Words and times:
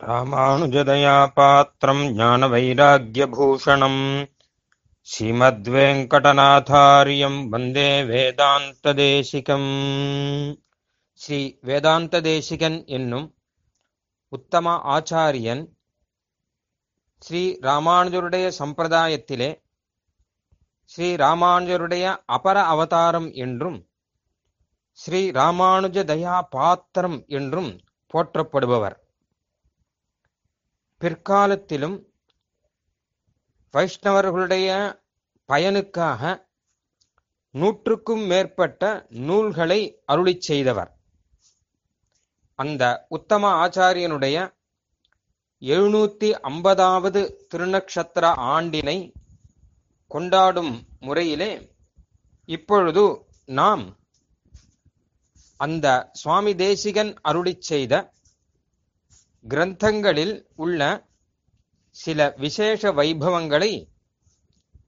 ராமானுஜதயா 0.00 1.30
பாத்திரம் 1.34 2.12
ஞான 2.12 2.48
வைராகியபூஷணம் 2.48 4.28
ஸ்ரீமத்வேங்கடநாதாரியம் 5.06 7.48
வந்தே 7.48 8.10
வேதாந்ததேசிகம் 8.10 9.70
ஸ்ரீ 11.20 11.58
வேதாந்ததேசிகன் 11.62 12.86
என்னும் 12.86 13.34
உத்தம 14.32 14.94
ஆச்சாரியன் 14.94 15.72
ஸ்ரீ 17.22 17.56
ராமானுஜருடைய 17.60 18.52
சம்பிரதாயத்திலே 18.58 19.62
ஸ்ரீ 20.90 21.16
ராமானுஜருடைய 21.16 22.16
அபர 22.38 22.74
அவதாரம் 22.74 23.32
என்றும் 23.32 23.88
ஸ்ரீ 24.98 25.30
ராமானுஜ 25.30 26.04
தயா 26.04 26.46
பாத்திரம் 26.50 27.24
என்றும் 27.28 27.80
போற்றப்படுபவர். 28.14 28.99
பிற்காலத்திலும் 31.00 31.98
வைஷ்ணவர்களுடைய 33.74 34.68
பயனுக்காக 35.48 36.22
நூற்றுக்கும் 37.50 38.24
மேற்பட்ட 38.26 39.06
நூல்களை 39.08 39.80
அருளி 40.04 40.34
செய்தவர். 40.40 40.90
அந்த 42.54 43.06
உத்தம 43.08 43.66
ஆச்சாரியனுடைய 43.66 44.36
எழுநூத்தி 45.62 46.30
ஐம்பதாவது 46.50 47.20
திருநக்ஷத்திர 47.50 48.24
ஆண்டினை 48.54 49.12
கொண்டாடும் 50.06 50.86
முறையிலே 51.00 51.52
இப்பொழுது 52.48 53.04
நாம் 53.44 53.84
அந்த 55.56 55.86
சுவாமி 56.12 56.54
தேசிகன் 56.54 57.12
அருளி 57.22 57.56
செய்த 57.60 57.94
கிரந்தங்களில் 59.48 60.44
உள்ள 60.56 61.06
சில 61.90 62.34
விசேஷ 62.36 62.92
வைபவங்களை 62.92 63.88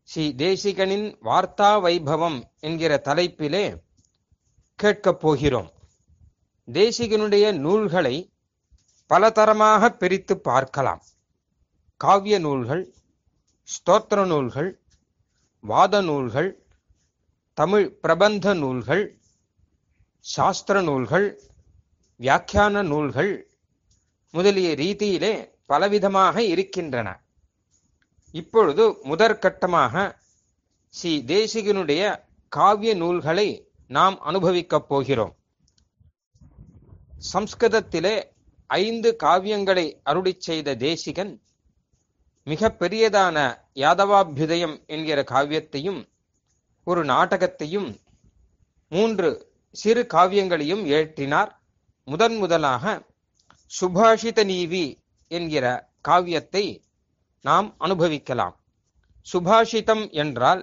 ஸ்ரீ 0.05 0.35
தேசிகனின் 0.37 1.17
வார்த்தா 1.23 1.81
வைபவம் 1.81 2.43
என்கிற 2.61 3.01
தலைப்பிலே 3.05 3.83
கேட்கப் 4.75 5.21
போகிறோம். 5.21 5.73
தேசிகனுடைய 6.73 7.53
நூல்களை 7.53 8.33
பலதரமாக 9.07 9.91
பிரித்து 9.91 10.41
பார்க்கலாம். 10.41 11.03
காவிய 11.97 12.39
நூல்கள் 12.39 12.95
ஸ்தோத்திர 13.65 14.27
நூல்கள் 14.27 14.81
வாத 15.61 16.01
நூல்கள் 16.01 16.65
தமிழ் 17.55 17.91
பிரபந்த 17.91 18.55
நூல்கள் 18.55 19.19
சாஸ்திர 20.21 20.83
நூல்கள் 20.83 21.41
வியாக்கியான 22.19 22.83
நூல்கள் 22.83 23.52
முதலிய 24.35 24.69
ரீதியிலே 24.75 25.33
பலவிதமாக 25.69 26.37
இருக்கின்றன. 26.39 27.09
இப்பொழுது 28.35 28.85
முதற்கட்டமாக 28.89 29.95
ஸ்ரீ 30.95 31.13
தேசிகனுடைய 31.27 32.03
காவிய 32.53 32.95
நூல்களை 32.95 33.49
நாம் 33.91 34.17
அனுபவிக்கப் 34.21 34.89
போகிறோம். 34.89 35.35
சம்ஸ்கிருதத்திலே 37.33 38.15
ஐந்து 38.67 39.17
காவியங்களை 39.23 39.87
அருளி 40.03 40.35
செய்த 40.39 40.75
தேசிகன் 40.77 41.33
மிக 42.47 42.71
பெரியதான 42.79 43.37
யாதவாபியுதயம் 43.75 44.77
என்கிற 44.87 45.25
காவியத்தையும் 45.31 46.01
ஒரு 46.87 47.05
நாடகத்தையும் 47.05 47.89
மூன்று 48.93 49.29
சிறு 49.75 50.03
காவியங்களையும் 50.15 50.83
இயற்றினார் 50.85 51.51
முதன் 52.09 52.37
முதலாக 52.37 52.85
சுபாஷித 53.73 54.41
நீவி 54.45 54.85
என்கிற 55.31 55.67
காவியத்தை 56.09 56.65
நாம் 57.45 57.69
அனுபவிக்கலாம். 57.79 58.55
சுபாஷிதம் 59.27 60.05
என்றால் 60.23 60.63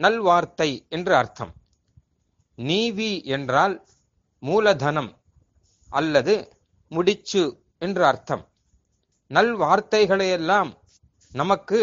நல்வார்த்தை 0.00 0.70
என்று 0.88 1.14
அர்த்தம். 1.16 1.52
நீவி 2.58 3.10
என்றால் 3.36 3.74
மூலதனம் 4.42 5.10
அல்லது 5.90 6.34
முடிச்சு 6.90 7.42
என்று 7.78 8.02
அர்த்தம். 8.04 8.44
நல் 9.30 9.54
வார்த்தைகளையெல்லாம் 9.56 10.70
நமக்கு 11.32 11.80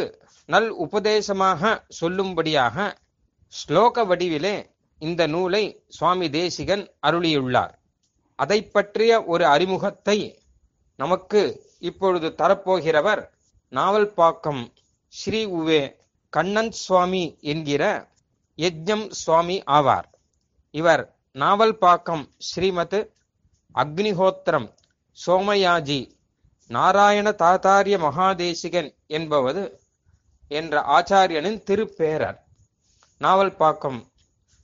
நல் 0.50 0.70
உபதேசமாக 0.86 1.62
சொல்லும்படியாக 2.00 2.78
ஸ்லோக 3.54 4.06
வடிவிலே 4.10 4.56
இந்த 5.02 5.22
நூலை 5.28 5.64
சுவாமி 5.88 6.28
தேசிகன் 6.30 6.84
அருளியுள்ளார். 7.08 7.74
அதை 8.36 8.64
பற்றிய 8.64 9.24
ஒரு 9.24 9.46
அறிமுகத்தை 9.46 10.44
நமக்கு 10.96 11.42
இப்பொழுது 11.80 12.34
தரப்போகிறவர் 12.38 13.30
நாவல்பாக்கம் 13.72 14.72
ஸ்ரீ 15.08 15.46
உவே 15.46 15.96
கண்ணன் 16.30 16.72
சுவாமி 16.72 17.38
என்கிற 17.42 18.10
யஜ்ஞம் 18.58 19.10
சுவாமி 19.10 19.64
ஆவார். 19.64 20.08
இவர் 20.72 21.18
நாவல்பாக்கம் 21.34 22.24
ஸ்ரீமத் 22.38 23.14
அக்னிஹோத்திரம் 23.76 24.74
சோமயாஜி 25.26 26.02
நாராயண 26.68 27.30
தாத்தாரிய 27.30 27.96
மகாதேசிகன் 28.08 28.96
என்பவது 29.08 29.64
என்ற 30.48 30.82
ஆச்சாரியனின் 30.98 31.64
திருப்பேரர். 31.64 32.40
நாவல் 33.18 33.56
பாக்கம் 33.56 34.12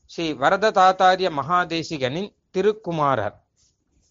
ஸ்ரீ 0.06 0.34
வரத 0.34 0.72
தாத்தாரிய 0.72 1.30
மகாதேசிகனின் 1.40 2.30
திருக்குமாரர். 2.52 3.47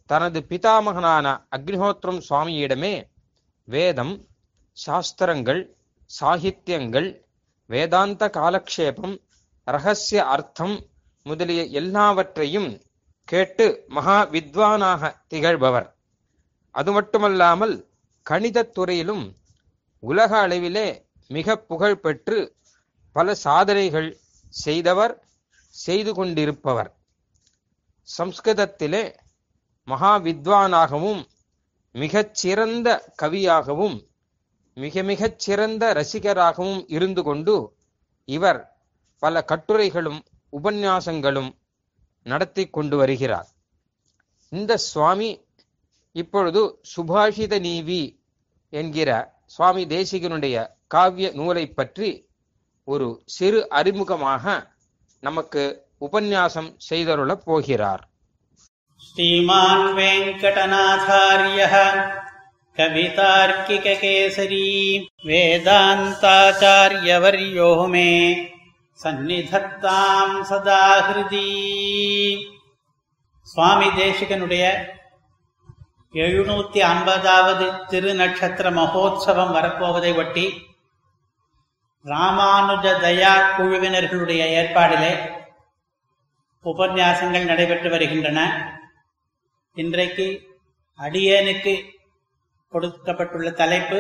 தனது 0.06 0.40
பிதாமகனான 0.48 1.26
அக்னிஹோத்திரம் 1.56 2.20
சுவாமியிடமே 2.28 2.94
வேதம் 3.64 4.14
சாஸ்திரங்கள் 4.72 5.62
சாகித்யங்கள் 6.20 7.08
வேதாந்த 7.70 8.28
காலக்ஷேபம் 8.28 9.16
ரகசிய 9.64 10.24
அர்த்தம் 10.24 10.76
முதலிய 11.22 11.64
எல்லாவற்றையும் 11.80 12.70
கேட்டு 13.28 13.84
மகா 13.88 14.18
வித்வானாக 14.26 15.12
திகழ்பவர். 15.28 15.88
அது 16.70 16.92
மட்டுமல்லாமல் 16.92 17.74
கணிதத் 18.30 18.72
துறையிலும் 18.72 19.24
உலக 19.98 20.48
அளவிலே 20.48 20.88
மிக 21.28 21.56
புகழ் 21.56 22.00
பெற்று 22.00 22.38
பல 23.12 23.34
சாதனைகள் 23.34 24.20
செய்தவர் 24.48 25.14
செய்து 25.68 26.14
கொண்டிருப்பவர். 26.14 26.90
சம்ஸ்கிருதத்திலே 28.08 29.04
மகா 29.88 30.18
வித்வானாகவும் 30.18 31.22
மிகச் 31.92 32.34
சிறந்த 32.34 33.14
கவியாகவும் 33.22 33.96
மிக 34.74 35.02
மிகச் 35.02 35.38
சிறந்த 35.38 35.92
ரசிகராகவும் 35.92 36.84
இருந்து 36.86 37.22
கொண்டு 37.22 37.76
இவர் 38.24 38.78
பல 39.18 39.44
கட்டுரைகளும் 39.44 40.20
உபன்யாசங்களும் 40.52 41.50
நடத்தி 42.22 42.64
கொண்டு 42.70 42.96
வருகிறார். 42.96 43.48
இந்த 44.48 44.76
சுவாமி 44.76 45.30
இப்பொழுது 46.12 46.80
சுபாஷித 46.96 47.60
நீவி 47.60 48.02
என்கிற 48.70 49.40
சுவாமி 49.46 49.86
தேசிகனுடைய 49.86 50.56
காவிய 50.94 51.32
நூலை 51.32 51.64
பற்றி 51.70 52.28
ஒரு 52.84 53.22
சிறு 53.24 53.68
அறிமுகமாக 53.70 54.70
நமக்கு 55.20 55.62
உபன்யாசம் 55.98 56.76
செய்தருளப் 56.90 57.44
போகிறார். 57.44 58.02
श्रीमान् 59.01 59.87
वेङ्कटनाथार्यः 59.95 61.73
कवितार्किककेसरी 62.77 64.67
वेदान्ताचार्यवर्यो 65.27 66.29
मे 67.87 68.09
சந்நிதத்தாம் 68.99 70.33
சதா 70.49 70.81
ஹிருதி 71.05 71.45
சுவாமி 73.47 73.87
தேசிகனுடைய 73.95 74.63
எழுநூத்தி 76.13 76.79
ஐம்பதாவது 76.87 77.65
திருநட்சத்திர 77.91 78.67
மகோத்சவம் 78.71 79.53
வரப்போவதை 79.53 80.11
ஒட்டி 80.15 80.45
ராமானுஜ 82.05 82.85
தயா 83.01 83.33
குழுவினர்களுடைய 83.55 84.43
ஏற்பாடிலே 84.59 85.13
உபன்யாசங்கள் 86.65 87.49
நடைபெற்று 87.51 87.89
வருகின்றன 87.89 88.39
இன்றைக்கு 89.82 90.26
அடியேனுக்கு 90.98 91.72
கொடுக்கப்பட்டுள்ள 92.72 93.50
தலைப்பு 93.50 93.98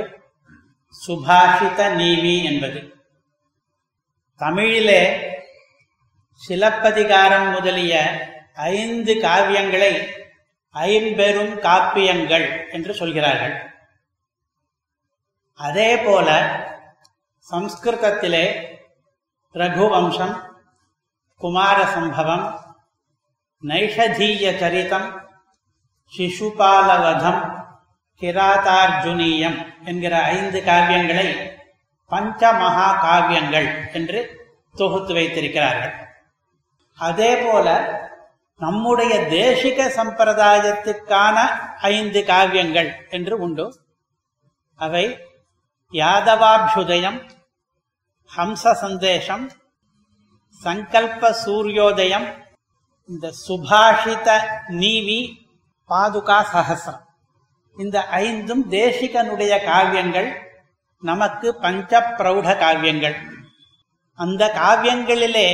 சுபாஷித 0.94 1.94
நீவி 1.94 2.44
என்பது. 2.44 2.80
தமிழிலே 4.40 5.02
சிலப்பதிகாரம் 6.34 7.48
முதலிய 7.48 7.94
ஐந்து 8.54 9.14
காவியங்களை 9.14 9.92
ஐம்பெரும் 10.70 11.54
காப்பியங்கள் 11.66 12.46
என்று 12.72 12.94
சொல்கிறார்கள். 12.94 13.54
அதே 15.54 15.90
போல 15.98 16.28
சம்ஸ்கிருதத்திலே 17.50 18.44
ரகுவம்சம் 19.54 20.34
குமார 21.36 21.86
சம்பவம் 21.86 22.46
நைஷதீய 23.62 24.56
சரிதம் 24.64 25.08
சிசுபாலவதம் 26.12 27.42
கிராதார்ஜுனீயம் 28.20 29.58
என்கிற 29.84 30.14
ஐந்து 30.22 30.58
காவியங்களை 30.60 31.28
பஞ்ச 32.10 32.40
மகா 32.52 32.88
காவியங்கள் 33.04 33.68
என்று 33.92 34.20
தொகுத்து 34.74 35.12
வைத்திருக்கிறார்கள். 35.14 35.94
அதே 36.98 37.30
போல 37.36 37.66
நம்முடைய 38.60 39.14
தேசிக 39.36 39.88
சம்பிரதாயத்துக்கான 39.96 41.36
ஐந்து 41.80 42.20
காவியங்கள் 42.20 42.90
என்று 43.10 43.34
உண்டு. 43.38 43.66
அவை 44.78 45.04
யாதவாபியுதயம் 45.92 47.18
ஹம்ச 48.30 48.72
சந்தேஷம் 48.84 49.44
சங்கல்ப 50.60 51.30
சூரியோதயம் 51.44 52.26
இந்த 53.10 53.26
சுபாஷித 53.46 54.28
நீவி 54.82 55.20
பாதுகா 55.86 56.38
சகசிரம். 56.52 57.02
இந்த 57.76 58.06
ஐந்தும் 58.06 58.70
தேசிகனுடைய 58.70 59.54
காவியங்கள் 59.64 60.28
நமக்கு 61.00 61.54
பஞ்ச 61.54 62.00
பிரௌட 62.18 62.48
காவியங்கள். 62.58 63.16
அந்த 64.14 64.52
காவியங்களிலே 64.56 65.48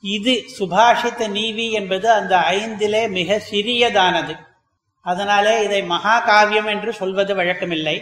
இது 0.00 0.44
சுபாஷித 0.58 1.28
நீவி 1.28 1.70
என்பது 1.70 2.10
அந்த 2.10 2.36
ஐந்திலே 2.36 3.08
மிக 3.10 3.40
சிறியதானது. 3.50 4.34
அதனாலே 5.00 5.64
இதை 5.64 5.82
மகா 5.82 6.18
காவியம் 6.20 6.66
என்று 6.66 6.92
சொல்வது 6.92 7.34
வழக்கமில்லை. 7.34 7.96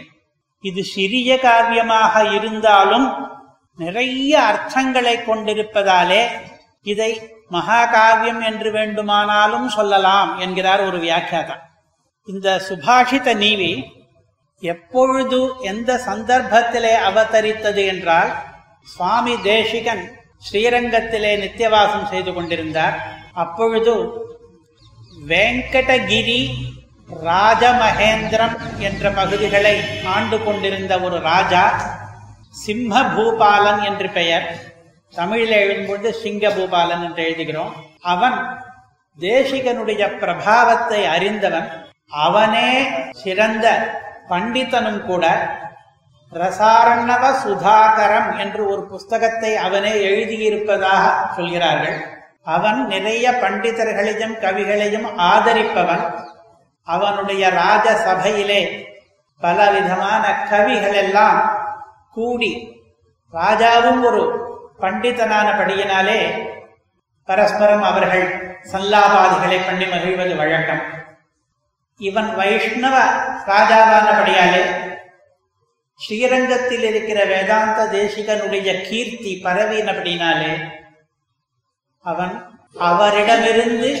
இது 0.61 0.83
சிறிய 0.83 1.35
காவியமாக 1.35 2.33
இருந்தாலும் 2.33 3.07
நிறைய 3.77 4.33
அர்த்தங்களை 4.41 5.15
கொண்டிருப்பதாலே 5.23 6.21
இதை 6.91 7.11
மகாகாவியம் 7.55 8.41
என்று 8.49 8.69
வேண்டுமானாலும் 8.71 9.67
சொல்லலாம் 9.69 10.31
என்கிறார் 10.43 10.81
ஒரு 10.87 10.97
வியாக்கியாதா. 11.05 11.55
இந்த 12.27 12.49
சுபாஷித 12.67 13.27
நீவி 13.43 13.71
எப்பொழுது 14.63 15.39
எந்த 15.71 15.91
சந்தர்ப்பத்திலே 16.07 16.93
அவதரித்தது 17.09 17.81
என்றால் 17.93 18.31
சுவாமி 18.93 19.33
தேசிகன் 19.49 20.03
ஸ்ரீரங்கத்திலே 20.47 21.33
நித்தியவாசம் 21.43 22.07
செய்து 22.13 22.31
கொண்டிருந்தார். 22.33 22.95
அப்பொழுது 23.43 23.93
வெங்கடகிரி 25.31 26.41
ராஜமகேந்திரம் 27.29 28.55
என்ற 28.87 29.11
பகுதிகளை 29.19 29.75
ஆண்டு 30.15 30.37
கொண்டிருந்த 30.43 30.93
ஒரு 31.07 31.17
ராஜா 31.31 31.63
சிம்ம 32.63 33.01
பூபாலன் 33.15 33.81
என்று 33.89 34.07
பெயர். 34.19 34.47
தமிழில் 35.15 35.51
எழுதும்பொழுது 35.51 36.09
சிங்க 36.09 36.47
பூபாலன் 36.49 37.03
என்று 37.03 37.23
எழுதுகிறோம். 37.23 37.71
அவன் 38.01 38.61
தேசிகனுடைய 39.19 40.03
பிரபாவத்தை 40.21 41.07
அறிந்தவன். 41.09 41.93
அவனே 42.09 42.87
சிறந்த 43.11 43.65
பண்டிதனும் 44.29 45.01
கூட. 45.01 45.49
பிரசாரணவ 46.33 47.31
சுதாகரம் 47.45 48.39
என்று 48.39 48.67
ஒரு 48.67 48.83
புஸ்தகத்தை 48.83 49.55
அவனே 49.55 49.93
எழுதியிருப்பதாக 50.09 51.33
சொல்கிறார்கள். 51.35 51.97
அவன் 52.43 52.87
நிறைய 52.87 53.31
பண்டிதர்களையும் 53.31 54.39
கவிகளையும் 54.39 55.07
ஆதரிப்பவன். 55.17 56.05
அவனுடைய 56.83 57.49
ராஜ 57.49 57.95
சபையிலே 57.95 58.87
பலவிதமான 59.39 60.33
கவிகள் 60.49 60.93
எல்லாம் 60.93 61.39
கூடி 62.11 62.83
ராஜாவும் 63.33 64.03
ஒரு 64.03 64.44
பண்டிதனான 64.79 65.47
படியினாலே 65.51 66.19
பரஸ்பரம் 67.23 67.81
அவர்கள் 67.81 68.25
சல்லாபாதிகளை 68.71 69.65
பண்ணி 69.65 69.85
மகிழ்வது 69.85 70.35
வழக்கம். 70.35 70.81
இவன் 71.99 72.35
வைஷ்ணவ 72.35 72.95
ராஜாவானபடியாலே 73.47 74.63
ஸ்ரீரங்கத்தில் 75.99 76.83
இருக்கிற 76.83 77.25
வேதாந்த 77.25 77.85
தேசிகனுடைய 77.91 78.89
கீர்த்தி 78.89 79.41
பரவினபடினாலே 79.43 80.53
அவன் 81.99 82.33
அவரிடமிருந்து 82.79 83.91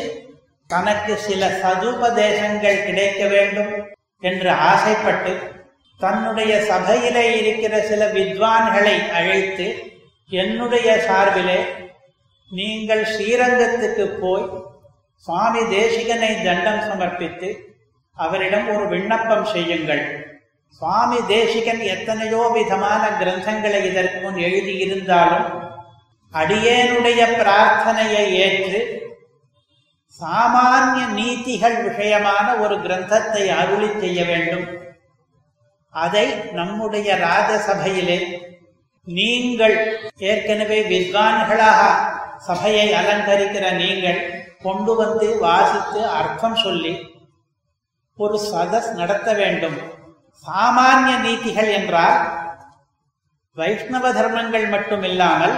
தனக்கு 0.67 1.17
சில 1.17 1.47
சதுபதேசங்கள் 1.47 2.85
கிடைக்க 2.85 3.27
வேண்டும் 3.27 3.73
என்று 4.19 4.51
ஆசைப்பட்டு 4.51 5.33
தன்னுடைய 5.99 6.61
சபையிலே 6.61 7.25
இருக்கிற 7.39 7.81
சில 7.81 8.05
வித்வான்களை 8.05 9.09
அழைத்து 9.09 9.94
என்னுடைய 10.31 10.89
சார்பிலே 11.07 11.59
நீங்கள் 12.51 13.03
ஸ்ரீரங்கத்துக்கு 13.13 14.05
போய் 14.21 14.47
சுவாமி 15.27 15.61
தேசிகனை 15.75 16.31
தண்டம் 16.45 16.81
சமர்ப்பித்து 16.89 17.49
அவரிடம் 18.17 18.67
ஒரு 18.73 18.85
விண்ணப்பம் 18.93 19.45
செய்யுங்கள். 19.53 20.03
சுவாமி 20.77 21.19
தேசிகன் 21.27 21.81
எத்தனையோ 21.95 22.41
விதமான 22.55 23.03
கிரந்தங்களை 23.19 23.79
இதற்கு 23.89 24.19
முன் 24.23 24.39
எழுதியிருந்தாலும் 24.47 25.49
அடியேனுடைய 26.33 27.21
பிரார்த்தனையை 27.39 28.25
ஏற்று 28.45 28.81
சாமானிய 30.19 31.05
நீதிகள் 31.19 31.77
விஷயமான 31.87 32.47
ஒரு 32.63 32.75
கிரந்தத்தை 32.85 33.43
அருளி 33.59 33.89
செய்ய 34.01 34.19
வேண்டும். 34.31 34.65
அதை 35.93 36.25
நம்முடைய 36.59 37.09
ராஜசபையிலே 37.27 38.19
நீங்கள் 39.07 39.75
ஏற்கனவே 40.17 40.77
வித்வான்களாக 40.91 41.81
சபையை 42.47 42.87
அலங்கரிக்கிற 42.93 43.65
நீங்கள் 43.81 44.21
கொண்டு 44.63 44.95
வந்து 44.95 45.27
வாசித்து 45.39 46.07
அர்த்தம் 46.19 46.55
சொல்லி 46.55 46.93
ஒரு 48.17 48.37
சதஸ் 48.51 48.89
நடத்த 48.93 49.29
வேண்டும். 49.33 49.77
சாமானிய 50.45 51.15
நீதிகள் 51.17 51.69
என்றால் 51.69 52.17
வைஷ்ணவ 53.57 54.05
தர்மங்கள் 54.13 54.67
மட்டும் 54.67 55.03
இல்லாமல் 55.03 55.55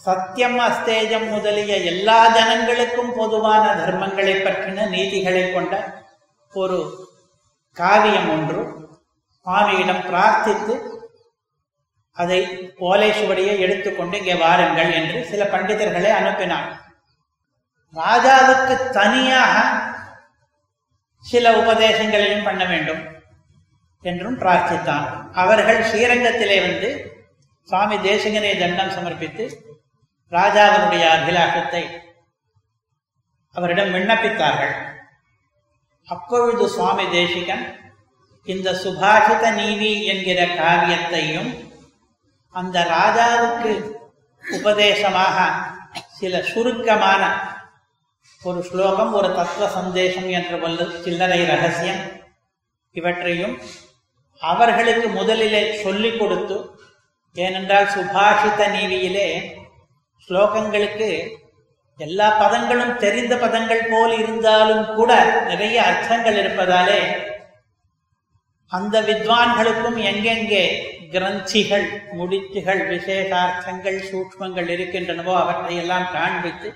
சத்தியம் 0.00 0.58
அஸ்தேஜம் 0.58 1.26
முதலிய 1.30 1.72
எல்லா 1.92 2.18
ஜனங்களுக்கும் 2.36 3.12
பொதுவான 3.16 3.64
தர்மங்களை 3.80 4.36
பற்றின 4.44 4.86
நீதிகளை 4.88 5.52
கொண்ட 5.52 5.74
ஒரு 6.52 6.78
காவியம் 7.76 8.30
ஒன்று. 8.36 8.62
சுவாமியிடம் 9.46 10.02
பிரார்த்தித்து 10.08 10.74
அதை 12.16 12.40
ஓலை 12.88 13.10
சுவடியை 13.10 13.54
எடுத்துக்கொண்டு 13.64 14.16
இங்கே 14.18 14.34
வாருங்கள் 14.34 14.90
என்று 15.00 15.18
சில 15.30 15.42
பண்டிதர்களை 15.52 16.10
அனுப்பினார். 16.20 16.68
ராஜாவுக்கு 17.96 18.74
தனியாக 18.98 19.54
சில 21.24 21.46
உபதேசங்களையும் 21.60 22.46
பண்ண 22.48 22.62
வேண்டும் 22.64 23.00
என்றும் 24.04 24.38
பிரார்த்தித்தான் 24.42 25.06
அவர்கள் 25.42 25.80
ஸ்ரீரங்கத்திலே 25.88 26.58
வந்து 26.66 26.90
சுவாமி 27.68 27.96
தேசிகனை 28.08 28.52
தண்டம் 28.58 28.94
சமர்ப்பித்து 28.96 29.44
ராஜாவினுடைய 30.32 31.04
அபிலாஷத்தை 31.16 31.82
அவரிடம் 33.56 33.92
விண்ணப்பித்தார்கள். 33.94 34.74
அப்பொழுது 36.08 36.64
சுவாமி 36.68 37.04
தேசிகன் 37.10 37.64
இந்த 38.48 38.68
சுபாஷித 38.82 39.44
நீதி 39.58 39.92
என்கிற 40.12 40.40
காவியத்தையும் 40.60 41.50
அந்த 42.54 42.82
ராஜாவுக்கு 42.90 43.72
உபதேசமாக 44.44 45.36
சில 46.10 46.42
சுருக்கமான 46.42 47.22
ஒரு 48.42 48.62
ஸ்லோகம் 48.62 49.12
ஒரு 49.12 49.34
தத்துவ 49.34 49.68
சந்தேசம் 49.68 50.28
என்ற 50.28 50.56
வல்ல 50.56 50.84
சில்லறை 51.04 51.44
ரகசியம். 51.44 52.02
இவற்றையும் 52.90 53.60
அவர்களுக்கு 54.40 55.08
முதலிலே 55.08 55.82
சொல்லிக் 55.82 56.20
கொடுத்து 56.20 56.56
ஏனென்றால் 57.36 57.86
சுபாஷித 57.86 58.68
நீதியிலே 58.68 59.28
ஸ்லோகங்களுக்கு 60.28 61.08
எல்லா 61.98 62.28
பதங்களும் 62.40 62.96
தெரிந்த 62.96 63.36
பதங்கள் 63.36 63.88
போல் 63.90 64.18
இருந்தாலும் 64.18 64.94
கூட 64.94 65.10
நிறைய 65.44 65.82
அர்த்தங்கள் 65.82 66.36
இருப்பதாலே 66.36 67.00
அந்த 68.72 69.00
வித்வான்களுக்கும் 69.00 69.98
எங்கெங்கே 70.02 70.64
கிரந்திகள் 71.12 71.86
முடிச்சுகள் 72.18 72.82
விசேஷார்த்தங்கள் 72.90 73.98
சூக்மங்கள் 74.10 74.68
இருக்கின்றனவோ 74.74 75.34
அவற்றை 75.42 75.76
எல்லாம் 75.82 76.06
காண்பித்து 76.16 76.68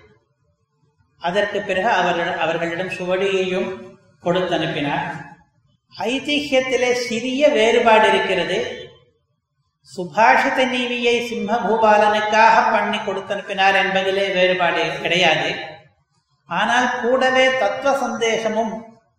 அதற்கு 1.22 1.58
பிறகு 1.68 1.90
அவர்கள் 2.00 2.32
அவர்களிடம் 2.44 2.96
சுவடியையும் 2.96 3.68
கொடுத்து 4.24 4.54
அனுப்பினார் 4.58 5.06
ஐதிஹ்யத்திலே 5.94 6.90
சிறிய 7.08 7.48
வேறுபாடு 7.56 8.06
இருக்கிறது. 8.12 8.58
சுபாஷித 9.88 10.60
நீவியை 10.72 11.16
சிம்ம 11.28 11.58
பூபாலனுக்காக 11.66 12.56
பண்ணி 12.74 12.98
கொடுத்தனுப்பினார் 12.98 13.76
என்பதிலே 13.82 14.26
வேறுபாடு 14.36 14.84
கிடையாது. 15.02 15.50
ஆனால் 16.50 16.88
கூடவே 17.02 17.44
தத்துவ 17.62 17.92
சந்தேசமும் 18.04 18.72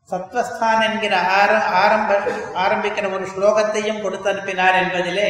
சத்வஸ்தான் 0.10 0.82
என்கிற 0.88 1.14
ஆர 1.40 1.52
ஆரம்ப 1.84 2.18
ஆரம்பிக்கிற 2.64 3.06
ஒரு 3.14 3.26
ஸ்லோகத்தையும் 3.34 4.02
கொடுத்து 4.02 4.30
அனுப்பினார் 4.32 4.80
என்பதிலே 4.82 5.30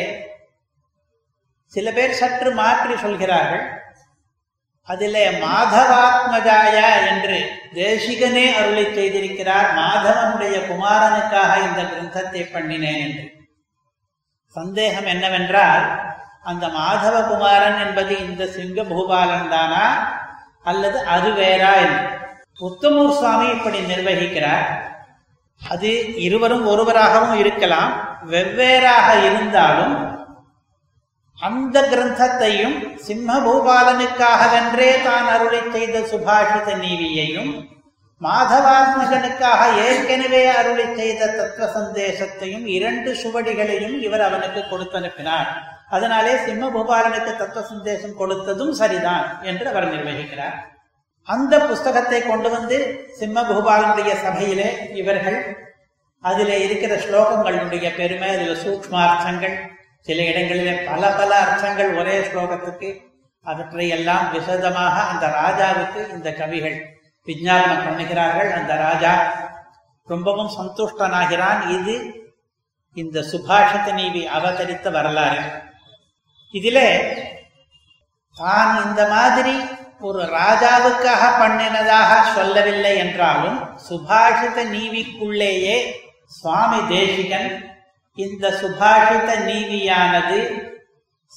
சில 1.73 1.91
பேர் 1.91 2.19
சற்று 2.19 2.49
மாற்றி 2.59 2.95
சொல்கிறார்கள். 3.03 3.63
அதிலே 4.87 5.23
மாதவாத்மஜாய 5.43 6.75
என்று 7.11 7.37
தேசிகனே 7.79 8.43
அருளை 8.57 8.83
செய்திருக்கிறார். 8.97 9.69
மாதவனுடைய 9.79 10.57
குமாரனுக்காக 10.67 11.53
இந்த 11.67 11.81
கிரந்தத்தை 11.91 12.43
பண்ணினேன் 12.53 13.01
என்று. 13.05 13.25
சந்தேகம் 14.55 15.09
என்னவென்றால் 15.13 15.85
அந்த 16.51 16.65
மாதவ 16.79 17.15
குமாரன் 17.31 17.79
என்பது 17.85 18.13
இந்த 18.27 18.43
சிங்க 18.57 18.83
பூபாலன் 18.91 19.51
தானா 19.55 19.85
அல்லது 20.63 20.99
அது 21.15 21.31
வேறா 21.41 21.73
என்று. 21.85 22.03
உத்தமூர் 22.61 23.15
சுவாமி 23.19 23.47
இப்படி 23.55 23.79
நிர்வகிக்கிறார். 23.91 24.65
அது 25.61 25.91
இருவரும் 26.25 26.65
ஒருவராகவும் 26.71 27.37
இருக்கலாம். 27.41 27.91
வெவ்வேறாக 28.31 29.07
இருந்தாலும் 29.27 29.95
அந்த 31.39 31.77
கிரந்தத்தையும் 31.91 32.75
சிம்ம 33.05 33.37
பூபாலனுக்காகவென்றே 33.45 34.91
தான் 35.07 35.27
அருளை 35.33 35.61
செய்த 35.73 35.99
சுபாஷித 36.11 36.69
நீவியையும் 36.83 37.51
மாதவாத்மகனுக்காக 38.21 39.61
ஏற்கனவே 39.85 40.43
அருளை 40.59 40.85
செய்த 40.99 41.27
தத்துவ 41.39 41.65
சந்தேசத்தையும் 41.77 42.65
இரண்டு 42.75 43.11
சுவடிகளையும் 43.21 43.97
இவர் 44.05 44.23
அவனுக்கு 44.27 44.61
கொடுத்தனுப்பினார். 44.71 45.49
அதனாலே 45.95 46.35
சிம்ம 46.45 46.69
பூபாலனுக்கு 46.75 47.33
தத்துவ 47.41 47.65
சந்தேசம் 47.71 48.17
கொடுத்ததும் 48.21 48.73
சரிதான் 48.81 49.25
என்று 49.41 49.67
அவர் 49.73 49.91
நிர்வகிக்கிறார். 49.95 50.55
அந்த 51.27 51.53
புஸ்தகத்தை 51.69 52.19
கொண்டு 52.21 52.49
வந்து 52.55 52.77
சிம்ம 53.19 53.43
பூபாலனுடைய 53.49 54.11
சபையிலே 54.25 54.67
இவர்கள் 55.01 55.39
அதிலே 56.23 56.57
இருக்கிற 56.65 56.93
ஸ்லோகங்களுடைய 57.05 57.87
பெருமை 57.99 58.29
அதில் 58.35 58.61
சூக்மார்த்தங்கள் 58.63 59.55
சில 60.07 60.23
இடங்களிலே 60.31 60.73
பல 60.89 61.03
பல 61.19 61.31
அர்த்தங்கள் 61.43 61.91
ஒரே 61.99 62.15
ஸ்லோகத்துக்கு 62.27 62.89
அவற்றை 63.45 63.87
எல்லாம் 63.95 64.27
விசதமாக 64.35 64.95
அந்த 65.11 65.25
ராஜாவுக்கு 65.39 66.01
இந்த 66.15 66.29
கவிகள் 66.41 66.77
விஜாபனம் 67.27 67.85
பண்ணுகிறார்கள். 67.85 68.49
அந்த 68.57 68.73
ராஜா 68.85 69.13
ரொம்பவும் 70.07 70.51
சந்துஷ்டனாகிறான். 70.57 71.61
இது 71.77 71.95
இந்த 72.97 73.17
சுபாஷித 73.31 73.87
நீவி 73.93 74.21
அவதரித்த 74.37 74.89
வரலாறு. 74.97 75.41
இதிலே 76.53 76.89
தான் 78.37 78.71
இந்த 78.85 79.01
மாதிரி 79.13 79.55
ஒரு 80.01 80.19
ராஜாவுக்காக 80.19 81.23
பண்ணினதாக 81.39 82.35
சொல்லவில்லை 82.35 82.97
என்றாலும் 82.97 83.59
சுபாஷித 83.89 84.63
நீவிக்குள்ளேயே 84.65 85.77
சுவாமி 86.27 86.79
தேசிகன் 86.87 87.73
இந்த 88.17 88.49
சுபாஷித 88.61 89.29
நீதியானது 89.45 90.39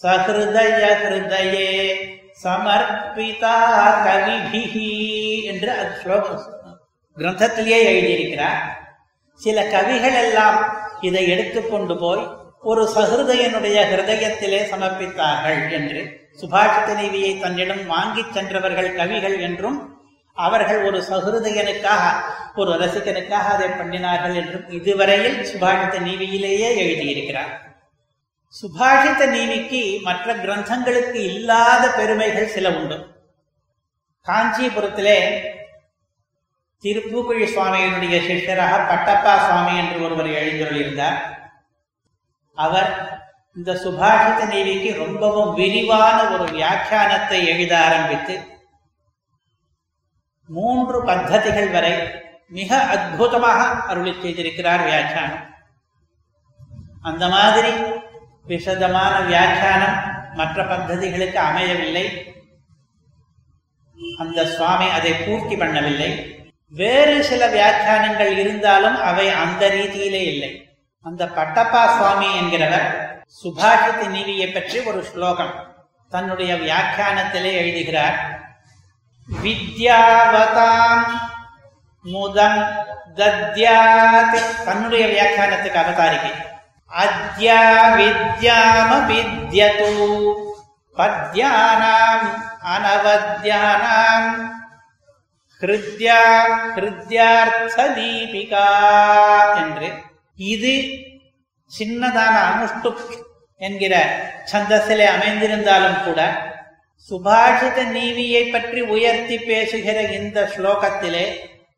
சஹிருதய 0.03 0.87
ஹிருதயே 1.03 1.71
சமர்ப்பிதா 2.45 3.55
கவிபிகி 4.07 4.91
என்று 5.45 5.71
அது 5.71 6.01
ஸ்லோகம் 6.03 6.45
கிரந்தத்திலேயே 7.17 7.79
எழுதியிருக்கிறார். 7.85 8.61
சில 9.41 9.63
கவிகள் 9.65 10.13
எல்லாம் 10.13 10.59
இதை 11.01 11.29
எடுத்துக்கொண்டு 11.29 11.99
போய் 11.99 12.23
ஒரு 12.61 12.89
சஹிருதயனுடைய 12.95 13.79
ஹிருதயத்திலே 13.91 14.69
சமர்ப்பித்தார்கள் 14.71 15.73
என்று 15.73 16.28
சுபாஷித 16.41 16.95
நீதியை 16.95 17.41
தன்னிடம் 17.41 17.87
வாங்கிச் 17.87 18.33
சென்றவர்கள் 18.33 18.97
கவிகள் 18.97 19.39
என்றும் 19.39 19.79
அவர்கள் 20.33 20.85
ஒரு 20.85 20.99
சஹிருதயனுக்காக 20.99 22.03
ஒரு 22.55 22.73
ரசிகனுக்காக 22.73 23.47
அதை 23.55 23.69
பண்ணினார்கள் 23.69 24.35
என்றும் 24.35 24.69
இதுவரையில் 24.69 25.39
சுபாஷித 25.45 25.95
நீவியிலேயே 25.99 26.71
எழுதியிருக்கிறார். 26.85 27.53
சுபாஷித 28.55 29.23
நீவிக்கு 29.27 30.01
மற்ற 30.03 30.35
கிரந்தங்களுக்கு 30.35 31.21
இல்லாத 31.33 31.91
பெருமைகள் 31.91 32.49
சில 32.49 32.71
உண்டு. 32.71 33.17
காஞ்சிபுரத்திலே 34.27 35.19
திருப்பூக்குழி 36.85 37.47
சுவாமியினுடைய 37.53 38.17
சிஷ்யராக 38.27 38.75
பட்டப்பா 38.89 39.33
சுவாமி 39.47 39.79
என்று 39.79 40.05
ஒருவர் 40.05 40.27
எழுந்துள்ளிருந்தார் 40.27 41.19
அவர் 42.59 42.91
இந்த 43.57 43.73
சுபாஷித 43.73 44.41
நீவிக்கு 44.53 44.95
ரொம்பவும் 44.95 45.55
விரிவான 45.55 46.31
ஒரு 46.31 46.45
வியாக்கியானத்தை 46.45 47.47
எழுத 47.47 47.79
ஆரம்பித்து 47.79 48.47
மூன்று 50.47 51.05
பத்ததிகள் 51.05 51.71
வரை 51.71 51.93
மிக 52.49 52.81
அற்புதமாக 52.83 53.65
அருளி 53.65 54.11
செய்திருக்கிறார் 54.11 54.85
வியாக்கியானம். 54.85 55.55
அந்த 57.03 57.29
மாதிரி 57.29 57.73
விசதமான 58.45 59.21
வியாக்கியானம் 59.21 59.99
மற்ற 60.35 60.65
பத்ததிகளுக்கு 60.65 61.35
அமையவில்லை. 61.35 62.37
அந்த 64.19 64.47
சுவாமி 64.47 64.89
அதை 64.91 65.13
பூர்த்தி 65.13 65.57
பண்ணவில்லை. 65.57 66.11
வேறு 66.69 67.25
சில 67.25 67.49
வியாக்கியானங்கள் 67.49 68.39
இருந்தாலும் 68.39 68.97
அவை 68.97 69.29
அந்த 69.29 69.69
ரீதியிலே 69.69 70.23
இல்லை. 70.33 70.81
அந்த 71.01 71.25
பட்டப்பா 71.27 71.83
சுவாமி 71.97 72.27
என்கிறவர் 72.41 73.08
சுபாஷித் 73.29 74.09
நீதியை 74.09 74.49
பற்றி 74.49 74.79
ஒரு 74.81 75.05
ஸ்லோகம். 75.05 75.77
தன்னுடைய 76.11 76.55
வியாக்கியானத்திலே 76.55 77.53
எழுதுகிறார். 77.53 78.47
வித்யாவதாம் 79.43 81.09
முதன் 82.03 82.87
தத்யாத் 83.15 84.65
தன்னுடைய 84.65 85.05
வியாக்கியானத்துக்கு 85.07 85.81
அவதாரிகை 85.81 86.33
அத்யா 86.99 87.61
வித்யாம 87.99 88.91
வித்யது 89.11 90.33
பத்யானாம் 90.97 92.29
அனவத்யானாம் 92.65 94.31
ஹிருத்யா 95.61 96.21
ஹிருத்யார்த்த 96.77 97.79
தீபிகா 97.97 98.67
என்று. 99.57 99.93
இது 100.37 100.89
சின்னதான 101.71 102.35
அனுஷ்டு 102.51 102.91
என்கிற 103.57 103.95
சந்தசிலே 104.53 105.07
அமைந்திருந்தாலும் 105.07 106.05
கூட 106.05 106.21
சுபாஷித 107.11 107.85
நீவியை 107.93 108.51
பற்றி 108.51 108.81
உயர்த்தி 108.81 109.39
பேசுகிற 109.39 110.03
இந்த 110.03 110.51
ஸ்லோகத்திலே 110.57 111.27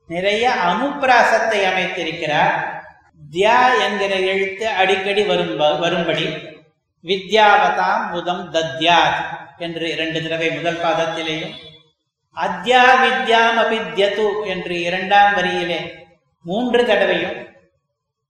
நிறைய 0.06 0.50
அனுப்பிராசத்தை 0.50 1.64
அமைத்திருக்கிறார். 1.64 2.54
தியா 3.32 3.84
என்கிற 3.84 4.14
எழுத்து 4.14 4.68
அடிக்கடி 4.68 5.22
வரும் 5.22 5.56
வரும்படி 5.56 6.26
வித்யாவதாம் 7.02 8.10
முதம் 8.10 8.52
தத்யாத் 8.52 9.20
என்று 9.58 9.90
இரண்டு 9.90 10.22
தடவை 10.22 10.50
முதல் 10.50 10.80
பாதத்திலேயும் 10.80 11.54
அத்யா 12.36 12.82
வித்யாம் 13.02 13.58
அபித்யது 13.58 14.46
என்று 14.46 14.82
இரண்டாம் 14.82 15.34
வரியிலே 15.36 16.08
மூன்று 16.42 16.86
தடவையும் 16.86 17.46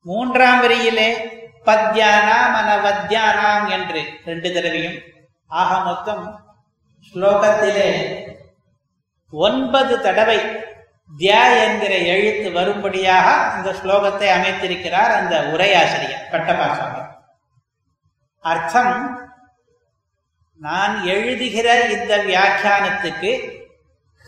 மூன்றாம் 0.00 0.60
வரியிலே 0.60 1.39
பத்யானாம் 1.64 2.54
அனவத்யானாம் 2.60 3.70
என்று 3.70 4.02
ரெண்டு 4.24 4.52
தடவையும். 4.52 4.98
ஆக 5.46 5.78
மொத்தம் 5.78 6.54
ஸ்லோகத்திலே 7.14 7.90
ஒன்பது 9.32 10.00
தடவை 10.00 10.68
தியா 11.18 11.64
என்கிற 11.64 11.94
எழுத்து 11.94 12.52
வரும்படியாக 12.52 13.56
இந்த 13.56 13.70
ஸ்லோகத்தை 13.82 14.28
அமைத்திருக்கிறார் 14.28 15.12
அந்த 15.12 15.42
உரையாசிரியர் 15.42 16.28
பட்டபாசாமி 16.30 17.02
அர்த்தம் 18.40 19.26
நான் 20.54 21.04
எழுதுகிற 21.04 21.88
இந்த 21.88 22.16
வியாக்கியானத்துக்கு 22.16 23.58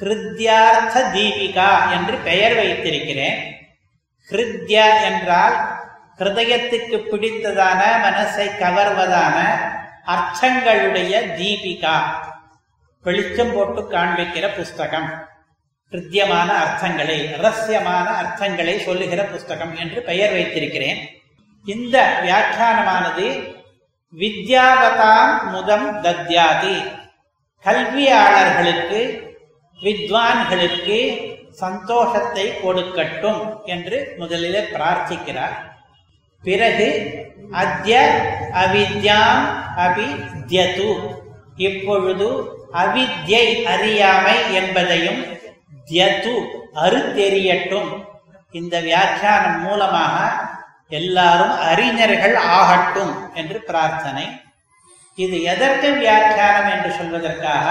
ஹிருத்யார்த்த 0.00 1.02
தீபிகா 1.12 1.92
என்று 1.92 2.16
பெயர் 2.16 2.54
வைத்திருக்கிறேன். 2.54 3.40
ஹிருத்யா 4.30 4.86
என்றால் 5.02 5.71
ஹிருதயத்துக்கு 6.18 6.96
பிடித்ததான 7.10 7.80
மனசை 8.04 8.46
கவர்வதான 8.62 9.36
அர்த்தங்களுடைய 10.06 11.14
தீபிகா. 11.38 11.96
வெளிச்சம் 13.02 13.52
போட்டு 13.54 13.90
காண்பிக்கிற 13.90 14.54
புஸ்தகம். 14.56 15.30
ஹிருத்தியமான 15.90 16.48
அர்த்தங்களை 16.64 17.16
ரகசியமான 17.36 18.06
அர்த்தங்களை 18.20 18.78
சொல்லுகிற 18.78 19.24
புஸ்தகம் 19.24 19.76
என்று 19.76 20.02
பெயர் 20.02 20.32
வைத்திருக்கிறேன். 20.32 21.22
இந்த 21.64 22.20
வியாக்கியானமானது 22.22 23.56
வித்யாவதாம் 24.18 25.50
முதம் 25.50 26.02
தத்யாதி. 26.02 26.76
கல்வியாளர்களுக்கு 27.64 29.30
வித்வான்களுக்கு 29.82 30.98
சந்தோஷத்தை 31.50 32.50
கொடுக்கட்டும் 32.50 33.64
என்று 33.64 34.14
முதலிலே 34.16 34.60
பிரார்த்திக்கிறார். 34.60 35.70
பிறகு 36.42 36.88
அத்ய 37.52 37.98
அவித்யாம் 38.62 39.44
அபித்யது. 39.84 40.90
இப்பொழுது 41.56 42.28
அவித்யை 42.82 43.46
அறியாமை 43.64 44.36
என்பதையும் 44.54 45.20
தியது 45.84 46.34
அறுத்தெறியட்டும். 46.74 47.90
இந்த 48.50 48.74
வியாக்கியானம் 48.80 49.60
மூலமாக 49.60 50.16
எல்லாரும் 50.88 51.54
அறிஞர்கள் 51.60 52.36
ஆகட்டும் 52.36 53.12
என்று 53.34 53.58
பிரார்த்தனை. 53.68 54.26
இது 55.14 55.42
எதற்கு 55.42 55.88
வியாக்கியானம் 55.92 56.70
என்று 56.74 56.90
சொல்வதற்காக 56.98 57.66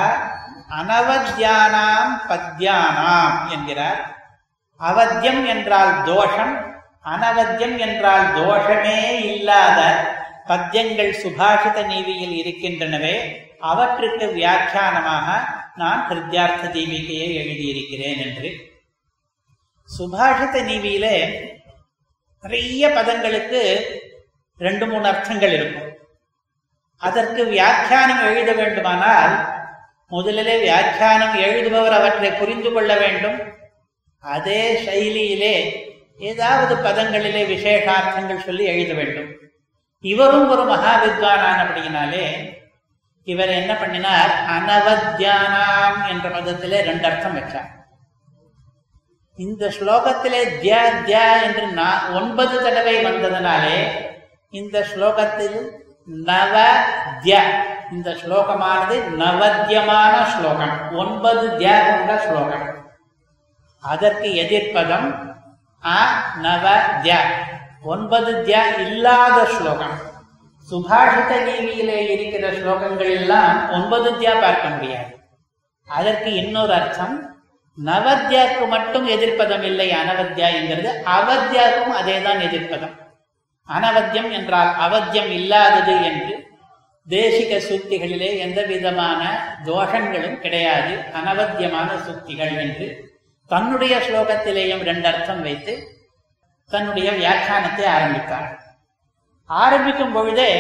அனவத்யானாம் 0.80 2.14
பத்யானாம் 2.30 3.38
என்கிறார். 3.50 4.02
அவத்தியம் 4.80 5.42
என்றால் 5.46 5.94
தோஷம் 6.04 6.54
அனவத்தியம் 7.06 7.78
என்றால் 7.78 8.28
தோஷமே 8.36 8.98
இல்லாத 9.36 9.80
பத்தியங்கள் 10.48 11.14
சுபாஷித 11.24 11.78
நீதியில் 11.86 12.36
இருக்கின்றனவே 12.42 13.16
அவற்றுக்கு 13.60 14.26
வியாக்கியானமாக 14.36 15.28
நான் 15.76 16.02
ஹிருத்யார்த்த 16.10 16.72
தீபிகையை 16.76 17.30
எழுதியிருக்கிறேன் 17.42 18.22
என்று. 18.26 18.50
சுபாஷித 19.90 20.56
நீதியிலே 20.64 21.16
நிறைய 22.44 22.88
பதங்களுக்கு 22.88 23.62
ரெண்டு 24.58 24.86
மூணு 24.88 25.06
அர்த்தங்கள் 25.08 25.54
இருக்கும். 25.54 25.90
அதற்கு 27.02 27.46
வியாக்கியானம் 27.46 28.24
எழுத 28.30 28.52
வேண்டுமானால் 28.54 29.34
முதலிலே 30.08 30.56
வியாக்கியானம் 30.60 31.36
எழுதுபவர் 31.46 31.98
அவற்றை 32.00 32.32
புரிந்து 32.32 32.72
கொள்ள 32.72 32.92
வேண்டும். 32.96 33.40
அதே 34.24 34.64
சைலியிலே 34.86 35.56
ஏதாவது 36.18 36.76
பதங்களிலே 36.76 37.44
விசேஷார்த்தங்கள் 37.48 38.46
சொல்லி 38.46 38.64
எழுத 38.64 38.94
வேண்டும். 38.94 39.30
இவரும் 40.00 40.50
ஒரு 40.50 40.64
மகா 40.64 41.04
வித்வானானபடியினாலே 41.04 42.26
இவர் 43.24 43.50
என்ன 43.50 43.74
பண்ணினார்? 43.74 44.32
அனவத்யானாம் 44.50 46.10
என்ற 46.10 46.30
பதத்திலே 46.30 46.80
ரெண்டு 46.82 47.06
அர்த்தம் 47.06 47.36
வச்சார். 47.38 47.70
இந்த 49.36 49.72
ஸ்லோகத்திலே 49.80 50.60
திய 50.60 51.02
திய 51.06 51.42
என்று 51.44 51.84
ஒன்பது 52.14 52.64
தடவை 52.64 53.06
வந்ததனாலே 53.06 53.88
இந்த 54.50 54.86
ஸ்லோகத்தில் 54.96 55.60
நவ 56.06 56.64
திய 57.22 57.42
இந்த 57.92 58.12
ஸ்லோகமானது 58.12 58.96
நவத்தியமான 59.18 60.26
ஸ்லோகம். 60.26 60.96
ஒன்பது 60.96 61.58
திய 61.58 61.70
கொண்ட 61.88 62.22
ஸ்லோகம். 62.24 62.90
அதற்கு 63.80 64.36
எதிர்ப்பதம் 64.36 65.40
அ 65.84 66.00
நவ 66.42 66.66
திய. 67.02 67.14
ஒன்பது 67.84 68.44
திய 68.44 68.78
இல்லாத 68.78 69.46
ஸ்லோகம். 69.46 70.10
சுபாஷித 70.72 71.32
தேவியிலே 71.46 72.10
இருக்கிற 72.10 72.52
ஸ்லோகங்கள் 72.52 73.10
எல்லாம் 73.10 73.70
ஒன்பது 73.70 74.12
தியா 74.12 74.42
பார்க்க 74.42 74.68
முடியாது. 74.68 75.20
அதற்கு 75.88 76.34
இன்னொரு 76.34 76.74
அர்த்தம் 76.74 77.40
நவத்யாக்கு 77.86 78.68
மட்டும் 78.68 79.08
எதிர்ப்பதம் 79.08 79.64
இல்லை 79.64 79.92
அனவத்யா 79.92 80.48
என்கிறது. 80.54 81.04
அவத்யாக்கும் 81.06 81.94
அதேதான் 82.02 82.40
எதிர்ப்பதம். 82.40 82.96
அனவத்தியம் 83.70 84.32
என்றால் 84.32 84.76
அவத்தியம் 84.76 85.32
இல்லாதது 85.32 86.04
என்று 86.04 86.50
தேசிக 87.10 87.62
சூக்திகளிலே 87.70 88.38
எந்த 88.38 88.62
விதமான 88.64 89.22
தோஷங்களும் 89.66 90.40
கிடையாது. 90.40 91.04
அனவத்தியமான 91.14 91.88
சூக்திகள் 92.08 92.60
என்று 92.60 93.11
தன்னுடைய 93.52 93.94
ஸ்லோகத்திலேயும் 93.98 94.84
ரெண்டு 94.90 95.08
அர்த்தம் 95.08 95.42
வைத்து 95.42 95.74
தன்னுடைய 96.72 97.10
வியாக்கியானத்தை 97.12 97.86
ஆரம்பித்தார் 97.98 98.52
ஆரம்பிக்கும் 99.50 100.14
பொழுதே 100.14 100.52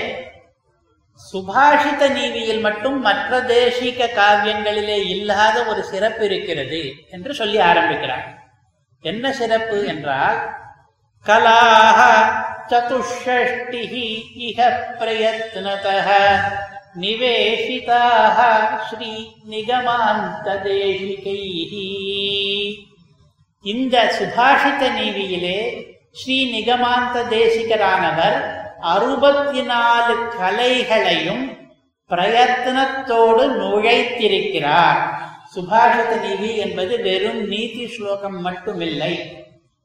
சுபாஷித 1.22 2.04
நீதியில் 2.12 2.60
மட்டும் 2.60 3.00
மற்ற 3.00 3.40
தேசிக 3.42 4.08
காவியங்களிலே 4.16 4.98
இல்லாத 5.08 5.58
ஒரு 5.64 5.82
சிறப்பு 5.84 6.24
இருக்கிறது 6.26 6.82
என்று 7.10 7.34
சொல்லி 7.34 7.60
ஆரம்பிக்கிறார். 7.60 8.26
என்ன 9.04 9.34
சிறப்பு 9.34 9.78
என்றால் 9.86 10.40
கலாக 11.26 12.00
சதுஷ்டி 12.70 13.84
இக 14.48 14.60
பிரயத்னத 15.00 15.88
நிவேஷிதாக 17.00 18.38
ஸ்ரீ 18.90 19.12
நிகமாந்த 19.50 20.48
இந்த 23.62 23.96
சுபாஷித 24.20 24.84
நீதியிலே 24.92 25.60
ஸ்ரீ 26.12 26.38
நிகமாந்த 26.52 27.24
தேசிகரானவர் 27.30 28.38
அறுபத்தி 28.80 29.62
நாலு 29.62 30.16
கலைகளையும் 30.40 31.46
பிரயத்தனத்தோடு 32.10 33.44
நுழைத்திருக்கிறார். 33.62 35.00
சுபாஷித 35.56 36.12
நீதி 36.22 36.58
என்பது 36.58 37.02
வெறும் 37.02 37.48
நீதி 37.48 37.88
ஸ்லோகம் 37.88 38.46
மட்டுமில்லை. 38.46 39.14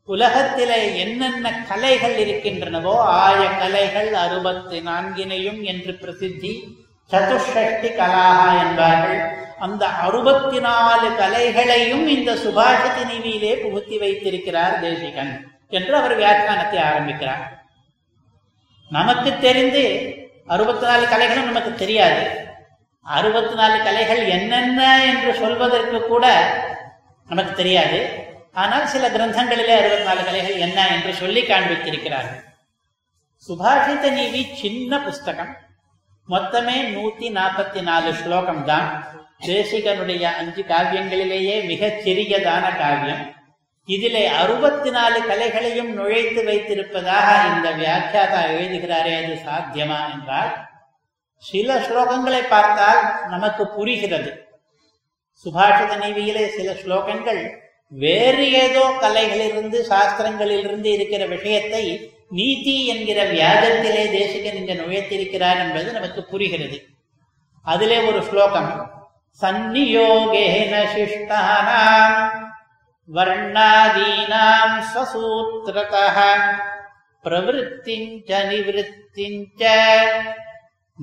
உலகத்திலே 0.04 0.96
என்னென்ன 0.98 1.64
கலைகள் 1.68 2.16
இருக்கின்றனவோ 2.24 2.96
ஆய 2.98 3.48
கலைகள் 3.58 4.12
அறுபத்தி 4.14 4.80
நான்கினையும் 4.80 5.62
என்று 5.62 5.94
பிரசித்தி 5.94 6.84
சதுஷ்டி 7.10 7.90
கலாகா 7.98 8.48
என்பார்கள். 8.62 9.18
அந்த 9.58 9.86
அறுபத்தி 9.86 10.58
நாலு 10.60 11.08
கலைகளையும் 11.16 12.06
இந்த 12.06 12.32
சுபாஷித 12.32 12.98
நீதியிலே 13.10 13.52
புகுத்தி 13.62 13.98
வைத்திருக்கிறார் 13.98 14.80
தேசிகன் 14.80 15.32
என்று 15.68 15.96
அவர் 15.96 16.18
வியாக்கியானத்தை 16.18 16.78
ஆரம்பிக்கிறார். 16.78 17.44
நமக்கு 18.88 19.38
தெரிந்து 19.38 19.84
அறுபத்தி 20.46 20.86
நாலு 20.86 21.06
கலைகளும் 21.06 21.44
நமக்கு 21.44 21.74
தெரியாது. 21.74 22.24
அறுபத்தி 23.02 23.54
நாலு 23.54 23.78
கலைகள் 23.84 24.26
என்னென்ன 24.26 24.80
என்று 25.04 25.34
சொல்வதற்கு 25.34 26.00
கூட 26.02 26.26
நமக்கு 27.28 27.52
தெரியாது. 27.52 28.00
ஆனால் 28.52 28.86
சில 28.86 29.08
கிரந்தங்களிலே 29.08 29.74
அறுபத்தி 29.78 30.04
நாலு 30.04 30.24
கலைகள் 30.24 30.56
என்ன 30.56 30.88
என்று 30.88 31.14
சொல்லி 31.14 31.42
காண்பித்திருக்கிறார்கள். 31.42 32.42
சுபாஷித 33.48 34.12
நீதி 34.12 34.42
சின்ன 34.54 35.00
புஸ்தகம். 35.00 35.52
மொத்தமே 36.28 36.76
நூத்தி 36.94 37.26
நாற்பத்தி 37.38 37.80
நாலு 37.88 38.10
ஸ்லோகம் 38.14 38.64
தான் 38.64 38.88
தேசிகனுடைய 39.46 40.22
அஞ்சு 40.40 40.62
காவியங்களிலேயே 40.70 41.56
மிகச் 41.66 42.00
சிறியதான 42.04 42.64
காவியம். 42.78 43.24
இதிலே 43.88 44.22
அறுபத்தி 44.40 44.90
நாலு 44.90 45.18
கலைகளையும் 45.28 45.90
நுழைத்து 45.98 46.40
வைத்திருப்பதாக 46.48 47.28
இந்த 47.50 47.68
வியாக்கியாதா 47.82 48.40
எழுதுகிறாரே 48.54 49.12
அது 49.20 49.36
சாத்தியமா 49.46 50.00
என்றால் 50.14 50.50
சில 51.42 51.78
ஸ்லோகங்களை 51.86 52.42
பார்த்தால் 52.54 53.00
நமக்கு 53.28 53.66
புரிகிறது. 53.76 54.32
சுபாஷித 55.44 55.92
நீவியிலே 56.02 56.44
சில 56.56 56.68
ஸ்லோகங்கள் 56.82 57.40
வேறு 57.92 58.44
ஏதோ 58.64 58.84
கலைகளிலிருந்து 59.02 59.78
சாஸ்திரங்களிலிருந்து 59.90 60.88
இருக்கிற 60.96 61.22
விஷயத்தை 61.26 61.82
நீதி 62.28 62.86
என்கிற 62.86 63.24
வியாதத்திலே 63.24 64.10
தேசிகன் 64.10 64.54
இங்க 64.54 64.74
நுழைத்திருக்கிறார் 64.74 65.58
என்பது 65.58 65.92
நமக்கு 65.92 66.24
புரிகிறது. 66.24 66.86
அதிலே 67.62 67.98
ஒரு 68.02 68.22
ஸ்லோகம் 68.22 68.94
சந்நியோகேன 69.40 70.72
சிஷ்டானாம் 70.94 72.44
வர்ணாதீனாம் 73.14 74.76
ஸ்வசூத்திரதः 74.90 76.18
பிரவருத்திஞ்ச 77.24 78.30
நிவத்திஞ்ச 78.50 79.62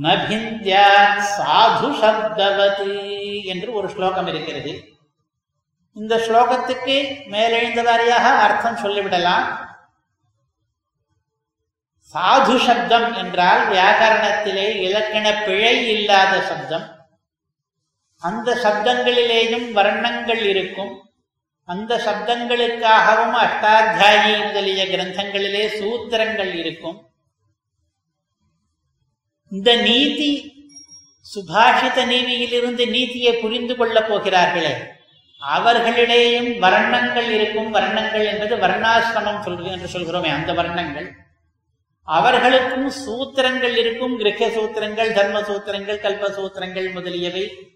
நபிந்தியாத் 0.01 1.21
சாது 1.37 1.89
சப்தவது 2.01 3.43
என்று 3.43 3.73
ஒரு 3.73 3.89
ஸ்லோகம் 3.89 4.27
இருக்கிறது. 4.27 4.83
இந்த 5.93 6.15
ஸ்லோகத்துக்கு 6.15 7.15
மேலெழுந்த 7.25 7.81
வாரியாக 7.81 8.25
அர்த்தம் 8.45 8.75
சொல்லிவிடலாம் 8.75 9.71
சாது 12.13 12.57
சப்தம் 12.57 13.13
என்றால் 13.13 13.71
வியாகரணத்திலே 13.71 14.75
இலக்கண 14.75 15.43
பிழை 15.45 15.89
இல்லாத 15.89 16.41
சப்தம். 16.41 16.91
அந்த 18.17 18.55
சப்தங்களிலேயும் 18.55 19.71
வர்ணங்கள் 19.71 20.43
இருக்கும். 20.43 21.01
அந்த 21.63 21.95
சப்தங்களுக்காகவும் 21.95 23.35
அஷ்டாத்தியாயி 23.45 24.45
முதலிய 24.45 24.85
கிரந்தங்களிலே 24.85 25.63
சூத்திரங்கள் 25.79 26.53
இருக்கும். 26.53 27.09
இந்த 29.49 29.75
நீதி 29.75 30.51
சுபாஷித 31.35 32.05
நீதியிலிருந்து 32.05 32.89
நீதியை 32.89 33.33
புரிந்து 33.33 33.75
கொள்ளப் 33.75 34.09
போகிறார்களே. 34.09 34.73
அவர்களிடையும் 35.37 36.61
வர்ணங்கள் 36.61 37.29
இருக்கும். 37.29 37.73
வர்ணங்கள் 37.73 38.25
என்பது 38.25 38.55
வர்ணாசிரமம் 38.55 39.41
சொல்கிறோம் 39.41 39.71
என்று 39.71 39.89
சொல்கிறோமே 39.95 40.33
அந்த 40.33 40.53
வர்ணங்கள். 40.53 41.09
அவர்களுக்கும் 42.03 42.91
சூத்திரங்கள் 42.91 43.75
இருக்கும் 43.77 44.17
கிரக 44.17 44.47
சூத்திரங்கள் 44.47 45.13
தர்ம 45.13 45.41
சூத்திரங்கள் 45.41 46.03
கல்ப 46.05 46.29
சூத்திரங்கள் 46.29 46.93
முதலியவை. 46.93 47.73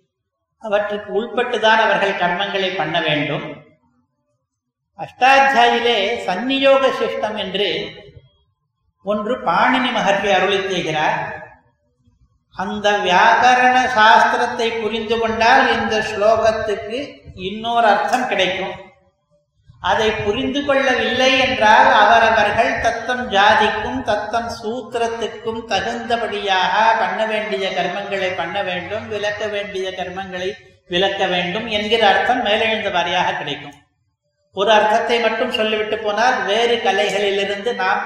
அவற்றுக்கு 0.58 1.22
உள்பட்டுதான் 1.22 1.82
அவர்கள் 1.86 2.20
கர்மங்களை 2.20 2.78
பண்ண 2.78 3.02
வேண்டும். 3.02 3.66
அஷ்டாத்தியாயிலே 4.98 6.18
சந்நியோக 6.18 6.88
சிஷ்டம் 6.88 7.36
என்று 7.36 7.92
ஒன்று 9.04 9.36
பாணினி 9.36 9.90
மகர்ஷி 9.96 10.32
அருளி 10.34 10.70
செய்கிறார். 10.70 11.46
அந்த 12.52 12.92
வியாக்கரண 12.92 13.78
சாஸ்திரத்தை 13.98 14.82
புரிந்து 14.82 15.20
கொண்டால் 15.20 15.82
இந்த 15.82 16.00
ஸ்லோகத்துக்கு 16.00 17.22
இன்னொரு 17.36 17.88
அர்த்தம் 17.88 18.28
கிடைக்கும். 18.28 18.87
அதை 19.82 20.08
புரிந்து 20.12 20.66
கொள்ளவில்லை 20.66 21.40
என்றால் 21.40 21.90
அவரவர்கள் 22.04 22.72
தத்தம் 22.82 23.26
ஜாதிக்கும் 23.30 24.00
தத்தம் 24.02 24.50
சூத்திரத்துக்கும் 24.60 25.62
தகுந்தபடியாக 25.68 26.74
பண்ண 27.00 27.20
வேண்டிய 27.26 27.66
கர்மங்களை 27.70 28.30
பண்ண 28.36 28.64
வேண்டும் 28.64 29.06
விளக்க 29.08 29.48
வேண்டிய 29.48 29.90
கர்மங்களை 29.90 30.50
விளக்க 30.88 31.22
வேண்டும் 31.26 31.68
என்கிற 31.68 32.02
அர்த்தம் 32.08 32.42
மேலெழுந்த 32.46 32.90
வாரியாக 32.90 33.38
கிடைக்கும். 33.38 33.78
ஒரு 34.56 34.70
அர்த்தத்தை 34.72 35.20
மட்டும் 35.20 35.52
சொல்லிவிட்டு 35.52 35.98
போனால் 35.98 36.38
வேறு 36.44 36.76
கலைகளிலிருந்து 36.84 37.72
நாம் 37.76 38.04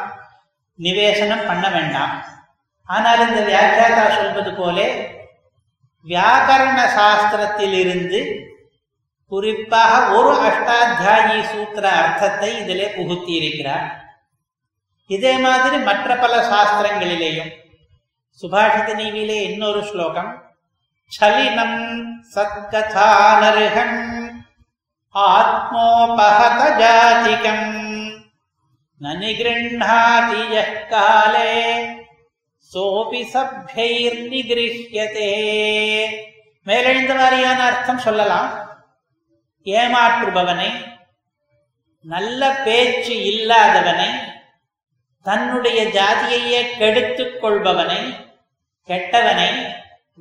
நிவேசனம் 0.79 1.47
பண்ண 1.47 1.69
வேண்டாம். 1.69 2.13
ஆனால் 2.86 3.21
இந்த 3.27 3.41
வியாக்கியாதா 3.41 4.05
சொல்வது 4.15 4.53
போலே 4.53 4.88
வியாக்கரண 6.05 6.79
சாஸ்திரத்திலிருந்து 6.97 8.19
குறிப்பாக 9.31 9.93
ஒரு 10.17 10.31
அஷ்டாத்தியாயி 10.47 11.39
சூத்திர 11.51 11.85
அர்த்தத்தை 11.99 12.49
இதிலே 12.61 12.87
புகுத்தி 12.95 13.33
இருக்கிறார் 13.39 13.89
இதே 15.09 15.33
மாதிரி 15.37 15.77
மற்ற 15.77 16.15
பல 16.15 16.33
சாஸ்திரங்களிலேயும் 16.51 17.51
சுபாஷித 18.43 18.89
நீவிலே 18.99 19.37
இன்னொரு 19.41 19.81
ஸ்லோகம் 19.83 20.31
சலினம் 21.11 21.79
சத்கதானருகன் 22.35 23.97
ஆத்மோபகத 25.15 26.61
ஜாதிகம் 26.81 27.69
நனிகிருண்ணாதி 29.01 30.43
காலே 30.89 31.53
சோபி 32.71 33.21
சப்யைர் 33.33 34.19
நிகிருஹ்யதே 34.31 35.31
மேலெழுந்த 36.65 37.13
மாதிரியான 37.15 37.59
அர்த்தம் 37.63 38.03
சொல்லலாம். 38.07 38.61
ஏமாற்றுபவனை 39.65 40.69
நல்ல 42.06 42.41
பேச்சு 42.65 43.15
இல்லாதவனை 43.32 44.10
தன்னுடைய 45.26 45.80
ஜாதியையே 45.97 46.62
கெடுத்துக் 46.78 47.38
கொள்பவனை 47.41 48.02
கெட்டவனை 48.89 49.50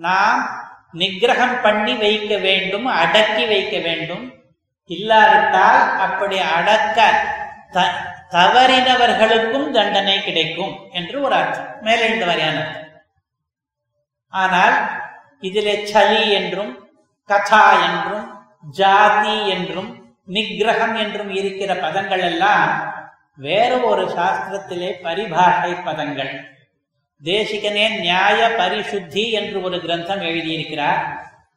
நாம் 0.07 0.43
நிகிரகம் 0.93 1.57
பண்ணி 1.63 1.95
வைக்க 1.95 2.33
வேண்டும் 2.37 2.87
அடக்கி 3.03 3.45
வைக்க 3.47 3.77
வேண்டும். 3.79 4.25
இல்லாவிட்டால் 4.91 5.83
அப்படி 5.99 6.39
அடக்க 6.57 6.99
தவறினவர்களுக்கும் 8.35 9.69
தண்டனை 9.71 10.17
கிடைக்கும் 10.23 10.75
என்று 10.91 11.17
ஒரு 11.23 11.35
அர்த்தம். 11.35 11.71
மேலே 11.81 12.05
இந்த 12.09 12.25
வரையான 12.25 12.59
ஆனால் 14.33 14.77
இதிலே 15.41 15.75
சலி 15.93 16.21
என்றும் 16.31 16.73
கதா 17.31 17.63
என்றும் 17.87 18.27
ஜாதி 18.65 19.49
என்றும் 19.49 19.91
நிகிரகம் 20.29 20.97
என்றும் 20.97 21.31
இருக்கிற 21.31 21.75
பதங்கள் 21.75 22.21
எல்லாம் 22.21 22.73
வேறு 23.35 23.77
ஒரு 23.83 24.05
சாஸ்திரத்திலே 24.07 24.91
பரிபாஷை 25.03 25.73
பதங்கள். 25.85 26.33
தேசிகனே 27.23 27.99
நியாய 27.99 28.49
பரிசுத்தி 28.59 29.31
என்று 29.31 29.63
ஒரு 29.63 29.77
கிரந்தம் 29.77 30.23
எழுதியிருக்கிறார். 30.23 31.01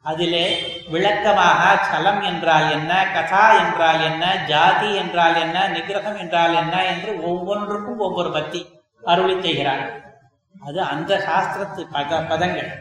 அதிலே 0.02 0.46
விளக்கமாக 0.90 1.62
சலம் 1.84 2.22
என்றால் 2.22 2.72
என்ன 2.72 2.92
கதா 3.14 3.44
என்றால் 3.64 4.02
என்ன 4.02 4.24
ஜாதி 4.46 4.96
என்றால் 4.96 5.36
என்ன 5.36 5.68
நிகிரகம் 5.68 6.18
என்றால் 6.18 6.54
என்ன 6.54 6.86
என்று 6.86 7.12
ஒவ்வொன்றுக்கும் 7.22 8.00
ஒவ்வொரு 8.00 8.32
பத்தி 8.32 8.62
அருளி 9.04 9.42
செய்கிறார். 9.42 9.84
அது 10.62 10.82
அந்த 10.82 11.12
சாஸ்திரத்து 11.28 11.84
பத 11.94 12.20
பதங்கள். 12.28 12.72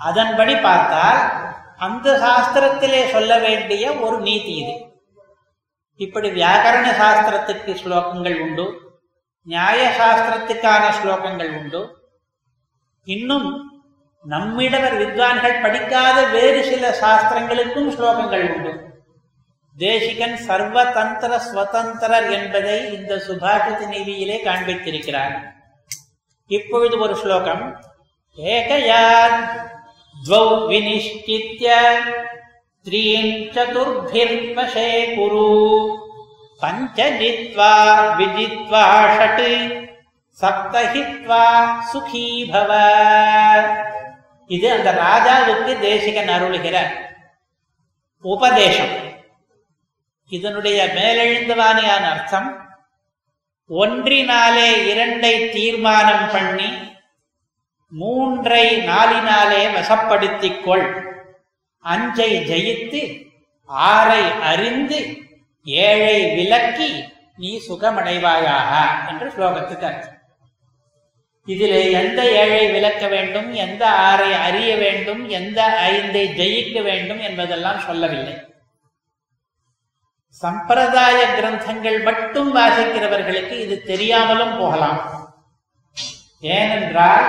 அதன்படி 0.00 0.56
பார்த்தால் 0.56 1.20
அந்த 1.76 2.08
சாஸ்திரத்திலே 2.24 3.10
சொல்ல 3.10 3.38
வேண்டிய 3.38 3.92
ஒரு 3.92 4.18
நீதி 4.18 4.54
இது. 4.54 4.74
இப்படி 5.96 6.28
வியாக்கரண 6.30 6.86
சாஸ்திரத்துக்கு 7.02 7.72
ஸ்லோகங்கள் 7.82 8.38
உண்டு 8.40 8.82
நியாய 9.42 9.80
சாஸ்திரத்துக்கான 9.98 10.84
ஸ்லோகங்கள் 10.98 11.50
உண்டு. 11.58 11.80
இன்னும் 13.04 13.48
நம்மிடவர் 14.24 14.96
வித்வான்கள் 15.00 15.62
படிக்காத 15.62 16.26
வேறு 16.26 16.64
சில 16.64 16.90
சாஸ்திரங்களுக்கும் 17.00 17.90
ஸ்லோகங்கள் 17.96 18.44
உண்டு. 18.54 18.72
தேசிகன் 19.76 20.36
சர்வதந்திர 20.48 21.40
ஸ்வதந்திரர் 21.46 22.30
என்பதை 22.30 22.92
இந்த 22.92 23.14
சுபாஷித 23.26 23.80
நீதியிலே 23.88 24.38
காண்பித்திருக்கிறார். 24.44 25.34
இப்பொழுது 26.46 26.98
ஒரு 26.98 27.16
ஸ்லோகம் 27.16 27.64
ஏகயான் 28.38 29.38
द्वौ 30.23 30.45
विनिश्चित्य 30.67 31.67
त्रीन् 32.85 33.31
चतुर्भिर्वशे 33.53 34.89
कुरु 35.15 35.45
पञ्च 36.61 36.97
जित्वा 37.19 37.73
विजित्वा 38.17 38.83
षट् 39.17 39.45
சப்தஹித்வா 40.37 41.43
சுகீ 41.89 42.25
பவ 42.51 42.71
இது 44.49 44.67
அந்த 44.75 44.89
ராஜாவுக்கு 44.99 45.73
தேசிகன் 45.81 46.31
அருளுகிற 46.35 46.75
உபதேசம் 48.23 48.93
இதனுடைய 50.31 50.79
மேலெழுந்தவானியான 50.95 52.03
அர்த்தம் 52.09 52.49
ஒன்றினாலே 53.69 54.69
இரண்டை 54.91 55.33
தீர்மானம் 55.49 56.27
பண்ணி 56.31 56.69
மூன்றை 57.88 58.76
நாளினாலே 58.76 59.62
வசப்படுத்திக் 59.76 60.62
கொள் 60.64 60.88
அஞ்சை 61.80 62.30
ஜெயித்து 62.50 63.02
ஆறை 63.68 64.40
அறிந்து 64.40 65.16
ஏழை 65.64 66.34
விலக்கி 66.34 67.04
நீ 67.36 67.60
சுகமடைவாயாக 67.68 68.70
என்று 69.08 69.28
ஸ்லோகத்துக்கு 69.28 69.84
அர்த்தம். 69.84 70.18
இதிலே 71.44 71.90
எந்த 71.90 72.30
ஏழை 72.30 72.70
விளக்க 72.70 73.06
வேண்டும் 73.06 73.52
எந்த 73.52 73.90
ஆறை 73.90 74.40
அறிய 74.40 74.76
வேண்டும் 74.76 75.28
எந்த 75.28 75.60
ஐந்தை 75.92 76.24
ஜெயிக்க 76.40 76.82
வேண்டும் 76.82 77.20
என்பதெல்லாம் 77.20 77.78
சொல்லவில்லை. 77.78 78.36
சம்பிரதாய 80.28 81.18
கிரந்தங்கள் 81.36 82.02
மட்டும் 82.02 82.56
வாசிக்கிறவர்களுக்கு 82.56 83.52
இது 83.52 83.82
தெரியாமலும் 83.82 84.58
போகலாம். 84.58 85.00
ஏனென்றால் 86.40 87.28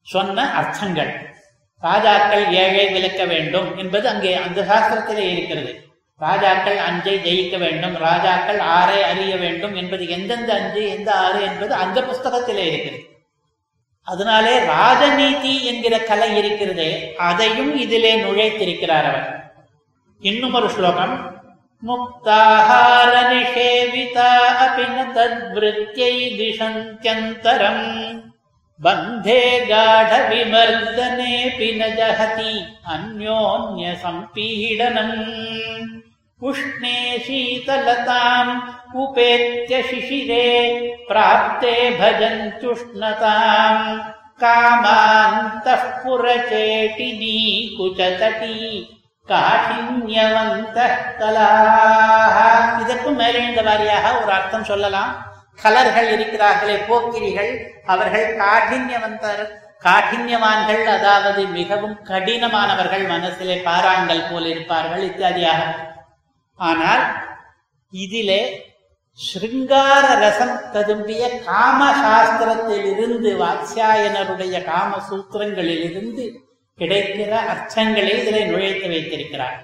சொன்ன 0.02 0.54
அர்த்தங்கள். 0.54 1.12
ராஜாக்கள் 1.80 2.46
ஏழை 2.54 2.88
விளக்க 2.94 3.26
வேண்டும் 3.26 3.78
என்பது 3.78 4.10
அங்கே 4.10 4.34
அந்த 4.34 4.62
சாஸ்திரத்திலே 4.62 5.26
இருக்கிறது. 5.32 5.90
ராஜாக்கள் 6.18 6.78
அஞ்சை 6.78 7.18
ஜெயிக்க 7.18 7.58
வேண்டும் 7.58 7.96
ராஜாக்கள் 7.96 8.60
ஆறை 8.60 9.04
அறிய 9.04 9.36
வேண்டும் 9.36 9.76
என்பது 9.76 10.10
எந்தெந்த 10.10 10.54
அஞ்சு 10.54 10.90
எந்த 10.90 11.14
ஆறு 11.14 11.42
என்பது 11.42 11.74
அந்த 11.74 12.02
புஸ்தகத்திலே 12.02 12.66
இருக்கிறது 12.66 13.10
அதனாலே 14.04 14.60
ராஜநீதி 14.60 15.66
என்கிற 15.66 16.00
கலை 16.00 16.38
இருக்கிறதே 16.38 17.16
அதையும் 17.18 17.78
இதிலே 17.78 18.24
நுழைத்திருக்கிறார் 18.24 19.06
அவர். 19.06 19.54
இன்னும் 20.20 20.54
ஒரு 20.54 20.70
ஸ்லோகம். 20.70 21.41
मुक्ताहारनिषेविता 21.84 24.30
अपि 24.66 24.84
न 24.90 24.92
तद्वृत्त्यै 25.16 26.12
दिशन्त्यन्तरम् 26.38 27.86
बन्धे 28.84 29.42
गाढविमर्दनेऽपि 29.70 31.70
न 31.80 31.82
जहति 31.96 32.54
अन्योन्यसम्पीडनम्। 32.94 34.30
उष्णे 36.50 36.98
शीतलताम् 37.26 38.54
उपेत्य 39.02 39.74
शिशिरे 39.90 40.48
प्राप्ते 41.10 41.76
भजन्त्युष्णताम् 42.00 44.00
कामान्तः 44.42 45.84
पुरचेटिनी 46.04 47.38
कुचतटी 47.78 48.58
காடின்யவந்த 49.32 50.78
கலாக 51.20 52.38
இதற்கும் 52.82 53.16
மேலே 53.16 53.40
வாரியாக 53.68 54.24
ஒரு 54.24 54.32
அர்த்தம் 54.32 54.64
சொல்லலாம். 54.64 55.12
கலர்கள் 55.62 56.10
இருக்கிறார்களே 56.16 56.78
போக்கிரிகள். 56.90 57.52
அவர்கள் 57.86 58.28
காடின்யவந்தர் 58.38 59.44
காடின்யவான்கள் 59.84 60.84
அதாவது 60.86 61.42
மிகவும் 61.48 61.98
கடினமானவர்கள் 62.04 63.06
மனசிலே 63.08 63.56
பாறாங்கள் 63.62 64.28
போல் 64.32 64.46
இருப்பார்கள் 64.46 65.08
இத்தியாதியாக. 65.10 65.62
ஆனால் 66.56 67.04
இதிலே 67.94 68.42
ஸ்ருங்கார 69.20 70.06
ரசம் 70.20 70.58
ததும்பிய 70.74 71.44
காம 71.44 71.80
சாஸ்திரத்தில் 72.04 72.86
இருந்து 72.94 73.32
வாத்யாயனருடைய 73.44 74.64
காம 74.66 75.02
சூத்திரங்களிலிருந்து 75.10 76.26
கிடைக்கிற 76.80 77.32
அர்த்தங்களை 77.54 78.14
இதில் 78.20 78.50
நுழைத்து 78.52 78.88
வைத்திருக்கிறார். 78.90 79.58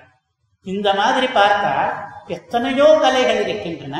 இந்த 0.65 0.87
மாதிரி 0.93 1.27
பார்த்தால் 1.39 1.91
எத்தனையோ 2.27 2.87
கலைகள் 3.01 3.41
இருக்கின்றன. 3.45 3.97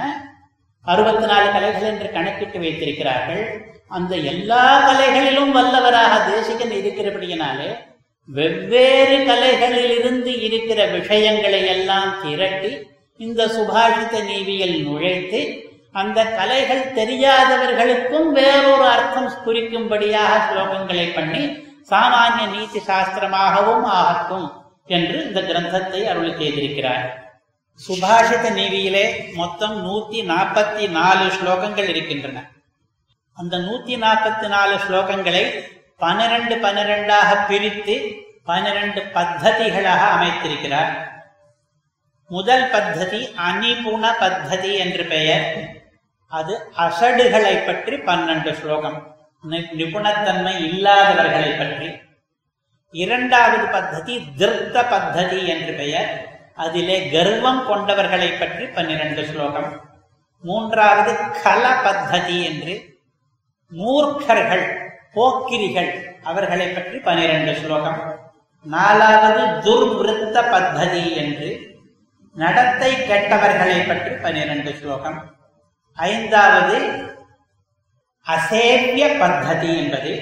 அறுபத்தி 0.86 1.26
நாலு 1.26 1.48
கலைகள் 1.52 1.90
என்று 1.92 2.08
கணக்கிட்டு 2.12 2.60
வைத்திருக்கிறார்கள். 2.60 3.46
அந்த 3.88 4.14
எல்லா 4.32 4.64
கலைகளிலும் 4.88 5.52
வல்லவராக 5.52 6.14
தேசிகன் 6.32 6.74
இருக்கிறபடியினாலே 6.80 7.70
வெவ்வேறு 8.30 9.18
கலைகளில் 9.26 9.94
இருந்து 10.00 10.32
இருக்கிற 10.42 10.80
விஷயங்களை 10.88 11.62
எல்லாம் 11.68 12.10
திரட்டி 12.22 12.72
இந்த 13.20 13.42
சுபாஷித 13.48 14.16
நீவியில் 14.24 14.76
நுழைத்து 14.88 15.40
அந்த 15.92 16.20
கலைகள் 16.40 16.84
தெரியாதவர்களுக்கும் 16.94 18.28
வேறொரு 18.32 18.86
அர்த்தம் 18.86 19.32
குறிக்கும்படியாக 19.46 20.34
ஸ்லோகங்களை 20.48 21.08
பண்ணி 21.14 21.44
சாமானிய 21.90 22.46
நீதி 22.48 22.80
சாஸ்திரமாகவும் 22.80 23.84
ஆகட்டும் 23.84 24.66
என்று 24.86 25.26
இந்த 25.28 25.42
கிரந்தத்தை 25.42 26.08
அருள் 26.08 26.38
செய்திருக்கிறார். 26.38 27.26
சுபாஷித 27.88 28.52
நீதியிலே 28.54 29.34
மொத்தம் 29.34 29.76
நூத்தி 29.86 30.20
நாற்பத்தி 30.32 30.90
நாலு 30.90 31.26
ஸ்லோகங்கள் 31.26 31.88
இருக்கின்றன. 31.88 32.52
அந்த 33.34 33.58
நூத்தி 33.58 33.96
நாற்பத்தி 34.04 34.48
நாலு 34.48 34.76
ஸ்லோகங்களை 34.76 35.44
பனிரெண்டு 35.98 36.56
பனிரெண்டாக 36.56 37.48
பிரித்து 37.48 37.96
பனிரெண்டு 38.46 39.02
பத்ததிகளாக 39.14 40.02
அமைத்திருக்கிறார். 40.16 40.92
முதல் 42.28 42.66
பத்ததி 42.72 43.34
அனிபுண 43.36 44.12
பத்ததி 44.20 44.78
என்று 44.78 45.06
பெயர். 45.06 45.46
அது 46.28 46.72
அசடுகளை 46.78 47.66
பற்றி 47.66 47.96
பன்னெண்டு 47.96 48.54
ஸ்லோகம். 48.54 49.17
நிபுணத்தன்மை 49.44 50.54
இல்லாதவர்களை 50.68 51.52
பற்றி. 51.58 51.90
இரண்டாவது 52.92 53.66
பத்ததி 53.66 54.36
திருத்த 54.36 54.82
பத்ததி 54.82 55.46
என்று 55.46 55.74
பெயர். 55.74 56.10
அதிலே 56.56 57.10
கர்வம் 57.10 57.62
கொண்டவர்களை 57.70 58.40
பற்றி 58.40 58.66
பன்னிரண்டு 58.66 59.26
ஸ்லோகம். 59.26 59.82
மூன்றாவது 60.44 61.12
கல 61.44 61.64
பத்ததி 61.86 62.44
என்று 62.44 62.96
மூர்க்கர்கள் 63.72 64.66
போக்கிரிகள் 65.16 65.92
அவர்களை 66.24 66.68
பற்றி 66.68 66.98
பனிரெண்டு 67.00 67.56
ஸ்லோகம். 67.56 68.00
நாலாவது 68.64 69.44
துர்விருத்த 69.66 70.38
பத்ததி 70.52 71.16
என்று 71.16 71.50
நடத்தை 72.34 72.92
கெட்டவர்களை 72.94 73.88
பற்றி 73.88 74.16
பனிரெண்டு 74.16 74.76
ஸ்லோகம். 74.76 75.36
ஐந்தாவது 75.94 76.78
அசேவிய 78.28 79.04
பத்ததி 79.20 79.78
என்பது 79.78 80.14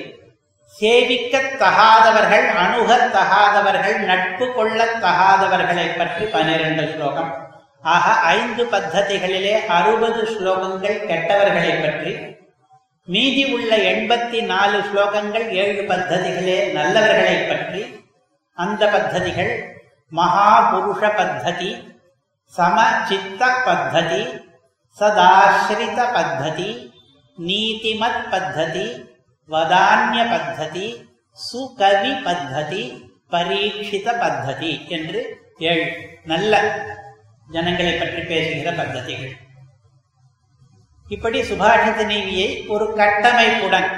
சேவிக்கத் 0.74 1.56
தகாதவர்கள் 1.58 2.46
அணுகத் 2.56 3.10
தகாதவர்கள் 3.14 3.98
நட்பு 4.00 4.54
கொள்ளத் 4.54 4.98
தகாதவர்களை 5.04 5.98
பற்றி 5.98 6.26
பனிரெண்டு 6.26 6.94
ஸ்லோகம். 6.94 7.32
ஆக 7.84 8.06
ஐந்து 8.30 8.64
பத்ததிகளிலே 8.66 9.66
அறுபது 9.68 10.22
ஸ்லோகங்கள் 10.26 10.98
கெட்டவர்களை 11.08 11.74
பற்றி 11.82 12.14
மீதி 13.08 13.44
உள்ள 13.54 13.72
எண்பத்தி 13.92 14.40
நாலு 14.46 14.78
ஸ்லோகங்கள் 14.80 15.48
ஏழு 15.56 15.82
பத்ததிகளே 15.82 16.58
நல்லவர்களை 16.74 17.38
பற்றி 17.48 17.82
அந்த 18.58 18.86
பத்ததிகள் 18.86 19.54
மகாபுருஷ 20.12 21.02
பத்ததி 21.16 21.72
சமச்சித்த 22.54 23.42
பத்ததி 23.66 24.22
சதாசிரித 24.98 26.00
பத்ததி 26.14 26.70
நீதிமத் 27.38 28.22
பத்ததி 28.32 28.88
வதான்ய 29.50 30.20
பத்ததி 30.34 30.86
சுகவி 31.38 32.12
பத்ததி 32.28 32.84
பரீட்சித 33.32 34.08
பத்ததி 34.22 34.88
என்று 34.88 35.22
ஏழு 35.58 35.88
நல்ல 36.24 36.54
ஜனங்களை 37.54 37.94
பற்றி 37.94 38.22
பேசுகிற 38.22 38.72
பத்ததிகள். 38.72 39.34
இப்படி 41.08 41.40
சுபாஷித 41.42 42.06
நீதியை 42.06 42.48
ஒரு 42.68 42.86
கட்டமைப்புடன் 43.00 43.90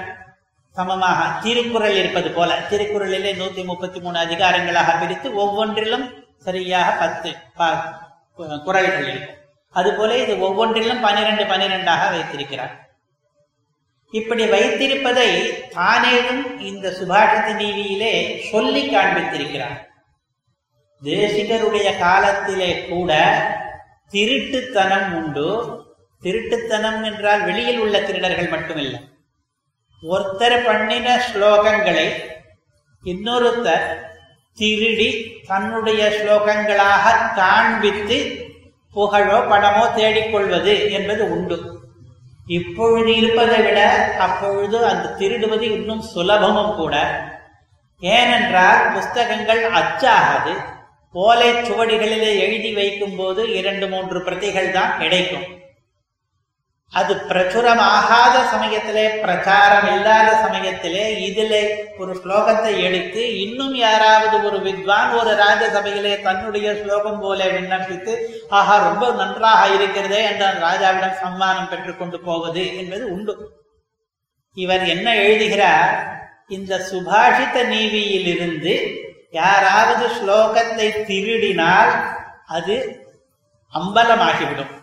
சமமாக 0.75 1.27
திருக்குறள் 1.43 1.95
இருப்பது 1.95 2.31
போல 2.31 2.57
திருக்குறளிலே 2.71 3.31
நூத்தி 3.41 3.61
முப்பத்தி 3.69 3.99
மூணு 3.99 4.17
அதிகாரங்களாக 4.25 4.99
பிரித்து 4.99 5.29
ஒவ்வொன்றிலும் 5.43 6.05
சரியாக 6.47 6.89
பத்து 7.03 7.29
குரல்கள் 8.65 9.07
இருக்கும். 9.07 9.37
அதுபோல 9.69 10.17
இது 10.23 10.33
ஒவ்வொன்றிலும் 10.39 11.01
பனிரெண்டு 11.07 11.43
பனிரெண்டாக 11.43 12.03
வைத்திருக்கிறார். 12.11 12.75
இப்படி 14.11 14.43
வைத்திருப்பதை 14.43 15.29
தானேதும் 15.75 16.61
இந்த 16.61 16.89
சுபாஷித 16.89 17.55
நீதியிலே 17.55 18.39
சொல்லி 18.49 18.95
காண்பித்திருக்கிறார். 18.95 19.79
தேசிகருடைய 21.03 21.97
காலத்திலே 21.97 22.85
கூட 22.85 23.11
திருட்டுத்தனம் 24.11 25.15
உண்டு. 25.15 25.49
திருட்டுத்தனம் 26.21 27.03
என்றால் 27.03 27.43
வெளியில் 27.43 27.79
உள்ள 27.79 28.01
திருடர்கள் 28.01 28.49
மட்டுமில்லை. 28.49 28.99
ஒருத்தர் 30.03 30.65
பண்ணின 30.65 31.21
ஸ்லோகங்களை 31.33 32.07
இன்னொருத்தர் 33.03 33.87
திருடி 34.53 35.41
தன்னுடைய 35.47 36.09
ஸ்லோகங்களாக 36.09 37.33
காண்பித்து 37.35 38.45
புகழோ 38.93 39.39
படமோ 39.39 39.93
தேடிக்கொள்வது 39.95 40.91
என்பது 40.91 41.31
உண்டு. 41.31 41.76
இப்பொழுது 42.47 43.15
இருப்பதை 43.15 43.61
விட 43.61 43.79
அப்பொழுது 44.19 44.85
அந்த 44.85 45.15
திருடுவது 45.17 45.61
இன்னும் 45.61 46.03
சுலபமும் 46.15 46.75
கூட. 46.75 46.95
ஏனென்றால் 47.99 48.91
புஸ்தகங்கள் 48.93 49.63
அச்சாகாது. 49.71 50.53
ஓலை 51.11 51.53
சுவடிகளிலே 51.53 52.39
எழுதி 52.39 52.73
வைக்கும் 52.73 53.15
போது 53.15 53.53
இரண்டு 53.53 53.87
மூன்று 53.87 54.23
பிரதிகள் 54.23 54.71
தான் 54.71 54.97
கிடைக்கும். 54.97 55.45
அது 56.93 57.13
பிரச்சுரமாகாத 57.29 58.35
சமயத்திலே 58.51 59.09
பிரச்சாரம் 59.21 59.95
இல்லாத 59.95 60.29
சமயத்திலே 60.35 61.19
இதிலே 61.25 61.61
ஒரு 61.97 62.13
ஸ்லோகத்தை 62.23 62.79
எடுத்து 62.79 63.37
இன்னும் 63.37 63.75
யாராவது 63.75 64.43
ஒரு 64.43 64.59
வித்வான் 64.61 65.11
ஒரு 65.11 65.31
ராஜசபையிலே 65.35 66.21
தன்னுடைய 66.21 66.83
ஸ்லோகம் 66.83 67.19
போல 67.19 67.45
விண்ணப்பித்து 67.45 68.13
ஆஹா 68.49 68.77
ரொம்ப 68.77 69.11
நன்றாக 69.11 69.67
இருக்கிறதே 69.75 70.23
என்ற 70.23 70.47
ராஜாவிடம் 70.53 71.19
சம்மானம் 71.23 71.69
பெற்றுக்கொண்டு 71.69 72.19
போவது 72.19 72.77
என்பது 72.77 73.11
உண்டு. 73.11 73.35
இவர் 74.53 74.85
என்ன 74.87 75.15
எழுதுகிறார்? 75.15 75.93
இந்த 76.47 76.73
சுபாஷித 76.91 77.67
நீவியிலிருந்து 77.67 78.75
யாராவது 79.31 80.07
ஸ்லோகத்தை 80.07 81.05
திருடினால் 81.05 81.93
அது 82.45 82.75
அம்பலமாகிவிடும். 83.73 84.76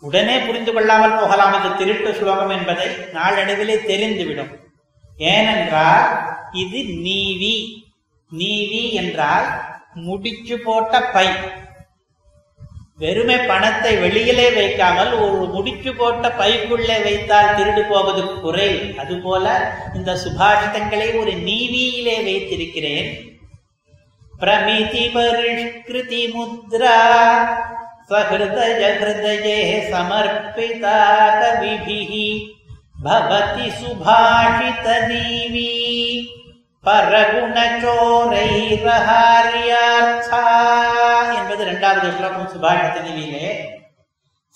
உடனே 0.00 0.38
புரிந்து 0.38 0.72
கொள்ளாமல் 0.72 1.18
போகலாம் 1.20 1.64
இது 1.64 1.76
திருட்டு 1.76 2.14
ஸ்லோகம் 2.14 2.48
என்பதை 2.48 2.86
நாளடைவிலே 2.88 3.76
தெரிந்துவிடும். 3.76 4.54
ஏனென்றால் 5.16 6.18
இது 6.52 6.84
நீவி. 6.84 7.84
நீவி 8.30 8.92
என்றால் 8.92 9.44
முடிச்சு 9.94 10.58
போட்ட 10.58 11.02
பை. 11.02 11.28
வெறுமை 12.96 13.36
பணத்தை 13.36 13.96
வெளியிலே 13.96 14.50
வைக்காமல் 14.50 15.12
ஒரு 15.12 15.48
முடிச்சு 15.52 15.94
போட்ட 15.94 16.28
பைக்குள்ளே 16.28 17.02
வைத்தால் 17.02 17.56
திருடு 17.56 17.88
போவது 17.88 18.40
குறை 18.40 18.96
அதுபோல 18.98 19.74
இந்த 19.94 20.18
சுபாஷிதங்களை 20.24 21.18
ஒரு 21.18 21.30
நீவியிலே 21.30 22.24
வைத்திருக்கிறேன். 22.24 23.38
பிரமிதி 24.38 25.06
பரிஷ்கிருதி 25.06 26.22
முத்ரா. 26.32 26.98
स्वहृदय 28.09 28.81
हृदये 28.99 29.57
समर्पिता 29.89 30.97
कविभिः 31.39 32.11
भवति 33.03 33.69
सुभाषितनीवी 33.79 35.71
பரகுணச்சோரைரஹாரியார்த்தா 39.15 40.41
என்பது 41.37 41.61
இரண்டாவது 41.63 42.11
ஸ்லோகம் 42.11 42.51
சுபாஷித 42.53 42.97
நிவியிலே 43.01 43.47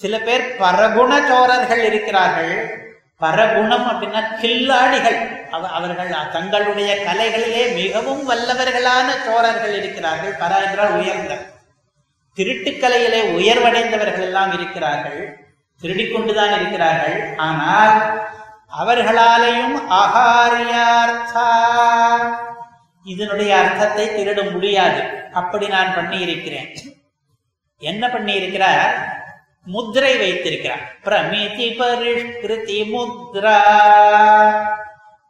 சில 0.02 0.20
பேர் 0.20 0.46
பரகுணச்சோரர்கள் 0.60 1.84
இருக்கிறார்கள் 1.84 2.54
பரகுணம் 3.22 3.88
அப்படின்னா 3.88 4.22
கில்லாடிகள் 4.36 5.18
அவ- 5.52 5.72
அவர்கள் 5.72 6.12
தங்களுடைய 6.32 6.92
கலைகளிலே 7.06 7.64
மிகவும் 7.76 8.24
வல்லவர்களான 8.30 9.08
சோரர்கள் 9.26 9.74
இருக்கிறார்கள் 9.74 10.40
பர 10.40 10.52
என்றால் 10.66 10.96
உயர்ந்த 11.00 11.34
திருட்டுக்கலையிலே 12.37 13.21
உயர்வடைந்தவர்கள் 13.39 14.23
எல்லாம் 14.23 14.53
இருக்கிறார்கள். 14.53 15.47
திருடிக்கொண்டுதான் 15.83 16.57
இருக்கிறார்கள். 16.57 17.35
ஆனால் 17.37 18.23
அவர்களாலேயும் 18.81 19.77
அகாரியார்த்தா. 19.91 21.49
இதனுடைய 23.05 23.57
அர்த்தத்தை 23.57 24.09
திருட 24.09 24.51
முடியாது. 24.51 25.03
அப்படி 25.33 25.69
நான் 25.69 25.95
பண்ணி 25.95 26.19
இருக்கிறேன் 26.19 26.75
என்ன 27.79 28.09
பண்ணி 28.09 28.33
இருக்கிறார் 28.33 29.23
முத்திரை 29.65 30.17
வைத்திருக்கிறார். 30.19 31.01
பிரமிதி 31.03 31.77
பரிஷ்கிருதி 31.79 32.81
முத்ரா. 32.91 33.59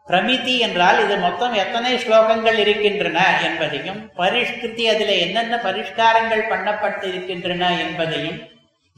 பிரமிதி 0.09 0.55
என்றால் 0.59 0.99
இது 1.05 1.15
மொத்தம் 1.17 1.55
எத்தனை 1.63 1.93
ஸ்லோகங்கள் 2.03 2.59
இருக்கின்றன 2.63 3.19
என்பதையும் 3.47 4.01
பரிஷ்கிருதி 4.19 4.85
அதில் 4.93 5.15
என்னென்ன 5.25 5.55
பரிஷ்காரங்கள் 5.67 6.49
பண்ணப்பட்டு 6.51 7.05
இருக்கின்றன 7.13 7.71
என்பதையும் 7.85 8.39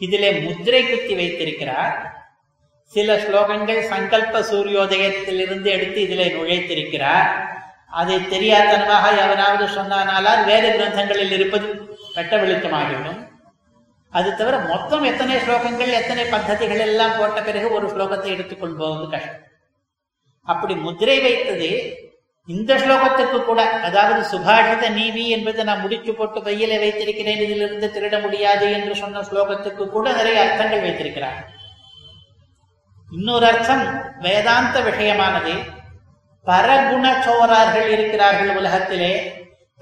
இதிலே 0.01 0.31
முத்திரை 0.47 0.83
குத்தி 0.85 1.15
வைத்திருக்கிறார். 1.15 1.95
சில 2.93 3.15
ஸ்லோகங்கள் 3.25 3.81
சங்கல்ப 3.93 4.43
சூரியோதயத்திலிருந்து 4.51 5.69
எடுத்து 5.77 6.01
இதிலே 6.07 6.27
நுழைத்திருக்கிறார். 6.35 7.31
அதை 8.01 8.19
தெரியாதனமாக 8.35 9.05
எவனாவது 9.25 9.67
சொன்னானால் 9.79 10.45
வேறு 10.51 10.69
கிரந்தங்களில் 10.77 11.35
இருப்பது 11.39 11.69
வெட்ட 12.17 12.35
வெளிச்சமாகிவிடும் 12.37 13.21
அது 14.13 14.29
தவிர 14.37 14.57
மொத்தம் 14.73 15.05
எத்தனை 15.11 15.37
ஸ்லோகங்கள் 15.37 15.97
எத்தனை 16.01 16.25
பத்ததிகள் 16.35 16.85
எல்லாம் 16.89 17.17
போட்ட 17.19 17.39
பிறகு 17.49 17.69
ஒரு 17.79 17.87
ஸ்லோகத்தை 17.95 18.31
எடுத்துக்கொள்வது 18.35 19.07
கஷ்டம். 19.15 19.43
அப்படி 20.53 20.75
முத்திரை 20.87 21.19
வைத்தது 21.27 21.71
இந்த 22.49 22.73
ஸ்லோகத்துக்கு 22.83 23.39
கூட. 23.45 23.61
அதாவது 23.87 24.21
சுபாஷித 24.33 24.91
நீவி 24.99 25.25
என்பதை 25.37 25.63
நான் 25.69 25.83
முடிச்சு 25.85 26.13
போட்டு 26.15 26.41
பையில 26.41 26.79
வைத்திருக்கிறேன் 26.83 27.41
இதிலிருந்து 27.45 27.87
திருட 27.95 28.17
முடியாது 28.25 28.67
என்று 28.73 28.95
சொன்ன 29.03 29.23
ஸ்லோகத்துக்கு 29.29 29.85
கூட 29.89 30.07
நிறைய 30.13 30.43
அர்த்தங்கள் 30.45 30.85
வைத்திருக்கிறார். 30.87 31.39
இன்னொரு 33.11 33.47
அர்த்தம் 33.47 33.85
வேதாந்த 34.21 34.77
விஷயமானது 34.91 35.55
பரகுணச்சோரார்கள் 36.47 37.89
இருக்கிறார்கள் 37.97 38.57
உலகத்திலே. 38.57 39.13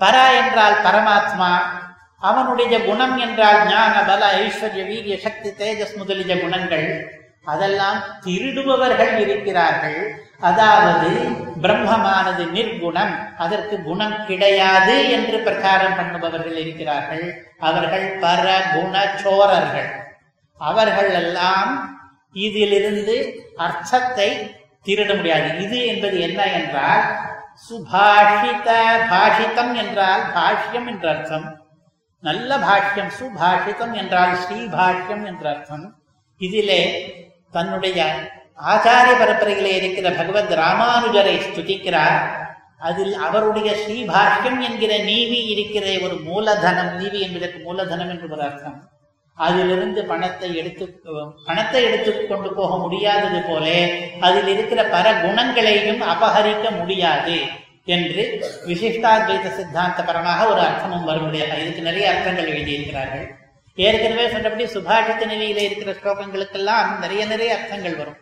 பர 0.01 0.17
என்றால் 0.41 0.79
பரமாத்மா 0.87 1.51
அவனுடைய 2.29 2.75
குணம் 2.85 3.17
என்றால் 3.19 3.61
ஞான 3.69 3.95
பல 4.11 4.31
ஐஸ்வர்ய 4.43 4.85
வீரிய 4.91 5.17
சக்தி 5.19 5.51
தேஜஸ் 5.61 5.97
முதலிய 5.97 6.35
குணங்கள். 6.41 6.87
அதெல்லாம் 7.53 7.99
திருடுபவர்கள் 8.25 9.13
இருக்கிறார்கள். 9.25 9.99
அதாவது 10.49 11.11
பிரம்மமானது 11.65 12.45
நிர்குணம் 12.57 13.13
அதற்கு 13.45 13.77
குணம் 13.89 14.17
கிடையாது 14.29 14.95
என்று 15.17 15.37
பிரச்சாரம் 15.47 15.97
பண்ணுபவர்கள் 15.99 16.59
இருக்கிறார்கள். 16.65 17.27
அவர்கள் 17.69 18.07
பரகுண 18.25 18.95
சோரர்கள். 19.23 19.91
அவர்கள் 20.61 21.11
எல்லாம் 21.23 21.73
இதிலிருந்து 22.47 23.17
அர்த்தத்தை 23.67 24.29
திருட 24.87 25.11
முடியாது. 25.19 25.49
இது 25.65 25.79
என்பது 25.93 26.17
என்ன 26.29 26.41
என்றால் 26.59 27.05
சுபாஷித 27.67 28.69
பாஷிதம் 29.11 29.75
என்றால் 29.83 30.23
பாஷ்யம் 30.37 30.89
என்ற 30.93 31.07
அர்த்தம். 31.15 31.47
நல்ல 32.23 32.57
பாஷ்யம் 32.67 33.13
சுபாஷிதம் 33.19 33.95
என்றால் 34.01 34.33
ஸ்ரீபாஷ்யம் 34.43 35.25
என்ற 35.31 35.45
அர்த்தம். 35.53 35.85
இதிலே 36.41 36.81
தன்னுடைய 37.57 37.99
ஆச்சாரிய 38.73 39.15
பரம்பரையிலே 39.21 39.73
இருக்கிற 39.81 40.07
பகவத் 40.19 40.53
ராமானுஜரை 40.63 41.37
ஸ்துதிக்கிறார். 41.47 42.25
அதில் 42.89 43.15
அவருடைய 43.27 43.71
ஸ்ரீபாஷ்யம் 43.83 44.59
என்கிற 44.67 44.93
நீவி 45.11 45.39
இருக்கிற 45.53 45.87
ஒரு 46.07 46.17
மூலதனம் 46.29 46.93
நீவி 47.01 47.19
என்பதற்கு 47.27 47.61
மூலதனம் 47.67 48.11
என்று 48.15 48.27
ஒரு 48.35 48.43
அர்த்தம். 48.49 48.79
அதிலிருந்து 49.39 50.01
பணத்தை 50.11 50.49
எடுத்து 50.61 50.85
பணத்தை 51.47 51.81
எடுத்து 51.87 52.11
கொண்டு 52.27 52.51
போக 52.59 52.73
முடியாதது 52.83 53.41
போல 53.49 53.65
அதில் 54.27 54.51
இருக்கிற 54.55 54.81
பல 54.95 55.07
குணங்களையும் 55.23 56.03
அபகரிக்க 56.13 56.67
முடியாது 56.81 57.39
என்று 57.95 58.25
விசிஷ்டாத்வைத 58.69 59.49
சித்தாந்த 59.57 60.03
பரமாக 60.11 60.47
ஒரு 60.53 60.61
அர்த்தமும் 60.67 61.09
வரும்படியாக 61.09 61.59
இதுக்கு 61.63 61.89
நிறைய 61.89 62.07
அர்த்தங்கள் 62.13 62.53
எழுதியிருக்கிறார்கள். 62.55 63.27
ஏற்கனவே 63.79 64.25
சொன்னபடி 64.33 64.65
சுபாஷித்த 64.75 65.23
நிலையில 65.31 65.63
இருக்கிற 65.67 65.93
ஸ்லோகங்களுக்கெல்லாம் 66.01 66.91
நிறைய 67.03 67.23
நிறைய 67.33 67.55
அர்த்தங்கள் 67.57 67.97
வரும். 68.01 68.19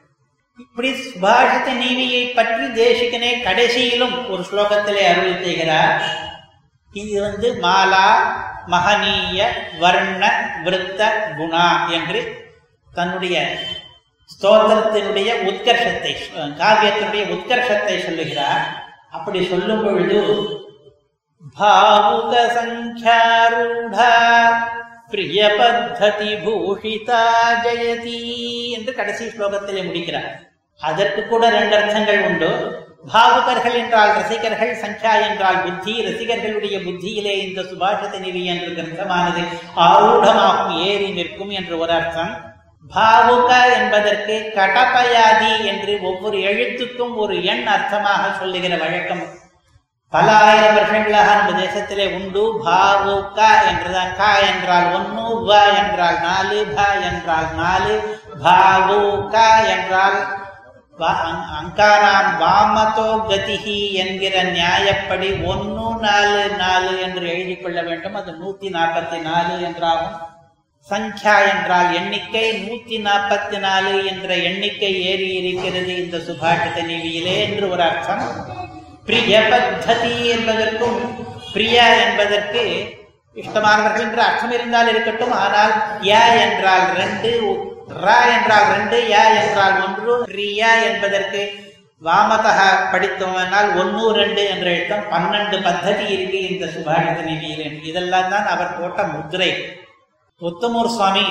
இப்படி 0.62 0.90
சுபாஷித்த 1.06 1.68
நீவியை 1.82 2.22
பற்றி 2.38 2.64
தேசிகனே 2.80 3.30
கடைசியிலும் 3.46 4.16
ஒரு 4.32 4.42
ஸ்லோகத்திலே 4.50 5.02
அருள் 5.10 5.42
செய்கிறார். 5.44 5.94
இது 6.94 7.12
வந்து 7.26 7.48
மாலா 7.64 8.08
மகனீய 8.72 9.40
வர்ண 9.82 10.22
விருத்த 10.64 11.02
குணா 11.38 11.68
என்று 11.98 12.20
தன்னுடைய 12.88 13.36
ஸ்தோத்திரத்தினுடைய 14.34 15.30
உத்கர்ஷத்தை 15.50 16.12
காவியத்தினுடைய 16.60 17.24
உத்கர்ஷத்தை 17.34 17.96
சொல்லுகிறார். 18.06 18.64
அப்படி 19.16 19.38
சொல்லும் 19.52 19.82
பொழுது 19.84 20.20
பாவுக 21.56 22.32
சங்கியாரூடா 22.56 24.12
பிரிய 25.12 25.40
பத்ததி 25.58 26.30
பூஷிதா 26.44 27.22
ஜெயதி 27.64 28.20
என்று 28.76 28.92
கடைசி 28.98 29.24
ஸ்லோகத்திலே 29.32 29.82
முடிக்கிறார். 29.88 30.30
அதற்கு 30.80 31.22
கூட 31.32 31.42
ரெண்டு 31.56 31.74
அர்த்தங்கள் 31.78 32.22
உண்டு. 32.28 32.50
பாவுகர்கள் 33.12 33.76
என்றால் 33.80 34.12
ரசிகர்கள் 34.16 34.72
சங்கியா 34.82 35.12
என்றால் 35.28 35.58
புத்தி 35.64 35.94
ரசிகர்களுடைய 36.08 36.76
புத்தியிலே 36.86 37.34
இந்த 37.46 37.60
சுபாஷித 37.70 38.20
நிதி 38.24 38.42
என்ற 38.52 38.66
கிரந்தமானது 38.76 39.42
ஆரூடமாகும் 39.86 40.74
ஏறி 40.88 41.08
நிற்கும் 41.18 41.52
என்று 41.58 41.74
ஒரு 41.78 41.92
அர்த்தம். 41.92 42.32
பாவுக 42.94 43.50
என்பதற்கு 43.78 44.36
கடப்பயாதி 44.58 45.52
என்று 45.70 45.92
ஒவ்வொரு 46.10 46.38
எழுத்துக்கும் 46.50 47.14
ஒரு 47.24 47.36
எண் 47.52 47.66
அர்த்தமாக 47.76 48.22
சொல்லுகிற 48.38 48.76
வழக்கம். 48.76 49.24
பல 50.14 50.28
ஆயிரம் 50.46 50.74
வருஷங்களாக 50.76 51.34
நம்ம 51.36 51.52
தேசத்திலே 51.60 52.06
உண்டு 52.16 52.42
பாவுக 52.66 53.38
என்றதான். 53.70 54.10
க 54.18 54.22
என்றால் 54.50 54.88
ஒன்னு 54.96 55.24
ப 55.46 55.60
என்றால் 55.80 56.18
நாலு 56.26 56.58
ப 56.76 56.86
என்றால் 57.10 57.48
நாலு 57.60 57.94
பாவுக 58.44 59.34
என்றால் 59.74 60.18
அங்காராம் 61.58 62.30
வாமதோ 62.42 63.08
கதிகி 63.28 63.78
என்கிற 64.02 64.34
நியாயப்படி 64.56 65.30
ஒன்னு 65.52 65.86
நாலு 66.04 66.42
நாலு 66.62 66.92
என்று 67.06 67.24
எழுதி 67.34 67.56
கொள்ள 67.56 67.78
வேண்டும். 67.88 68.18
அது 68.20 68.32
நூத்தி 68.42 68.68
நாற்பத்தி 68.76 69.18
நாலு 69.28 69.54
என்றாகும். 69.68 70.16
சங்கியா 70.88 71.34
என்றால் 71.52 71.90
எண்ணிக்கை 71.98 72.46
நூத்தி 72.62 72.96
நாற்பத்தி 73.08 73.58
நாலு 73.66 73.94
என்ற 74.12 74.28
எண்ணிக்கை 74.48 74.92
ஏறி 75.10 75.28
இருக்கிறது 75.40 75.92
இந்த 76.04 76.16
சுபாஷித 76.28 76.78
நீவியிலே 76.90 77.34
என்று 77.46 77.66
ஒரு 77.74 77.82
அர்த்தம். 77.90 78.24
பிரிய 79.06 79.36
பத்ததி 79.52 80.12
என்பதற்கும் 80.34 80.98
பிரியா 81.54 81.86
என்பதற்கு 82.04 82.62
இஷ்டமானவர்கள் 83.36 84.04
என்று 84.06 84.22
அர்த்தம் 84.26 84.54
இருந்தால் 84.56 84.90
இருக்கட்டும். 84.92 85.34
ஆனால் 85.44 85.72
யா 86.10 86.22
என்றால் 86.44 86.86
ரெண்டு 87.00 87.30
ரா 88.04 88.18
என்றால் 88.34 88.68
ரெண்டு 88.74 88.98
யா 89.12 89.24
என்றால் 89.40 89.76
ஒன்று 89.84 90.14
ரியா 90.38 90.70
என்பதற்கு 90.88 91.40
வாமதக 92.02 92.60
படித்தோம்னால் 92.92 93.68
ஒன்று 93.80 94.04
ரெண்டு 94.20 94.42
என்ற 94.52 94.66
எழுத்தம். 94.74 95.04
பன்னெண்டு 95.12 95.56
பத்ததி 95.66 96.04
இருக்கு 96.14 96.38
இந்த 96.50 96.66
சுபாஷித 96.74 97.18
நிதியில் 97.28 97.82
இதெல்லாம் 97.90 98.30
தான் 98.34 98.48
அவர் 98.54 98.76
போட்ட 98.78 99.02
முத்திரை 99.14 99.50
உத்தமூர் 100.40 100.94
சுவாமி 100.96 101.26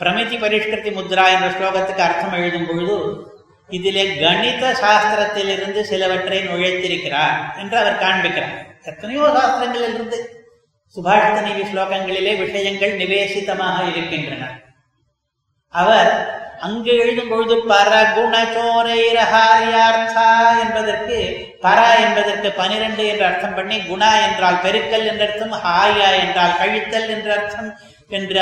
பிரமிதி 0.00 0.36
பரிஷ்கிருதி 0.36 0.90
முத்ரா 0.96 1.24
என்ற 1.34 1.48
ஸ்லோகத்துக்கு 1.56 2.06
அர்த்தம் 2.06 2.38
எழுதும் 2.38 2.68
பொழுது 2.70 2.96
இதிலே 3.68 4.04
கணித 4.22 4.64
சாஸ்திரத்திலிருந்து 4.82 5.80
சிலவற்றை 5.90 6.38
நுழைத்திருக்கிறார் 6.48 7.36
என்று 7.60 7.76
அவர் 7.82 8.02
காண்பிக்கிறார். 8.04 8.56
எத்தனையோ 8.90 9.24
சாஸ்திரங்களிலிருந்து 9.36 9.94
இருந்து 9.94 10.18
ஸ்லோகங்களிலே 11.70 12.32
விஷயங்கள் 12.42 12.92
நிவேசிதமாக 12.98 13.78
இருக்கின்றன. 13.92 14.42
அவர் 15.74 16.10
அங்கு 16.66 16.92
எழுதும் 17.02 17.30
பொழுது 17.30 17.54
பரகுணச்சோரைரஹாரியார்த்தா 17.70 20.28
என்பதற்கு 20.64 21.16
பர 21.64 21.78
என்பதற்கு 22.04 22.48
பனிரெண்டு 22.60 23.02
என்று 23.12 23.24
அர்த்தம் 23.30 23.54
பண்ணி 23.54 23.78
குணா 23.88 24.10
என்றால் 24.26 24.60
பெருக்கல் 24.66 25.08
என்ற 25.12 25.24
அர்த்தம் 25.28 25.56
ஹாயா 25.64 26.10
என்றால் 26.22 26.54
கழித்தல் 26.60 27.10
என்ற 27.16 27.28
அர்த்தம் 27.38 27.70
என்ற 28.18 28.36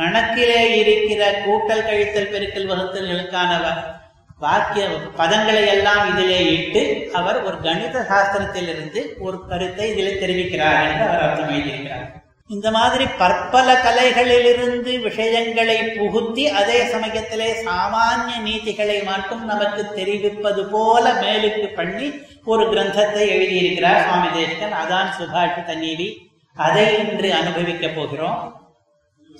கணக்கிலே 0.00 0.60
இருக்கிற 0.82 1.22
கூட்டல் 1.46 1.86
கழித்தல் 1.88 2.32
பெருக்கல் 2.34 2.70
வகுத்தல்களுக்கான 2.72 3.50
வாக்கிய 4.44 4.84
பதங்களை 5.18 5.62
எல்லாம் 5.72 6.04
இதிலே 6.10 6.38
இட்டு 6.52 6.82
அவர் 7.18 7.38
ஒரு 7.48 7.56
கணித 7.66 8.04
சாஸ்திரத்திலிருந்து 8.10 9.00
ஒரு 9.26 9.38
கருத்தை 9.50 9.86
இதில் 9.92 10.20
தெரிவிக்கிறார் 10.22 10.78
என்று 10.86 11.04
அவர் 11.06 11.24
அர்த்தம் 11.24 11.50
எழுதியிருக்கிறார். 11.54 12.06
இந்த 12.50 12.68
மாதிரி 12.76 13.04
பற்பல 13.22 13.74
கலைகளிலிருந்து 13.86 14.92
விஷயங்களை 15.08 15.76
புகுத்தி 15.98 16.44
அதே 16.60 16.78
சமயத்திலே 16.92 17.48
சாமானிய 17.66 18.38
நீதிகளை 18.46 18.96
மட்டும் 19.10 19.44
நமக்கு 19.44 19.82
தெரிவிப்பது 19.98 20.64
போல 20.72 21.12
மேலுக்கு 21.20 21.68
பண்ணி 21.76 22.08
ஒரு 22.52 22.64
கிரந்தத்தை 22.72 23.26
எழுதியிருக்கிறார் 23.34 24.02
சுவாமி 24.06 24.30
தேசிகன். 24.38 24.74
அதான் 24.82 25.12
சுபாஷ் 25.18 25.76
நீதி 25.84 26.08
அதை 26.56 26.86
இன்று 27.02 27.30
அனுபவிக்கப் 27.40 27.96
போகிறோம். 27.98 28.40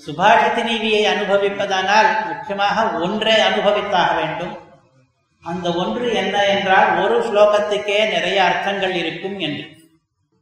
சுபாஷித 0.05 0.57
நீதியை 0.63 1.01
அனுபவிப்பதானால் 1.13 2.09
முக்கியமாக 2.27 2.85
ஒன்றை 3.05 3.35
அனுபவித்தாக 3.49 4.09
வேண்டும். 4.19 4.53
அந்த 5.43 5.67
ஒன்று 5.83 6.05
என்ன 6.13 6.35
என்றால் 6.45 6.89
ஒரு 7.03 7.15
ஸ்லோகத்துக்கே 7.27 7.99
நிறைய 8.15 8.37
அர்த்தங்கள் 8.43 8.95
இருக்கும் 9.01 9.37
என்று. 9.39 9.65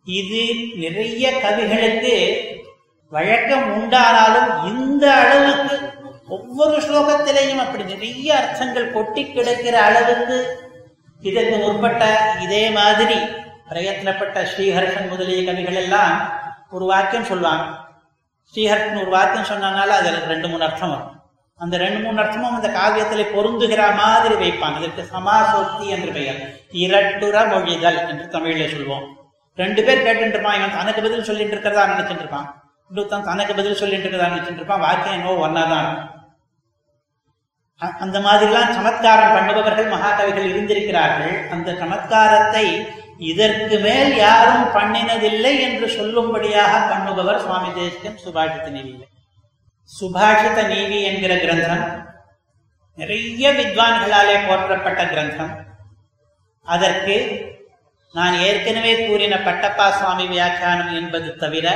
இது 0.05 0.43
நிறைய 0.84 1.26
கவிகளுக்கு 1.43 2.16
வழக்கம் 3.12 3.68
உண்டானாலும் 3.76 4.49
இந்த 4.72 5.05
அளவுக்கு 5.22 5.76
ஒவ்வொரு 6.28 6.76
ஸ்லோகத்திலையும் 6.88 7.62
அப்படி 7.64 7.84
நிறைய 7.84 8.30
அர்த்தங்கள் 8.39 8.91
கொட்டி 8.91 9.22
கிடக்கிற 9.26 9.76
அளவுக்கு 9.82 10.38
இதற்கு 11.22 11.55
முற்பட்ட 11.57 12.03
இதே 12.41 12.64
மாதிரி 12.70 13.18
பிரயத்தனப்பட்ட 13.70 14.43
ஸ்ரீஹர்ஷன் 14.51 15.10
முதலிய 15.10 15.41
கவிகள் 15.47 15.80
எல்லாம் 15.84 16.14
ஒரு 16.70 16.86
வாக்கியம் 16.86 17.30
சொல்லுவாங்க 17.32 17.66
ஸ்ரீஹர்ட்னு 18.54 19.02
ஒரு 19.04 19.12
வாக்கியம் 19.16 19.50
சொன்னனால 19.50 19.95
அதுல 20.00 20.20
ரெண்டு 20.34 20.47
மூணு 20.52 20.64
அர்த்தம் 20.68 20.91
வரும். 20.93 21.16
அந்த 21.60 21.76
ரெண்டு 21.84 22.00
மூணு 22.04 22.20
அர்த்தமும் 22.22 22.58
அந்த 22.58 22.70
காவியத்தில் 22.78 23.32
பொருந்துகிற 23.36 23.82
மாதிரி 24.02 24.36
வைப்பாங்க. 24.43 24.78
இதற்கு 24.82 25.04
சமாசோக்தி 25.16 25.86
என்று 25.95 26.12
பெயர். 26.18 26.39
இரட்டுற 26.84 27.36
மொழிதல் 27.52 28.00
என்று 28.12 28.26
தமிழில் 28.36 28.72
சொல்லுவோம் 28.74 29.06
ரெண்டு 29.58 29.82
பேர் 29.86 30.06
கேட்டுட்டு 30.06 30.36
இருப்பான் 30.36 30.58
இவன் 30.60 30.78
தனக்கு 30.80 31.02
பதில் 31.06 31.28
சொல்லிட்டு 31.30 31.54
இருக்கிறதா 31.56 31.84
நினைச்சிட்டு 31.91 32.24
இருப்பான் 32.24 32.47
இன்னொருத்தன் 32.89 33.28
தனக்கு 33.30 33.54
பதில் 33.60 33.82
சொல்லிட்டு 33.82 34.06
இருக்கிறதா 34.06 34.32
நினைச்சிட்டு 34.34 34.62
இருப்பான் 34.62 34.86
வாக்கியம் 34.86 35.18
என்னவோ 35.18 35.41
ஒன்னா 35.45 35.64
தான் 35.74 35.89
அந்த 38.06 38.18
மாதிரிலாம் 38.28 38.72
சமத்காரம் 38.78 39.36
பண்ணுபவர்கள் 39.36 39.91
மகாகவிகள் 39.93 40.47
இருந்திருக்கிறார்கள். 40.52 41.36
அந்த 41.56 41.70
சமத்காரத்தை 41.82 42.64
இதற்கு 43.20 43.80
மேல் 43.80 44.15
யாரும் 44.17 44.67
பண்ணினதில்லை 44.76 45.59
என்று 45.59 45.88
சொல்லும்படியாக 45.88 46.74
பண்ணுபவர் 46.89 47.41
சுவாமி 47.41 47.70
தேசிகன் 47.74 48.22
சுபாஷித 48.26 48.67
நீவியில் 48.70 49.07
சுபாஷித 49.89 50.67
நீவி 50.67 51.03
என்கிற 51.03 51.36
கிரந்தம் 51.36 51.86
நிறைய 52.97 53.51
வித்வான்களாலே 53.51 54.38
போற்றப்பட்ட 54.47 55.03
கிரந்தம். 55.05 55.53
அதற்கு 56.67 57.17
நான் 58.13 58.36
ஏற்கனவே 58.39 59.07
கூறின 59.07 59.36
பட்டப்பா 59.38 59.88
சுவாமி 59.89 60.28
வியாக்கியானம் 60.28 60.93
என்பது 60.93 61.36
தவிர 61.36 61.67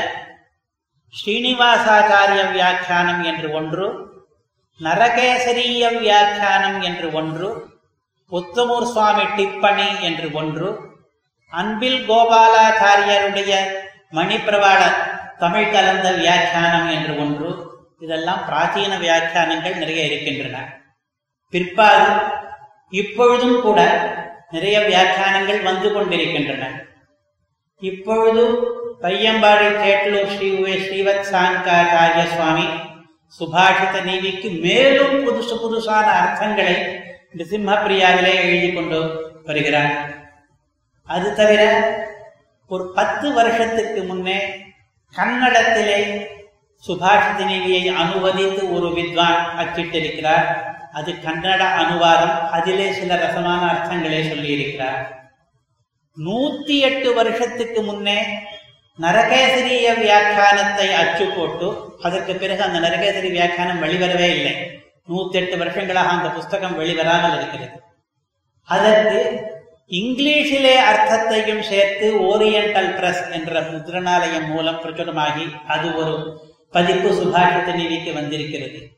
ஸ்ரீனிவாசாச்சாரிய 1.13 2.51
வியாக்கியானம் 2.51 3.23
என்று 3.23 3.51
ஒன்று 3.51 3.87
நரகேசரிய 4.79 5.99
வியாக்கியானம் 5.99 6.81
என்று 6.81 7.11
ஒன்று 7.13 7.49
புத்தமூர் 8.31 8.87
சுவாமி 8.93 9.23
டிப்பணி 9.23 10.01
என்று 10.01 10.31
ஒன்று 10.31 10.92
அன்பில் 11.59 11.99
கோபாலாச்சாரியருடைய 12.09 13.51
மணிப்பிரவாள 14.11 14.81
தமிழ் 15.37 15.71
கலந்த 15.71 16.11
வியாக்கியானம் 16.11 16.89
என்று 16.89 17.13
ஒன்று 17.19 17.49
இதெல்லாம் 17.99 18.41
பிராச்சீன 18.49 18.93
வியாக்கியானங்கள் 18.99 19.75
நிறைய 19.77 20.03
இருக்கின்றன. 20.03 20.57
பிற்பாடு 21.49 22.07
இப்பொழுதும் 22.89 23.61
கூட 23.61 23.79
நிறைய 24.49 24.79
வியாக்கியானங்கள் 24.79 25.61
வந்து 25.63 25.93
கொண்டிருக்கின்றன. 25.93 26.63
இப்பொழுது 27.79 28.43
பையம்பாடி 29.01 29.69
கேட்டலூர் 29.83 30.33
ஸ்ரீ 30.33 30.49
உவே 30.49 30.75
ஸ்ரீவத் 30.85 31.29
சாங்காச்சாரிய 31.31 32.25
சுவாமி 32.33 32.67
சுபாஷித 33.39 34.03
நீதிக்கு 34.03 34.49
மேலும் 34.65 35.15
புதுசு 35.25 35.55
புதுசான 35.63 36.07
அர்த்தங்களை 36.21 36.75
நிசிம்மப்பிரியாவிலே 37.37 38.33
எழுதி 38.41 38.73
கொண்டு 38.73 38.99
வருகிறார். 39.43 39.95
அது 41.03 41.35
தவிர 41.35 41.61
ஒரு 42.67 42.91
பத்து 42.95 43.33
வருஷத்துக்கு 43.33 44.03
முன்னே 44.03 44.37
கன்னடத்திலே 45.13 46.27
சுபாஷித 46.87 47.45
நீதியை 47.45 47.87
அனுவதித்து 47.87 48.73
ஒரு 48.73 48.93
வித்வான் 48.93 49.41
அச்சிட்டிருக்கிறார். 49.57 50.47
அது 50.93 51.11
கன்னட 51.11 51.61
அனுவாதம். 51.81 52.49
அதிலே 52.49 52.93
சில 52.93 53.15
ரசமான 53.15 53.61
அர்த்தங்களை 53.71 54.19
சொல்லியிருக்கிறார். 54.29 55.01
நூத்தி 56.25 56.79
எட்டு 56.79 57.13
வருஷத்துக்கு 57.13 57.81
முன்னே 57.81 58.17
நரகேசரிய 59.01 59.87
வியாக்கியானத்தை 60.01 60.87
அச்சு 60.93 61.25
போட்டு 61.25 61.95
அதற்கு 62.01 62.33
பிறகு 62.35 62.63
அந்த 62.63 62.79
நரகேசரி 62.79 63.31
வியாக்கியானம் 63.31 63.83
வெளிவரவே 63.83 64.29
இல்லை. 64.35 64.53
நூத்தி 65.09 65.31
எட்டு 65.31 65.57
வருஷங்களாக 65.57 66.09
அந்த 66.09 66.29
புஸ்தகம் 66.29 66.79
வெளிவராமல் 66.79 67.35
இருக்கிறது. 67.37 67.81
அதற்கு 68.63 69.19
இங்கிலீஷிலே 69.93 70.75
அர்த்தத்தையும் 70.75 71.61
சேர்த்து 71.61 72.21
ஓரியண்டல் 72.21 72.95
பிரஸ் 72.95 73.29
என்ற 73.29 73.61
முத்ரணாலயம் 73.61 74.47
மூலம் 74.47 74.81
பிரச்சுரமாகி 74.81 75.65
அது 75.67 75.95
ஒரு 75.95 76.41
பதிப்பு 76.71 77.11
சுபாஷித 77.11 77.75
நீதிக்கு 77.75 78.13
வந்திருக்கிறது. 78.13 78.89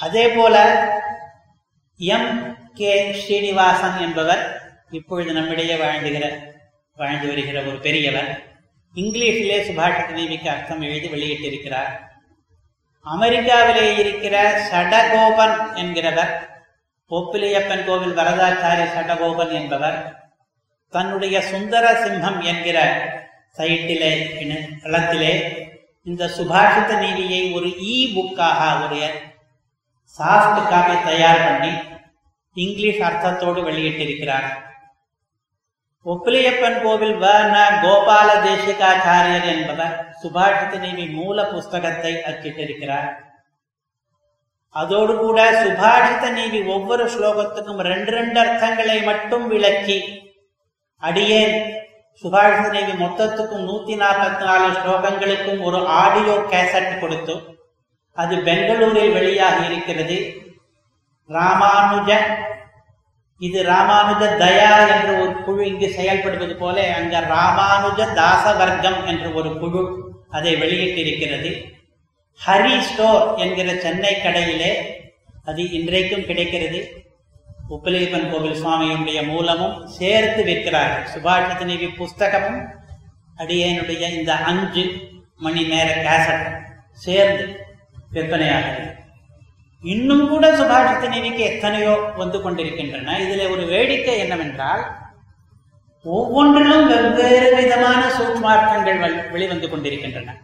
அதே 0.00 0.28
போல 0.28 0.86
எம். 1.96 2.56
கே. 2.74 3.12
ஸ்ரீனிவாசன் 3.12 3.98
என்பவர் 3.98 4.62
இப்பொழுது 4.90 5.32
நம்மிடையே 5.32 5.74
வாழ்ந்துகிற 5.74 6.38
வாழ்ந்து 6.96 7.26
வருகிற 7.26 7.62
ஒரு 7.62 7.78
பெரியவர். 7.78 8.46
இங்கிலீஷிலே 8.94 9.58
சுபாஷித 9.62 10.08
நீதிக்கு 10.08 10.50
அர்த்தம் 10.50 10.80
எழுதி 10.80 11.08
வெளியிட்டிருக்கிறார். 11.08 12.04
அமெரிக்காவிலே 13.20 13.98
இருக்கிற 13.98 14.60
சடகோபன் 14.70 15.56
என்கிறவர் 15.74 16.54
ஒப்பிலியப்பன் 17.10 17.84
கோவில் 17.84 18.16
வரதாச்சாரிய 18.16 18.86
சடகோபன் 18.94 19.52
என்பவர் 19.52 19.98
தன்னுடைய 20.92 21.40
சுந்தர 21.40 21.92
சிம்மம் 21.92 22.40
என்கிற 22.42 22.78
சைட்டிலே 23.58 24.10
தளத்திலே 24.82 25.32
இந்த 26.02 26.24
சுபாஷித 26.26 26.98
நீதியை 26.98 27.52
ஒரு 27.52 27.66
இ 27.66 27.94
புக்காக 28.14 28.60
ஒரு 28.84 28.98
சாஃப்ட் 30.18 30.68
காப்பி 30.68 31.04
தயார் 31.04 31.44
பண்ணி 31.44 31.72
இங்கிலீஷ் 32.56 33.00
அர்த்தத்தோடு 33.00 33.62
வெளியிட்டிருக்கிறார். 33.62 34.48
ஒப்பிலியப்பன் 36.06 36.82
கோவில் 36.82 37.14
வ. 37.14 37.26
ந. 37.52 37.56
கோபால 37.82 38.28
தேசிகாச்சாரியர் 38.44 39.48
என்பவர் 39.56 39.94
சுபாஷித 40.22 40.78
நீதி 40.78 41.06
மூல 41.06 41.44
புஸ்தகத்தை 41.44 42.12
அச்சிட்டிருக்கிறார். 42.14 43.08
அதோடு 44.80 45.12
கூட 45.16 45.40
சுபாஷித 45.62 46.30
நீதி 46.38 46.58
ஒவ்வொரு 46.74 47.04
ஸ்லோகத்துக்கும் 47.14 47.82
ரெண்டு 47.90 48.10
ரெண்டு 48.16 48.38
அர்த்தங்களை 48.42 48.96
மட்டும் 49.10 49.44
விளக்கி 49.52 49.98
அடியேன் 51.02 51.54
சுபாஷித 52.22 52.66
நீதி 52.76 52.92
மொத்தத்துக்கும் 53.02 53.66
நூத்தி 53.68 53.94
நாற்பத்தி 54.02 54.44
நாலு 54.48 54.68
ஸ்லோகங்களுக்கும் 54.78 55.60
ஒரு 55.68 55.80
ஆடியோ 56.00 56.34
கேசட் 56.52 57.00
கொடுத்து 57.02 57.34
அது 58.18 58.34
பெங்களூரில் 58.48 59.14
வெளியாகி 59.16 59.62
இருக்கிறது. 59.68 60.18
ராமானுஜ 61.30 62.10
இது 63.40 63.58
ராமானுஜ 63.72 64.22
தயா 64.42 64.70
என்ற 64.94 65.08
ஒரு 65.22 65.32
குழு 65.46 65.62
இங்கு 65.70 65.88
செயல்படுவது 65.96 66.54
போல 66.62 66.76
அங்க 66.98 67.20
ராமானுஜ 67.34 68.00
தாச 68.20 68.44
வர்க்கம் 68.60 69.00
என்ற 69.12 69.26
ஒரு 69.38 69.50
குழு 69.62 69.82
அதை 70.36 70.52
வெளியிட்டிருக்கிறது. 70.62 71.50
ஹரி 72.40 72.74
ஸ்டோர் 72.88 73.22
என்கிற 73.42 73.68
சென்னை 73.84 74.12
கடையிலே 74.14 74.72
அது 75.48 75.62
இன்றைக்கும் 75.78 76.26
கிடைக்கிறது. 76.28 76.80
உப்பிலியப்பன் 77.74 78.28
கோவில் 78.30 78.58
சுவாமியுடைய 78.60 79.20
மூலமும் 79.30 79.76
சேர்த்து 79.98 80.42
விற்கிறார்கள் 80.48 81.08
சுபாஷித 81.14 81.64
நீதி 81.70 81.86
புஸ்தகமும் 82.00 82.60
அடியனுடைய 83.42 84.02
இந்த 84.18 84.32
அஞ்சு 84.50 84.84
மணி 85.44 85.62
நேர 85.72 85.88
கேசட் 86.06 86.46
சேர்ந்து 87.04 87.46
விற்பனையாகிறது. 88.14 88.92
இன்னும் 89.82 90.24
கூட 90.28 90.44
சுபாஷித 90.60 91.08
நீதிக்கு 91.14 91.42
எத்தனையோ 91.52 91.94
வந்து 92.22 92.40
கொண்டிருக்கின்றன. 92.42 93.18
இதில் 93.24 93.50
ஒரு 93.54 93.64
வேடிக்கை 93.74 94.18
என்னவென்றால் 94.24 94.84
ஒவ்வொன்றிலும் 96.04 96.88
வெவ்வேறு 96.92 97.48
விதமான 97.60 98.02
சூட்மார்க்கங்கள் 98.18 99.16
வெளிவந்து 99.34 99.68
கொண்டிருக்கின்றன. 99.68 100.34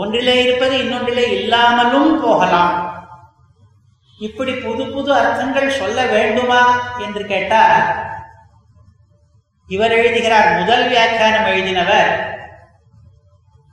ஒன்றிலே 0.00 0.42
இருப்பது 0.42 0.74
இன்னொன்றிலே 0.78 1.24
இல்லாமலும் 1.38 2.22
போகலாம். 2.22 2.74
இப்படி 4.18 4.52
புது 4.54 4.84
புது 4.86 5.14
அர்த்தங்கள் 5.14 5.76
சொல்ல 5.80 6.06
வேண்டுமா 6.06 6.60
என்று 6.98 7.22
கேட்டால் 7.26 7.84
இவர் 9.68 9.90
எழுதுகிறார் 9.90 10.58
முதல் 10.58 10.88
வியாக்கியானம் 10.88 11.50
எழுதினவர். 11.52 12.10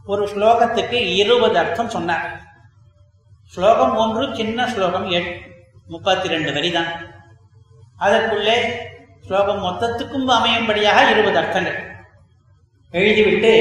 ஒரு 0.05 0.24
ஸ்லோகத்துக்கு 0.26 0.99
இருபது 1.22 1.57
அர்த்தம் 1.57 1.89
சொன்னார். 1.89 2.26
ஸ்லோகம் 3.45 3.95
ஒன்று 3.95 4.36
சின்ன 4.36 4.67
ஸ்லோகம் 4.67 5.07
எட் 5.11 5.32
முப்பத்தி 5.88 6.28
ரெண்டு 6.28 6.51
வரிதான். 6.51 6.91
அதற்குள்ளே 7.97 8.57
ஸ்லோகம் 9.26 9.63
மொத்தத்துக்கும் 9.63 10.28
அமையும்படியாக 10.38 11.09
இருபது 11.09 11.38
அர்த்தங்கள். 11.38 11.80
எழுதிவிட்டு 12.91 13.53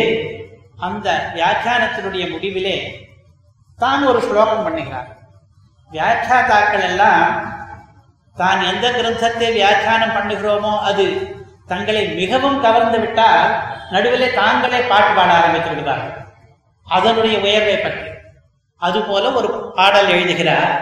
அந்த 0.87 1.07
வியாக்கியானத்தினுடைய 1.37 2.25
முடிவிலே 2.33 2.77
தான் 3.83 4.03
ஒரு 4.11 4.21
ஸ்லோகம் 4.29 4.65
பண்ணுகிறார். 4.67 5.09
வியாக்கியாதாக்கள் 5.91 6.87
எல்லாம் 6.91 7.25
தான் 8.37 8.61
எந்த 8.71 8.87
கிரந்தத்தை 8.97 9.49
வியாக்கியானம் 9.59 10.15
பண்ணுகிறோமோ 10.17 10.73
அது 10.89 11.05
தங்களை 11.71 12.03
மிகவும் 12.21 12.59
கவர்ந்து 12.67 12.99
விட்டால் 13.01 13.51
நடுவிலே 13.95 14.29
தாங்களே 14.41 14.81
பாட்டு 14.93 15.13
பாட 15.19 15.31
ஆரம்பித்து 15.39 15.71
விடுவார்கள். 15.71 16.17
அதனுடைய 16.87 17.37
உயர்வை 17.47 17.77
பற்றி. 17.79 18.09
அதுபோல 18.83 19.25
ஒரு 19.39 19.49
பாடல் 19.77 20.13
எழுதுகிறார். 20.15 20.73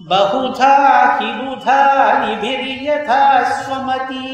பகுதா 0.00 0.72
ஹிருதா 1.18 1.76
நிபிரியதா 2.22 3.20
ஸ்வமதி 3.52 4.24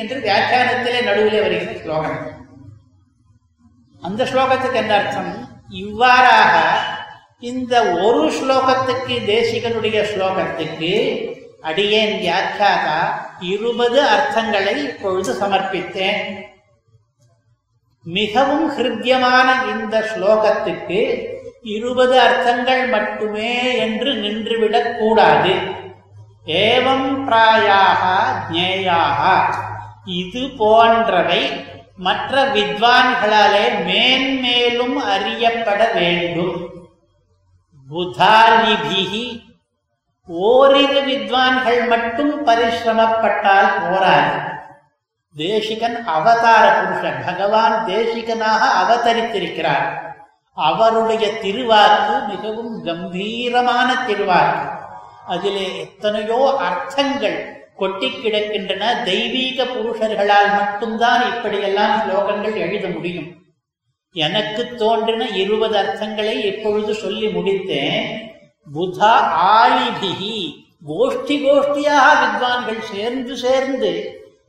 என்று 0.00 0.18
வியாக்கியானத்திலே 0.20 1.00
நடுவிலே 1.06 1.40
வருகிற 1.40 1.76
ஸ்லோகம் 1.80 2.18
அந்த 4.02 4.22
ஸ்லோகத்துக்கு 4.24 4.80
என்ன 4.82 4.94
அர்த்தம் 4.94 5.32
இவ்வாறாக 5.78 6.54
இந்த 7.42 7.74
ஒரு 8.00 8.22
ஸ்லோகத்துக்கு 8.36 9.16
தேசிகனுடைய 9.26 9.98
ஸ்லோகத்துக்கு 10.12 10.92
அடியேன் 11.60 12.14
வியாக்கியாதா 12.20 13.00
இருபது 13.40 14.02
அர்த்தங்களை 14.02 14.76
இப்பொழுது 14.76 15.32
சமர்ப்பித்தேன். 15.34 16.46
மிகவும் 18.02 18.70
ஹிருத்தியமான 18.70 19.78
இந்த 19.80 20.00
ஸ்லோகத்துக்கு 20.00 21.26
இருபது 21.62 22.20
அர்த்தங்கள் 22.20 22.88
மட்டுமே 22.88 23.76
என்று 23.76 24.12
நின்றுவிடக் 24.12 24.96
கூடாது. 24.98 25.54
ஏவம் 26.46 27.26
பிராயாக 27.26 28.02
ஜேயாக 28.52 29.54
இது 30.04 30.48
போன்றவை 30.48 31.64
மற்ற 31.96 32.44
வித்வான்களாலே 32.44 33.84
மேன்மேலும் 33.84 34.96
அறியப்பட 34.96 35.90
வேண்டும். 35.94 36.70
புதாலிபிகி 37.90 39.46
ஓரிரு 40.28 41.00
வித்வான்கள் 41.00 41.88
மட்டும் 41.88 42.46
பரிசிரமப்பட்டால் 42.46 43.90
போராது. 43.90 44.38
தேசிகன் 45.36 46.04
அவதார 46.04 46.72
புருஷன் 46.72 47.24
பகவான் 47.24 47.84
தேசிகனாக 47.86 48.62
அவதரித்திருக்கிறார். 48.82 50.12
அவருடைய 50.54 51.26
திருவாக்கு 51.26 52.26
மிகவும் 52.26 52.84
கம்பீரமான 52.84 53.94
திருவாக்கு. 54.08 54.70
அதிலே 55.26 55.78
எத்தனையோ 55.78 56.56
அர்த்தங்கள் 56.58 57.66
கொட்டி 57.76 58.06
கிடக்கின்றன. 58.06 59.02
தெய்வீக 59.02 59.64
புருஷர்களால் 59.64 60.56
மட்டும்தான் 60.56 61.36
இப்படியெல்லாம் 61.36 62.00
ஸ்லோகங்கள் 62.00 62.54
எழுத 62.54 62.88
முடியும். 62.88 63.36
எனக்கு 64.12 64.74
தோன்றின 64.74 65.26
இருபது 65.26 65.78
அர்த்தங்களை 65.78 66.44
இப்பொழுது 66.44 66.94
சொல்லி 66.94 67.26
முடித்தேன். 67.26 68.27
புதா 68.68 69.14
ஆலிபிகி 69.52 70.38
கோஷ்டி 70.88 71.36
கோஷ்டியாக 71.44 72.18
வித்வான்கள் 72.22 72.80
சேர்ந்து 72.90 73.34
சேர்ந்து 73.36 73.90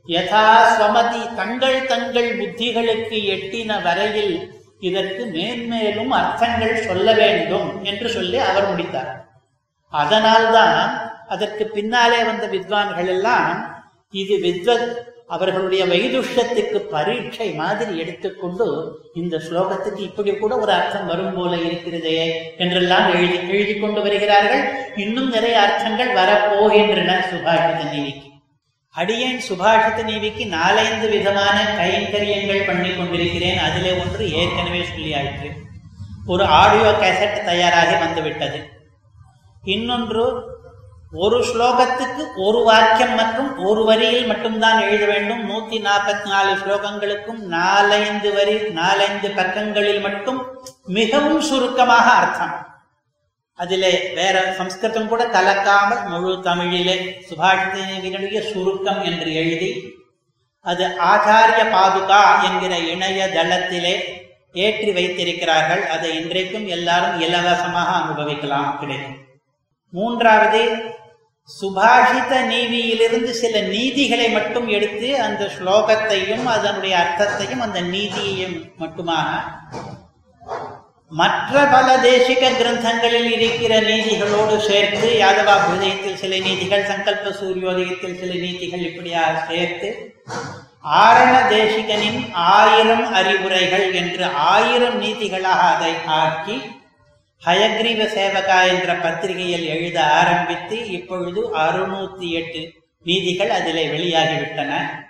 யதா 0.08 0.46
ஸ்வமதி 0.70 1.22
தங்கள் 1.36 1.78
தங்கள் 1.86 2.30
புத்திகளுக்கு 2.38 3.18
எட்டின 3.34 3.80
வரையில் 3.82 4.34
இதற்கு 4.80 5.22
மேன்மேலும் 5.32 6.12
அர்த்தங்கள் 6.12 6.84
சொல்ல 6.86 7.08
வேண்டும் 7.14 7.68
என்று 7.82 8.08
சொல்லி 8.08 8.38
அவர் 8.44 8.68
முடித்தார் 8.68 9.10
அதனால்தான் 9.92 10.78
அதற்கு 11.26 11.64
பின்னாலே 11.68 12.20
வந்த 12.24 12.44
வித்வான்கள் 12.46 13.10
எல்லாம் 13.10 13.50
இது 14.14 14.36
வித்வத் 14.38 14.88
அவர்களுடைய 15.34 15.82
வைதுஷ்யத்துக்கு 15.90 16.78
பரீட்சை 16.92 17.48
மாதிரி 17.60 17.92
எடுத்துக்கொண்டு 18.02 18.66
இந்த 19.14 19.34
ஸ்லோகத்துக்கு 19.46 20.00
இப்படி 20.08 20.32
கூட 20.36 20.52
ஒரு 20.56 20.72
அர்த்தம் 20.72 21.06
வரும் 21.06 21.34
போல 21.34 21.52
இருக்கிறதே 21.68 22.18
என்றெல்லாம் 22.62 23.06
எழுதி 23.14 23.38
எழுதி 23.48 23.74
கொண்டு 23.74 24.00
வருகிறார்கள். 24.06 24.64
இன்னும் 24.96 25.30
நிறைய 25.30 25.56
அர்த்தங்கள் 25.60 26.12
வரப்போகின்றன 26.20 27.14
சுபாஷித 27.30 27.80
நீவிக்கு 27.92 28.26
அடியேன் 28.94 29.40
சுபாஷித 29.48 29.98
நீவிக்கு 30.10 30.44
நாலைந்து 30.56 31.08
விதமான 31.08 31.58
கைங்கரியங்கள் 31.80 32.66
பண்ணி 32.66 32.90
கொண்டிருக்கிறேன். 32.92 33.60
அதிலே 33.66 33.92
ஒன்று 34.02 34.24
ஏற்கனவே 34.40 34.82
சொல்லியாயிற்று. 34.92 35.50
ஒரு 36.26 36.44
ஆடியோ 36.60 36.90
கேசட் 37.02 37.44
தயாராகி 37.44 37.96
வந்துவிட்டது. 38.04 38.58
இன்னொன்று 39.74 40.24
ஒரு 41.12 41.38
ஸ்லோகத்துக்கு 41.44 42.24
ஒரு 42.46 42.58
வாக்கியம் 42.64 43.14
மற்றும் 43.14 43.64
ஒரு 43.68 43.84
வரியில் 43.84 44.26
மட்டும்தான் 44.26 44.80
எழுத 44.80 45.04
வேண்டும். 45.06 45.40
நூத்தி 45.50 45.78
நாற்பத்தி 45.86 46.28
நாலு 46.28 46.52
ஸ்லோகங்களுக்கும் 46.52 47.40
நாலைந்து 47.54 48.32
வரி 48.32 48.54
நாலஞ்சு 48.54 49.28
பக்கங்களில் 49.38 50.00
மட்டும் 50.00 50.38
மிகவும் 50.84 51.40
சுருக்கமாக 51.40 52.06
அர்த்தம். 52.10 52.54
அதிலே 53.54 54.12
வேற 54.14 54.54
சம்ஸ்கிருதம் 54.58 55.08
கூட 55.08 55.24
கலக்காமல் 55.24 56.04
முழு 56.08 56.40
தமிழிலே 56.42 57.24
சுபாஷிதனுடைய 57.28 58.40
சுருக்கம் 58.52 59.02
என்று 59.02 59.34
எழுதி 59.34 59.70
அது 60.60 60.84
ஆச்சாரிய 60.84 61.64
பாதுகா 61.74 62.22
என்கிற 62.42 62.78
இணைய 62.78 63.26
தளத்திலே 63.34 63.94
ஏற்றி 64.52 64.92
வைத்திருக்கிறார்கள். 64.92 65.82
அதை 65.86 66.08
இன்றைக்கும் 66.20 66.66
எல்லாரும் 66.66 67.20
இலவசமாக 67.20 67.90
அனுபவிக்கலாம் 68.00 68.78
கிடைக்கும். 68.80 69.18
மூன்றாவது 69.92 70.60
சுபாஷித 71.48 72.32
நீதியிலிருந்து 72.46 73.32
சில 73.34 73.54
நீதிகளை 73.68 74.26
மட்டும் 74.28 74.68
எடுத்து 74.68 75.08
அந்த 75.18 75.44
ஸ்லோகத்தையும் 75.54 76.46
அதனுடைய 76.48 76.94
அர்த்தத்தையும் 76.96 77.62
அந்த 77.62 77.80
நீதியையும் 77.88 78.56
மட்டுமாக 78.78 79.28
மற்ற 81.12 81.62
பல 81.66 81.86
தேசிக 82.00 82.50
கிரந்தங்களில் 82.52 83.30
இருக்கிற 83.30 83.72
நீதிகளோடு 83.82 84.56
சேர்த்து 84.66 85.08
யாதவாபிரதயத்தில் 85.16 86.20
சில 86.20 86.34
நீதிகள் 86.38 86.84
சங்கல்ப 86.84 87.32
சூரியோதயத்தில் 87.38 88.18
சில 88.18 88.32
நீதிகள் 88.40 88.84
இப்படியாக 88.84 89.32
சேர்த்து 89.48 89.88
ஆரண 91.00 91.34
தேசிகனின் 91.48 92.20
ஆயிரம் 92.52 93.06
அறிவுரைகள் 93.12 93.88
என்று 93.92 94.24
ஆயிரம் 94.50 94.96
நீதிகளாக 95.00 95.64
அதை 95.72 95.92
ஆக்கி 96.20 96.56
ஹயக்ரீவ 97.42 98.14
சேவகா 98.14 98.66
என்ற 98.66 98.94
பத்திரிகையில் 98.94 99.66
எழுத 99.66 100.14
ஆரம்பித்து 100.14 100.90
இப்பொழுது 100.90 101.58
அறுநூத்தி 101.58 102.30
எட்டு 102.30 102.72
நீதிகள் 103.06 103.50
அதிலே 103.50 103.88
வெளியாகிவிட்டன. 103.88 105.00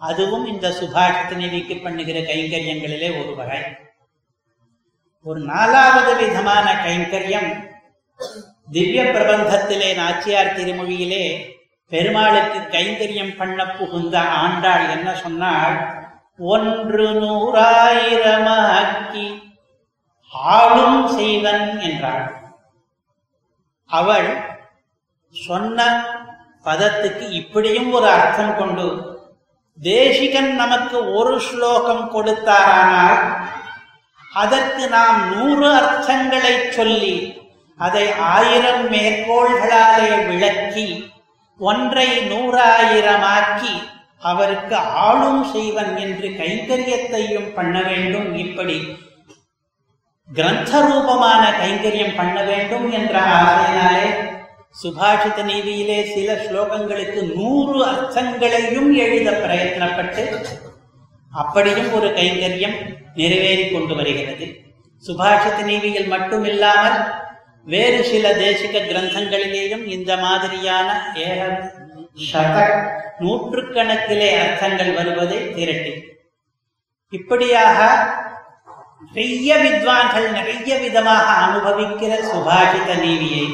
அதுவும் 0.00 0.46
இந்த 0.46 0.70
சுபாஷித 0.70 1.34
நிதிக்கு 1.34 1.82
பண்ணுகிற 1.82 2.20
கைங்கரியங்களிலே 2.20 3.20
ஒரு 3.20 3.34
வகை 3.34 3.76
ஒரு 5.26 5.44
நாலாவது 5.44 6.14
விதமான 6.14 6.84
கைங்கரியம் 6.84 7.74
திவ்ய 8.68 9.04
பிரபந்தத்திலே 9.04 9.94
நாச்சியார் 9.94 10.54
திருமொழியிலே 10.54 11.54
பெருமாளுக்கு 11.92 12.70
கைங்கரியம் 12.70 13.36
பண்ண 13.36 13.70
புகுந்த 13.70 14.18
ஆண்டாள் 14.42 14.90
என்ன 14.90 15.14
சொன்னால் 15.14 16.06
ஒன்று 16.46 17.20
நூறாயிரமாக்கி 17.20 19.45
ஆளும் 20.32 21.02
செய்வன் 21.08 21.66
என்றாள் 21.80 22.24
அவள் 23.90 24.30
சொன்ன 25.34 25.78
பதத்துக்கு 26.66 27.26
இப்படியும் 27.32 27.90
ஒரு 27.92 28.06
அர்த்தம் 28.08 28.56
கொண்டு 28.56 28.86
தேசிகன் 29.78 30.52
நமக்கு 30.54 30.98
ஒரு 31.12 31.34
ஸ்லோகம் 31.40 32.04
கொடுத்தாரானால் 32.12 33.20
அதற்கு 34.36 34.84
நாம் 34.88 35.18
நூறு 35.30 35.66
அர்த்தங்களை 35.72 36.54
சொல்லி 36.70 37.16
அதை 37.78 38.06
ஆயிரம் 38.30 38.84
மேற்கோள்களாலே 38.90 40.10
விளக்கி 40.26 40.88
ஒன்றை 41.60 42.08
நூறாயிரமாக்கி 42.28 43.74
அவருக்கு 44.22 44.76
ஆளும் 45.00 45.42
செய்வன் 45.52 45.92
என்று 45.96 46.28
கைங்கரியத்தையும் 46.36 47.50
பண்ண 47.54 47.76
வேண்டும் 47.82 48.30
இப்படி 48.36 48.76
கிரந்த 50.28 50.78
ரூபமான 50.82 51.42
கைங்கரியம் 51.58 52.16
பண்ண 52.16 52.36
வேண்டும் 52.42 52.86
என்ற 52.92 53.14
ஆசையினாலே 53.34 54.06
சுபாஷித 54.76 55.38
நீதியிலே 55.42 55.98
சில 56.06 56.30
ஸ்லோகங்களுக்கு 56.36 57.20
நூறு 57.34 57.76
அர்த்தங்களையும் 57.84 58.90
எழுத 58.96 59.28
பிரயத்தனப்பட்டு 59.44 60.24
அப்படியும் 61.32 61.92
ஒரு 61.92 62.08
கைங்கரியம் 62.12 62.76
நிறைவேறி 63.14 63.64
கொண்டு 63.68 63.94
வருகிறது 63.94 64.46
சுபாஷித 65.04 65.58
நீதியில் 65.62 66.12
மட்டுமில்லாமல் 66.12 66.98
வேறு 67.66 68.00
சில 68.04 68.26
தேசிக 68.34 68.82
கிரந்தங்களிலேயும் 68.82 69.86
இந்த 69.88 70.12
மாதிரியான 70.16 70.88
ஏக 71.22 71.40
நூற்றுக்கணக்கிலே 73.20 74.30
அர்த்தங்கள் 74.38 74.92
வருவதை 74.92 75.38
திரட்டி 75.54 75.94
இப்படியாக 77.12 77.80
நிறைய 79.00 79.56
வித்வான்கள் 79.56 80.28
நிறைய 80.30 80.78
விதமாக 80.78 81.26
அனுபவிக்கிற 81.44 82.12
சுபாஷித 82.30 83.00
நீதியை 83.00 83.46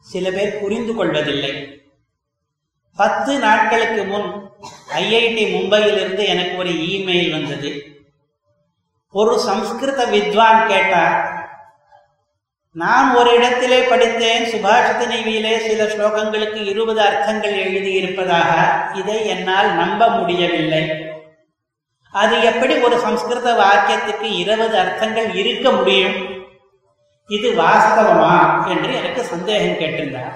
சில 0.00 0.30
பேர் 0.30 0.60
புரிந்து 0.60 0.94
கொள்வதில்லை. 0.94 1.52
பத்து 2.94 3.38
நாட்களுக்கு 3.38 4.04
முன் 4.04 4.28
ஐஐடி 4.96 5.44
மும்பையிலிருந்து 5.52 6.24
எனக்கு 6.26 6.56
ஒரு 6.56 6.68
இமெயில் 6.68 7.30
வந்தது. 7.30 7.70
ஒரு 9.10 9.38
சம்ஸ்கிருத 9.38 10.06
வித்வான் 10.06 10.66
கேட்டார் 10.66 11.16
நான் 12.72 13.14
ஒரு 13.14 13.34
இடத்திலே 13.36 13.80
படித்தேன் 13.82 14.44
சுபாஷித 14.52 15.06
நீவியிலே 15.12 15.54
சில 15.58 15.84
ஸ்லோகங்களுக்கு 15.84 16.66
இருபது 16.66 17.00
அர்த்தங்கள் 17.00 17.56
எழுதியிருப்பதாக. 17.64 18.50
இதை 18.94 19.26
என்னால் 19.26 19.74
நம்ப 19.74 20.08
முடியவில்லை. 20.08 21.11
அது 22.12 22.42
எப்படி 22.42 22.74
ஒரு 22.78 22.98
சம்ஸ்கிருத 22.98 23.52
வாக்கியத்துக்கு 23.52 24.22
இருபது 24.22 24.78
அர்த்தங்கள் 24.78 25.34
இருக்க 25.34 25.70
முடியும்? 25.70 26.16
இது 27.26 27.52
வாஸ்தவமா 27.52 28.66
என்று 28.68 28.94
எனக்கு 28.94 29.24
சந்தேகம் 29.24 29.78
கேட்டிருந்தார். 29.78 30.34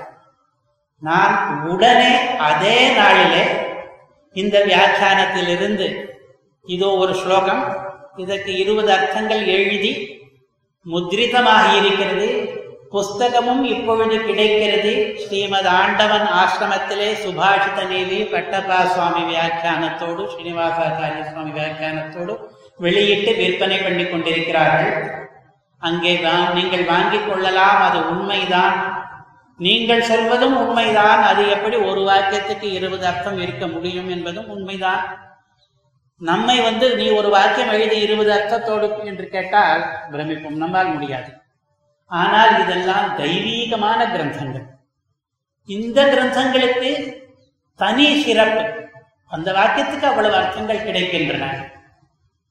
நான் 0.99 1.65
உடனே 1.69 2.37
அதே 2.37 2.91
நாளிலே 2.91 3.45
இந்த 4.33 4.59
வியாக்கியானத்திலிருந்து 4.59 5.87
இதோ 6.65 6.87
ஒரு 6.87 7.15
ஸ்லோகம் 7.15 7.63
இதற்கு 8.17 8.57
இருபது 8.57 8.93
அர்த்தங்கள் 8.93 9.47
எழுதி 9.47 9.93
முத்ரிதமாக 10.87 11.77
இருக்கிறது 11.77 12.46
புஸ்தகமும் 12.97 13.63
இப்பொழுது 13.71 14.17
கிடைக்கிறது 14.23 14.93
ஸ்ரீமத் 15.23 15.71
ஆண்டவன் 15.73 16.27
ஆசிரமத்திலே 16.37 17.09
சுபாஷித 17.23 17.81
நீதி 17.89 18.19
பட்டப்பா 18.31 18.79
சுவாமி 18.91 19.23
வியாக்கியானத்தோடு 19.29 20.25
ஸ்ரீனிவாசாச்சாரிய 20.31 21.25
சுவாமி 21.27 21.53
வியாக்கியானத்தோடு 21.53 22.35
வெளியிட்டு 22.81 23.31
விற்பனை 23.37 23.79
பண்ணி 23.79 24.05
கொண்டிருக்கிறார்கள் 24.07 24.95
அங்கே 25.83 26.15
தான் 26.21 26.47
நீங்கள் 26.55 26.85
வாங்கிக் 26.85 27.29
கொள்ளலாம் 27.29 27.81
அது 27.83 27.99
உண்மைதான் 28.11 28.77
நீங்கள் 29.59 30.09
சொல்வதும் 30.09 30.57
உண்மைதான் 30.57 31.21
அது 31.23 31.43
எப்படி 31.51 31.77
ஒரு 31.91 32.01
வாக்கியத்துக்கு 32.03 32.69
இருபது 32.73 33.05
அர்த்தம் 33.07 33.39
இருக்க 33.39 33.65
முடியும் 33.67 34.11
என்பதும் 34.11 34.49
உண்மைதான் 34.49 35.03
நம்மை 36.21 36.57
வந்து 36.61 36.87
நீ 36.97 37.07
ஒரு 37.13 37.31
வாக்கியம் 37.31 37.73
எழுதி 37.73 37.97
இருபது 38.01 38.31
அர்த்தத்தோடு 38.33 38.89
என்று 39.07 39.27
கேட்டால் 39.29 39.83
பிரமிப்போம் 40.13 40.63
நம்மால் 40.63 40.95
முடியாது 40.95 41.31
ஆனால் 42.07 42.61
இதெல்லாம் 42.61 43.17
தெய்வீகமான 43.17 44.07
கிரந்தங்கள். 44.07 44.67
இந்த 45.65 46.05
கிரந்தங்களுக்கு 46.05 47.17
தனி 47.77 48.23
சிறப்பு. 48.23 48.85
அந்த 49.27 49.53
வாக்கியத்துக்கு 49.53 50.03
அவ்வளவு 50.03 50.35
அர்த்தங்கள் 50.35 50.87
கிடைக்கின்றன. 50.87 51.75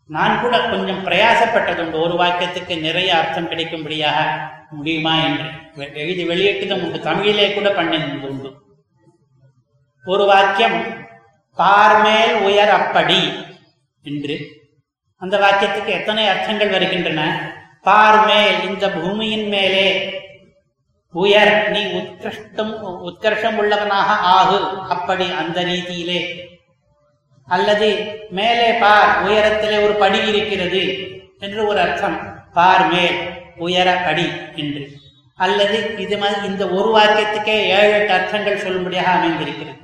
நான் 0.07 0.41
கூட 0.41 0.69
கொஞ்சம் 0.69 1.05
பிரயாசப்பட்டதுண்டு 1.05 2.01
ஒரு 2.01 2.23
வாக்கியத்துக்கு 2.23 2.79
நிறைய 2.79 3.17
அர்த்தம் 3.17 3.47
கிடைக்கும்படியாக 3.47 4.49
முடியுமா 4.69 5.15
என்று. 5.15 5.49
எழுதி 5.93 6.27
வெளியிட்டதும் 6.27 6.83
உண்டு. 6.83 6.99
தமிழிலே 6.99 7.53
கூட 7.53 7.69
பண்ணிருந்தது 7.69 8.27
உண்டு. 8.27 8.53
ஒரு 10.05 10.25
வாக்கியம் 10.25 11.07
பார்மேல் 11.55 12.35
உயர் 12.41 12.69
அப்படி 12.69 13.33
என்று. 14.03 14.63
அந்த 15.17 15.37
வாக்கியத்துக்கு 15.37 15.87
எத்தனை 15.87 16.27
அர்த்தங்கள் 16.27 16.69
வருகின்றன? 16.69 17.21
பார்மேல் 17.87 18.57
இந்த 18.69 18.85
பூமியின் 18.91 19.47
மேலே 19.47 19.87
உயர் 21.13 21.69
நீ 21.69 21.81
உத்கிருஷ்டம் 21.99 22.73
உத்கர்ஷம் 23.09 23.57
உள்ளவனாக 23.61 24.09
ஆகு 24.37 24.57
அப்படி 24.95 25.27
அந்த 25.41 25.57
ரீதியிலே. 25.61 26.19
அல்லது 27.47 27.87
மேலே 28.29 28.67
பார் 28.83 29.11
உயரத்திலே 29.27 29.77
ஒரு 29.83 29.93
படி 29.93 30.19
இருக்கிறது 30.27 30.83
என்று 31.39 31.67
ஒரு 31.67 31.79
அர்த்தம். 31.79 32.17
பார் 32.53 32.85
மேல் 32.93 33.17
உயர 33.57 33.89
படி 34.05 34.27
என்று. 34.55 34.83
அல்லது 35.35 35.77
இது 35.97 36.17
மாதிரி 36.17 36.47
இந்த 36.47 36.65
ஒரு 36.67 36.89
வாக்கியத்துக்கே 36.97 37.57
ஏழு 37.77 37.93
எட்டு 37.99 38.13
அர்த்தங்கள் 38.13 38.63
சொல்லும்படியாக 38.65 39.13
அமைந்திருக்கிறது. 39.17 39.79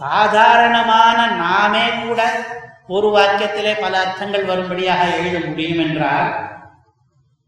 சாதாரணமான 0.00 1.18
நாமே 1.44 1.86
கூட 2.02 2.20
ஒரு 2.86 3.08
வாக்கியத்திலே 3.16 3.80
பல 3.80 3.94
அர்த்தங்கள் 4.04 4.44
வரும்படியாக 4.44 5.02
எழுத 5.16 5.46
முடியும் 5.46 5.78
என்றால் 5.78 6.54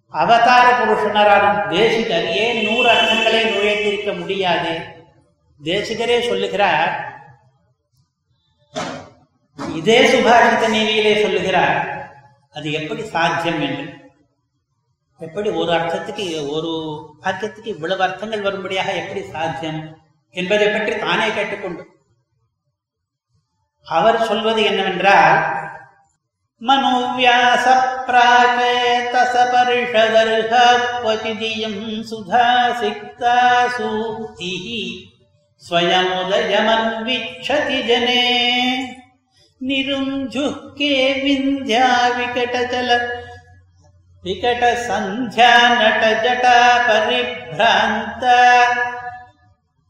அவதார 0.09 0.66
புருஷனரான 0.78 1.68
தேசிகர் 1.68 2.26
ஏன் 2.26 2.64
நூறு 2.66 2.88
அர்த்தங்களை 2.90 3.40
நுழைத்திருக்க 3.44 4.18
முடியாது? 4.18 4.78
தேசிகரே 5.62 6.28
சொல்லுகிறார். 6.28 7.16
இதே 9.74 10.12
சுபாஷித 10.12 10.68
நீதியிலே 10.68 11.22
சொல்லுகிறார். 11.22 12.11
அது 12.50 12.72
எப்படி 12.72 13.02
சாத்தியம் 13.06 13.61
என்று? 13.61 13.96
எப்படி 15.18 15.50
ஒரு 15.50 15.72
அர்த்தத்துக்கு 15.72 16.48
ஒரு 16.50 16.72
வாக்கியத்துக்கு 17.22 17.66
இவ்வளவு 17.66 18.02
அர்த்தங்கள் 18.02 18.40
வரும்படியாக 18.40 18.92
எப்படி 18.92 19.22
சாத்தியம் 19.30 19.98
என்பதை 20.30 20.68
பற்றி 20.68 20.98
தானே 20.98 21.30
கேட்டுக்கொண்டு. 21.30 21.86
அவர் 23.86 24.24
சொல்வது 24.24 24.62
என்னவென்றால் 24.62 25.57
मनोव्यास 26.62 27.64
प्राकेतस 28.06 29.34
परिषदर्हायम् 29.50 32.04
सुधासिक्ता 32.04 33.34
सूतिः 33.68 34.64
स्वयमुदयमन्विक्षति 35.66 37.82
जने 37.82 38.24
निरुञ्झुक्के 39.62 40.94
विन्ध्या 41.22 41.86
विकटचल 42.16 42.90
विकट 44.24 44.64
सन्ध्या 44.78 45.52
नट 45.74 46.02
जटा 46.24 46.56
परिभ्रान्त 46.88 48.24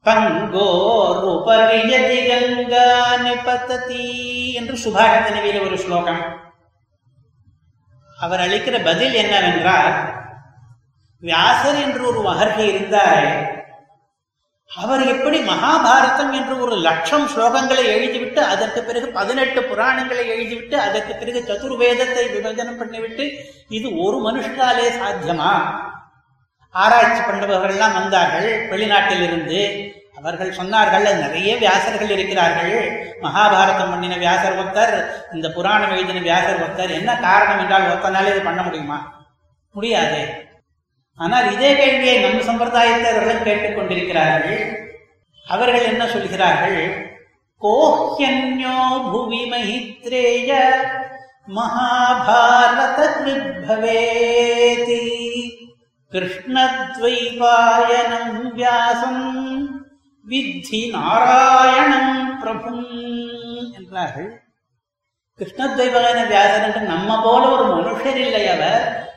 पङ्गोरुपवियति 0.08 2.20
गङ्गानि 2.28 3.34
पतति 3.46 4.04
श्लोकम्। 5.84 6.20
அவர் 8.18 8.42
அளிக்கிற 8.44 8.76
பதில் 8.84 9.14
என்னவென்றால் 9.16 9.94
வியாசர் 11.22 11.78
என்று 11.82 12.02
ஒரு 12.06 12.20
மகர்ஷி 12.26 12.64
இருந்தாரே 12.70 13.28
அவர் 14.70 15.02
எப்படி 15.12 15.38
மகாபாரதம் 15.44 16.32
என்று 16.32 16.54
ஒரு 16.64 16.74
லட்சம் 16.78 17.26
ஸ்லோகங்களை 17.26 17.84
எழுதிவிட்டு 17.92 18.40
அதற்கு 18.48 18.80
பிறகு 18.82 19.06
பதினெட்டு 19.10 19.60
புராணங்களை 19.62 20.24
எழுதிவிட்டு 20.34 20.76
அதற்கு 20.78 21.12
பிறகு 21.14 21.40
சதுர்வேதத்தை 21.48 22.24
விபஜனம் 22.34 22.80
பண்ணிவிட்டு 22.80 23.24
இது 23.70 23.88
ஒரு 24.04 24.18
மனுஷனாலே 24.26 24.88
சாத்தியமா? 24.98 25.52
ஆராய்ச்சி 26.74 27.22
பண்ணுபவர்கள்லாம் 27.22 27.96
வந்தார்கள் 27.96 28.50
வெளிநாட்டில் 28.68 29.22
இருந்து 29.22 29.60
அவர்கள் 30.18 30.50
சொன்னார்கள் 30.50 31.20
நிறைய 31.20 31.56
வியாசர்கள் 31.56 32.10
இருக்கிறார்கள். 32.10 33.00
மகாபாரதம் 33.22 33.90
பண்ணின 33.90 34.16
வியாசர் 34.16 34.58
ஒருத்தர் 34.58 35.10
இந்த 35.34 35.50
புராணம் 35.50 35.90
எழுதின 35.90 36.20
வியாசர் 36.20 36.64
ஒருத்தர். 36.64 36.90
என்ன 36.90 37.16
காரணம் 37.16 37.58
என்றால் 37.58 37.82
ஒருத்தனாலே 37.82 38.26
இது 38.26 38.40
பண்ண 38.40 38.62
முடியுமா? 38.62 39.26
முடியாது. 39.72 40.46
ஆனால் 41.14 41.52
இதே 41.52 41.76
கேள்வியை 41.76 42.18
நம் 42.18 42.48
சம்பிரதாயத்தவர்களும் 42.48 43.44
கேட்டுக்கொண்டிருக்கிறார்கள். 43.44 44.88
அவர்கள் 45.46 45.82
என்ன 45.82 46.06
சொல்கிறார்கள்? 46.06 47.14
கோஹ்யன்யோ 47.62 49.12
புவி 49.12 49.50
மஹித்ரேய 49.50 50.54
மகாபாரத 51.54 53.16
கிருஷ்ணத்வைபாயனம் 56.12 58.54
வியாசம். 58.54 59.77
வித்தி 60.30 60.90
நாராயணம் 60.90 62.38
பிரபும் 62.38 62.86
என்றார்கள். 63.76 64.42
கிருஷ்ணத்வைபகன 65.38 66.26
வியாசன் 66.26 66.62
என்று 66.62 66.80
நம்ம 66.80 67.22
போல 67.22 67.48
ஒரு 67.48 67.64
மனுஷர் 67.76 68.16
இல்லை 68.16 68.48
அவர். 68.48 69.08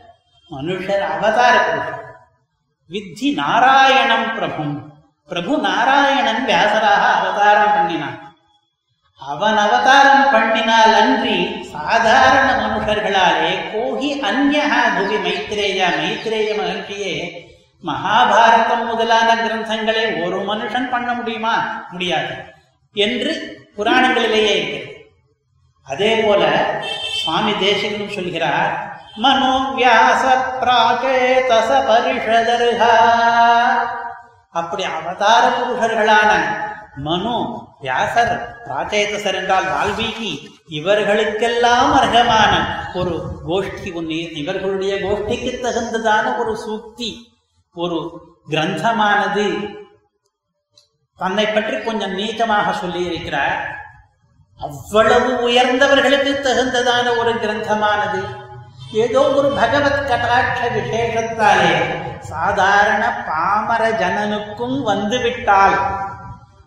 மனுஷர் 0.51 0.99
அவதார 0.99 1.55
புருஷர் 1.59 2.15
வித்தி 2.89 3.33
நாராயணம் 3.33 4.35
பிரபும். 4.35 4.75
பிரபு 5.27 5.57
நாராயணன் 5.57 6.45
வியாசராக 6.45 7.03
அவதாரம் 7.13 7.73
பண்ணினான். 7.73 8.17
அவன் 9.19 9.57
அவதாரம் 9.57 10.25
பண்ணினால் 10.33 10.95
அன்றி 11.01 11.63
சாதாரண 11.63 12.47
மனுஷர்களாலே 12.61 13.51
கோஹி 13.73 14.09
அந்நகா 14.29 14.81
புவி 14.95 15.15
மைத்ரேயா 15.15 15.87
மைத்ரேய 15.99 16.49
மகர்ஷியே 16.59 17.15
மகாபாரதம் 17.83 18.85
முதலான 18.85 19.35
கிரந்தங்களை 19.35 20.25
ஒரு 20.25 20.39
மனுஷன் 20.39 20.89
பண்ண 20.89 21.13
முடியுமா? 21.13 21.85
முடியாது. 21.91 22.33
என்று 22.93 23.31
புராணங்களிலேயே 23.77 24.55
இருக்கிறது 24.55 24.89
அதே 25.83 26.15
போல 26.15 26.73
சுவாமி 27.23 27.51
தேசிகனும் 27.51 28.15
சொல்கிறார் 28.15 28.89
மனோவியாச 29.17 30.23
பிராகேதச 30.61 31.69
பரிஷதர்ஹா. 31.87 32.95
அப்படி 34.51 34.83
அவதார 34.83 35.49
புருஷர்களான 35.49 36.31
மனு 36.95 37.35
வியாசர் 37.81 38.33
பிராச்சேதசர் 38.65 39.35
என்றால் 39.35 39.65
வால்மீகி 39.65 40.31
இவர்களுக்கெல்லாம் 40.69 41.91
அர்ஹமான 42.01 42.53
ஒரு 42.93 43.21
கோஷ்டி 43.47 43.93
ஒன்று 43.93 44.33
இவர்களுடைய 44.33 44.95
கோஷ்டிக்கு 44.95 45.51
தகுந்ததான 45.65 46.37
ஒரு 46.37 46.57
சூக்தி. 46.67 47.09
ஒரு 47.75 47.97
கிரந்தமானது 48.49 49.45
தன்னை 51.19 51.45
பற்றி 51.47 51.79
கொஞ்சம் 51.79 52.17
நீட்டமாக 52.17 52.71
சொல்லி 52.71 53.05
இருக்கிறார் 53.05 53.59
அவ்வளவு 54.59 55.49
உயர்ந்தவர்களுக்கு 55.49 56.31
தகுந்ததான 56.39 57.17
ஒரு 57.17 57.33
கிரந்தமானது. 57.33 58.21
ஏதோ 58.91 59.19
ஒரு 59.19 59.49
பகவத் 59.49 60.07
கட்டாட்ச 60.09 60.59
விசேஷத்தாலே 60.69 61.73
சாதாரண 62.19 63.25
பாமர 63.25 63.91
ஜனனுக்கும் 63.91 64.81
வந்துவிட்டால் 64.81 65.77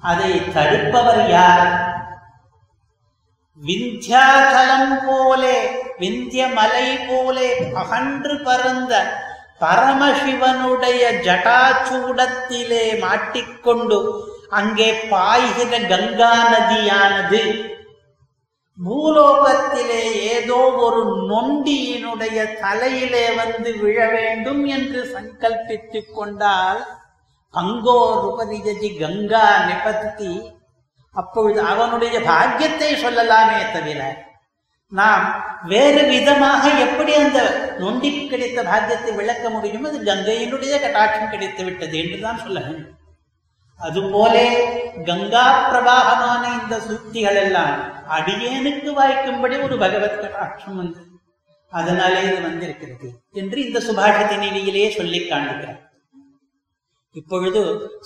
அதை 0.01 0.41
தடுப்பவர் 0.55 1.29
யார்? 1.29 1.69
விந்தியாதலம் 3.63 5.05
போலே 5.07 5.57
விந்திய 5.99 6.49
மலை 6.49 6.99
போலே 6.99 7.73
அகன்று 7.75 8.43
பறந்த 8.43 8.93
பரமசிவனுடைய 9.61 11.03
ஜட்டாச்சூடத்திலே 11.27 12.87
மாட்டிக்கொண்டு 13.01 13.99
அங்கே 14.51 14.89
பாய்கிற 15.11 15.73
கங்கா 15.89 16.33
நதியானது 16.51 17.43
பூலோகத்திலே 18.79 20.03
ஏதோ 20.31 20.59
ஒரு 20.79 21.01
நொண்டியினுடைய 21.29 22.39
தலையிலே 22.63 23.27
வந்து 23.37 23.71
விழ 23.83 23.99
வேண்டும் 24.09 24.63
என்று 24.69 25.01
சங்கல்பித்துக் 25.13 26.13
கொண்டால் 26.15 26.83
பங்கோ 27.55 28.01
ருபதிஜி 28.23 28.91
கங்கா 28.99 29.47
நிபத்தி 29.67 30.33
அப்பொழுது 31.15 31.61
அவனுடைய 31.65 32.17
பாக்கியத்தை 32.27 32.93
சொல்லலாமே 32.97 33.61
தவிர 33.73 34.01
நாம் 34.95 35.25
வேறு 35.67 36.03
விதமாக 36.09 36.69
எப்படி 36.79 37.15
அந்த 37.15 37.41
நொண்டி 37.79 38.27
கிடைத்த 38.27 38.63
பாக்கியத்தை 38.63 39.13
விளக்க 39.13 39.51
முடியும்? 39.51 39.85
அது 39.85 39.99
கங்கையினுடைய 40.01 40.75
கட்டாட்சம் 40.83 41.31
கிடைத்து 41.31 41.65
விட்டது 41.65 41.99
என்றுதான் 41.99 42.39
சொல்ல 42.39 42.61
வேண்டும் 42.61 42.93
அதுபோலே 43.81 44.45
கங்கா 45.05 45.47
பிரவாகமான 45.69 46.43
இந்த 46.63 46.77
சூக்திகள் 46.89 47.41
எல்லாம் 47.45 47.73
அடியேனுக்கு 48.09 48.91
வாய்க்கும்படி 49.01 49.57
ஒரு 49.63 49.79
பகவத் 49.79 50.21
கட்டாட்சம் 50.23 50.77
வந்தது. 50.77 51.11
அதனாலே 51.73 52.21
இது 52.23 52.41
வந்திருக்கிறது 52.43 53.09
என்று 53.33 53.67
இந்த 53.67 53.79
சுபாஷித 53.79 54.33
நிலையிலேயே 54.39 54.91
சொல்லி 54.91 55.21
காண்கிறார் 55.27 55.81
இப்பொழுது 57.15 57.61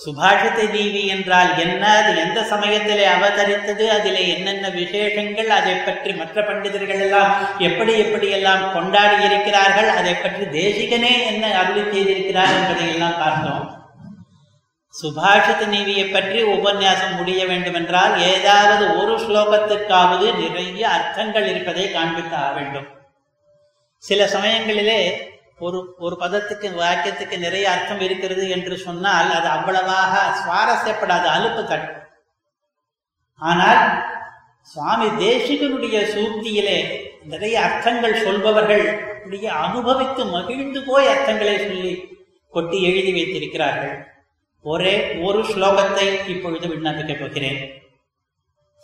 சுபாஷித 0.04 0.59
நீதி 0.72 1.02
என்றால் 1.06 1.50
என்ன? 1.59 1.82
அது 2.00 2.11
எந்த 2.20 2.40
சமயத்திலே 2.42 3.06
அவதரித்தது? 3.06 3.84
அதிலே 3.86 4.22
என்னென்ன 4.34 4.68
விசேஷங்கள்? 4.68 5.50
அதை 5.59 5.74
பற்றி 5.74 6.11
மற்ற 6.12 6.42
பண்டிதர்கள் 6.42 7.00
எல்லாம் 7.00 7.32
எப்படி 7.59 7.92
எப்படி 7.98 8.28
எல்லாம் 8.30 8.64
கொண்டாடி 8.72 9.16
இருக்கிறார்கள்? 9.24 9.88
அதை 9.88 10.14
பற்றி 10.14 10.44
தேசிகனே 10.59 11.12
என்ன 11.32 11.52
அருளி 11.61 11.84
செய்திருக்கிறார் 11.84 12.54
என்பதை 12.59 12.86
எல்லாம் 12.94 13.18
பார்த்தோம். 13.18 13.64
சுபாஷித 14.94 15.62
நீவியை 15.72 16.12
பற்றி 16.12 16.38
உபன்யாசம் 16.42 17.16
முடிய 17.16 17.40
வேண்டுமென்றால் 17.46 18.14
ஏதாவது 18.20 18.84
ஒரு 19.00 19.14
ஸ்லோகத்துக்காவது 19.24 20.28
நிறைய 20.38 20.88
அர்த்தங்கள் 20.88 21.48
இருப்பதை 21.48 21.92
காண்பிக்க 21.92 22.36
வேண்டும். 22.54 22.88
சில 24.04 24.20
சமயங்களிலே 24.26 25.00
ஒரு 25.59 25.94
ஒரு 25.98 26.16
பதத்துக்கு 26.20 26.68
வாக்கியத்துக்கு 26.80 27.36
நிறைய 27.38 27.70
அர்த்தம் 27.70 28.00
இருக்கிறது 28.00 28.48
என்று 28.48 28.78
சொன்னால் 28.78 29.30
அது 29.30 29.48
அவ்வளவாக 29.48 30.14
சுவாரஸ்யப்படாது 30.40 31.28
அலுப்பு 31.36 31.62
தட்டும் 31.66 32.04
ஆனால் 33.40 33.82
சுவாமி 34.62 35.06
தேசிகனுடைய 35.06 35.98
சூக்தியிலே 36.14 36.78
நிறைய 37.24 37.61
அர்த்தங்கள் 37.61 38.22
சொல்பவர்கள் 38.24 39.16
அனுபவித்து 39.50 40.24
மகிழ்ந்து 40.24 40.82
போய் 40.84 41.06
அர்த்தங்களை 41.06 41.56
சொல்லி 41.59 41.92
கொட்டி 42.50 42.82
எழுதி 42.82 43.12
வைத்திருக்கிறார்கள். 43.12 43.96
ஒரே 44.64 44.94
ஒரு 45.22 45.40
ஸ்லோகத்தை 45.42 46.28
இப்பொழுது 46.28 46.66
விண்ணப்பிக்கப் 46.68 47.20
போகிறேன். 47.20 47.61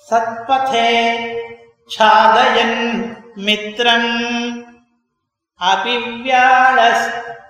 சத்பதே 0.09 0.91
சாதயன் 1.91 2.81
மித்ரம் 3.37 4.13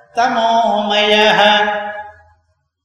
अपिव्याळस्तमोमयः 0.09 1.39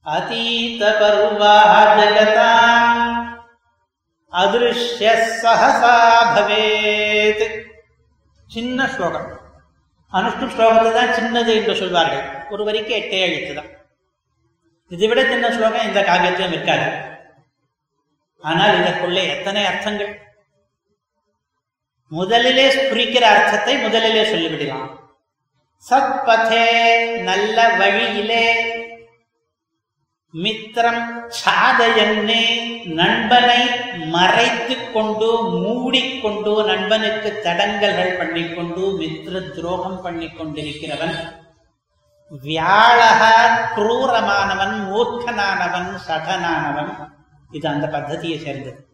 अतीतपर्वाः 0.05 1.71
जगताम् 1.97 3.03
अदृश्यः 4.33 5.21
सहसा 5.37 5.95
भवेत् 6.35 7.45
சின்ன 8.49 8.79
ஸ்லோகம் 8.87 9.29
அனுஷ்டு 10.13 10.45
ஸ்லோகத்தை 10.51 10.89
தான் 10.91 11.13
சின்னது 11.15 11.51
என்று 11.55 11.73
சொல்வார்கள் 11.79 12.25
ஒரு 12.53 12.61
வரிக்கு 12.67 12.93
எட்டே 12.97 13.19
எழுத்து 13.27 13.53
தான் 13.53 13.71
இதை 14.91 15.07
விட 15.09 15.21
சின்ன 15.31 15.45
ஸ்லோகம் 15.55 15.87
இந்த 15.87 15.99
காவியத்திலும் 16.01 16.53
இருக்காது 16.55 16.87
ஆனால் 18.43 18.77
இதற்குள்ளே 18.79 19.23
எத்தனை 19.27 19.63
அர்த்தங்கள் 19.65 20.11
முதலிலே 22.11 22.65
ஸ்புரிக்கிற 22.75 23.25
அர்த்தத்தை 23.31 23.75
முதலிலே 23.77 24.23
சொல்லிவிடலாம் 24.31 24.87
சத்பதே 25.88 26.66
நல்ல 27.22 27.68
வழியிலே. 27.78 28.46
மித்திரம் 30.42 31.06
சாதயன்னே 31.44 32.42
நண்பனை 32.84 33.66
மறைத்து 34.06 34.92
கொண்டு 34.92 35.42
மூடிக்கொண்டு 35.42 36.64
நண்பனுக்கு 36.64 37.40
தடங்கல்கள் 37.44 38.18
பண்ணிக்கொண்டு 38.18 38.82
மித்திர 39.00 39.50
துரோகம் 39.50 40.02
பண்ணி 40.02 40.26
கொண்டிருக்கிறவன் 40.26 41.16
வியாழக 42.28 43.22
குரூரமானவன் 43.76 44.76
மூர்க்கனானவன் 44.92 45.90
சடனானவன். 46.06 46.92
இது 47.50 47.68
அந்த 47.68 47.86
பத்ததியை 47.86 48.38
சேர்ந்தது. 48.42 48.86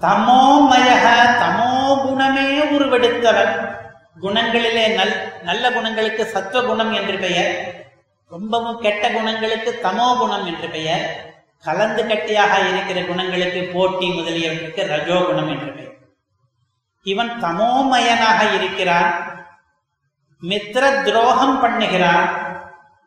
தமோமய 0.00 0.88
தமோ 1.42 1.72
குணமே 2.02 2.48
உருவெடுத்தவன். 2.76 3.67
குணங்களிலே 4.22 4.84
நல் 4.98 5.14
நல்ல 5.42 5.64
குணங்களுக்கு 5.70 6.22
சத்துவ 6.34 6.60
குணம் 6.68 6.92
என்று 6.92 7.16
பெயர் 7.18 7.52
ரொம்பவும் 8.30 8.80
கெட்ட 8.84 9.04
குணங்களுக்கு 9.10 9.70
தமோ 9.84 10.08
குணம் 10.18 10.46
என்று 10.46 10.68
பெயர் 10.68 11.04
கலந்து 11.64 12.02
கட்டியாக 12.06 12.54
இருக்கிற 12.70 12.98
குணங்களுக்கு 13.02 13.60
போட்டி 13.74 14.06
முதலியவற்றுக்கு 14.08 14.82
ரஜோ 14.92 15.16
குணம் 15.28 15.48
என்று 15.48 15.70
பெயர். 15.72 15.94
இவன் 17.06 17.32
தமோமயனாக 17.44 18.40
இருக்கிறான் 18.58 19.10
மித்திர 20.42 20.84
துரோகம் 21.02 21.56
பண்ணுகிறான் 21.62 22.26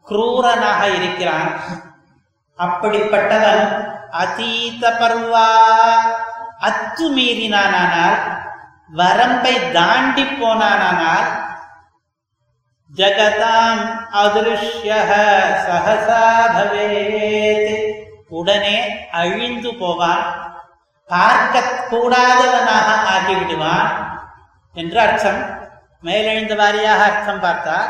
குரூரனாக 0.08 0.82
இருக்கிறான். 0.98 1.52
அப்படிப்பட்டவன் 2.60 3.64
அதீத 4.24 4.84
பர்வா 5.02 5.50
அத்துமீறினானால் 6.68 8.20
வரம்பை 8.92 9.72
தாண்டி 9.72 10.24
போனானால் 10.24 11.28
ஜகதாம் 12.96 13.84
அதிருஷ்ய 14.14 14.94
சகசா 15.66 16.24
பவேத். 16.56 17.94
உடனே 18.30 19.10
அழிந்து 19.10 19.76
போவான். 19.76 20.24
பார்க்க 21.08 21.60
கூடாதவனாக 21.92 22.88
ஆகிவிடுவான் 23.16 24.20
என்று 24.74 25.00
அர்த்தம். 25.00 25.70
மேலெழுந்த 26.04 26.56
வாரியாக 26.56 27.02
அர்த்தம் 27.04 27.44
பார்த்தா 27.44 27.82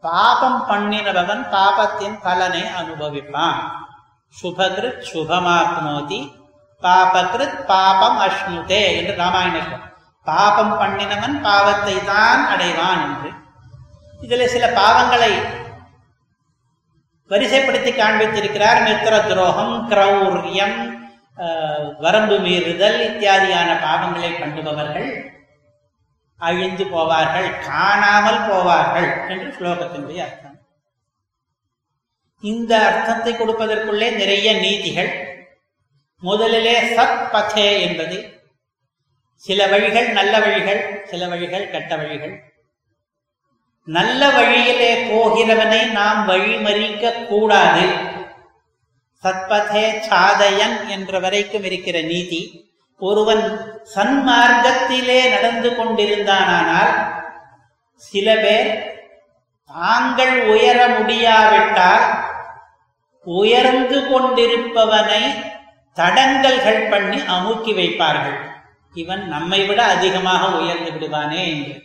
பாபம் 0.00 0.64
பண்ணினவன் 0.68 1.48
பாபத்தின் 1.48 2.20
பலனை 2.22 2.62
அனுபவிப்பான். 2.62 3.86
சுபகிருத் 4.42 5.04
சுபமாக்னோதி 5.12 6.45
பாபகிருத் 6.86 7.60
பாபம் 7.72 8.18
அஷ்ணுதே 8.26 8.82
என்று 8.98 9.14
ராமாயணம் 9.22 9.72
பாபம் 10.26 10.74
பண்ணினவன் 10.80 11.36
பாவத்தை 11.46 11.96
தான் 12.12 12.42
அடைவான் 12.52 13.02
என்று. 13.06 13.30
இதில் 14.24 14.52
சில 14.54 14.64
பாவங்களை 14.78 15.32
வரிசைப்படுத்தி 17.30 17.90
காண்பித்திருக்கிறார் 17.94 18.80
மித்திர 18.86 19.14
துரோகம் 19.28 19.74
கிரௌரியம் 19.90 20.76
வரம்பு 22.04 22.36
மீறுதல் 22.44 22.98
இத்தியாதியான 23.06 23.70
பாவங்களை 23.86 24.30
பண்ணுபவர்கள் 24.40 25.08
அழிந்து 26.40 26.84
போவார்கள் 26.92 27.48
காணாமல் 27.68 28.40
போவார்கள் 28.48 29.08
என்று 29.32 29.48
ஸ்லோகத்தினுடைய 29.56 30.20
அர்த்தம். 30.26 30.58
இந்த 32.42 32.72
அர்த்தத்தை 32.88 33.32
கொடுப்பதற்குள்ளே 33.34 34.08
நிறைய 34.20 34.48
நீதிகள் 34.64 35.12
முதலிலே 36.20 36.80
சத் 36.82 37.28
பதே 37.32 37.80
என்பது 37.80 38.40
சில 39.34 39.66
வழிகள் 39.66 40.08
நல்ல 40.08 40.38
வழிகள் 40.38 41.02
சில 41.04 41.28
வழிகள் 41.28 41.70
கெட்ட 41.70 41.96
வழிகள். 41.96 42.54
நல்ல 43.84 44.30
வழியிலே 44.30 45.08
போகிறவனை 45.08 45.90
நாம் 45.90 46.28
வழிமறிக்க 46.28 47.26
கூடாது. 47.26 47.84
சத்பதே 49.22 49.98
சாதயன் 50.00 50.88
என்ற 50.88 51.18
வரைக்கும் 51.18 51.62
இருக்கிற 51.62 52.00
நீதி. 52.00 52.70
ஒருவன் 52.98 53.44
சன்மார்க்கத்திலே 53.94 55.30
நடந்து 55.30 55.70
கொண்டிருந்தானால் 55.70 56.94
சில 57.96 58.36
பேர் 58.36 58.70
தாங்கள் 59.66 60.46
உயர 60.46 60.88
முடியாவிட்டால் 60.88 62.24
உயர்ந்து 63.24 64.00
கொண்டிருப்பவனை 64.00 65.54
தடங்கல்கள் 65.96 66.90
பண்ணி 66.90 67.20
அமுக்கி 67.20 67.72
வைப்பார்கள். 67.72 68.38
இவன் 68.94 69.28
நம்மை 69.28 69.66
விட 69.66 69.84
அதிகமாக 69.84 70.58
உயர்ந்து 70.58 70.90
விடுவானே 70.90 71.46
என்று. 71.46 71.84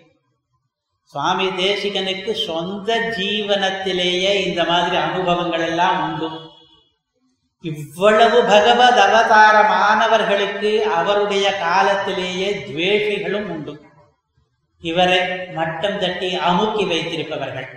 சுவாமி 1.04 1.48
தேசிகனுக்கு 1.48 2.46
சொந்த 2.46 3.00
ஜீவனத்திலேயே 3.00 4.34
இந்த 4.34 4.64
மாதிரி 4.64 4.96
அனுபவங்கள் 4.96 5.62
எல்லாம் 5.62 6.22
உண்டு. 6.22 6.50
இவ்வளவு 7.62 8.44
பகவத் 8.44 8.98
அவதாரமானவர்களுக்கு 8.98 10.82
அவருடைய 10.82 11.58
காலத்திலேயே 11.58 12.52
துவேஷிகளும் 12.52 13.44
உண்டு. 13.44 13.82
இவரை 14.80 15.20
மட்டம் 15.54 16.00
தட்டி 16.00 16.36
அமுக்கி 16.36 16.86
வைத்திருப்பவர்கள். 16.86 17.68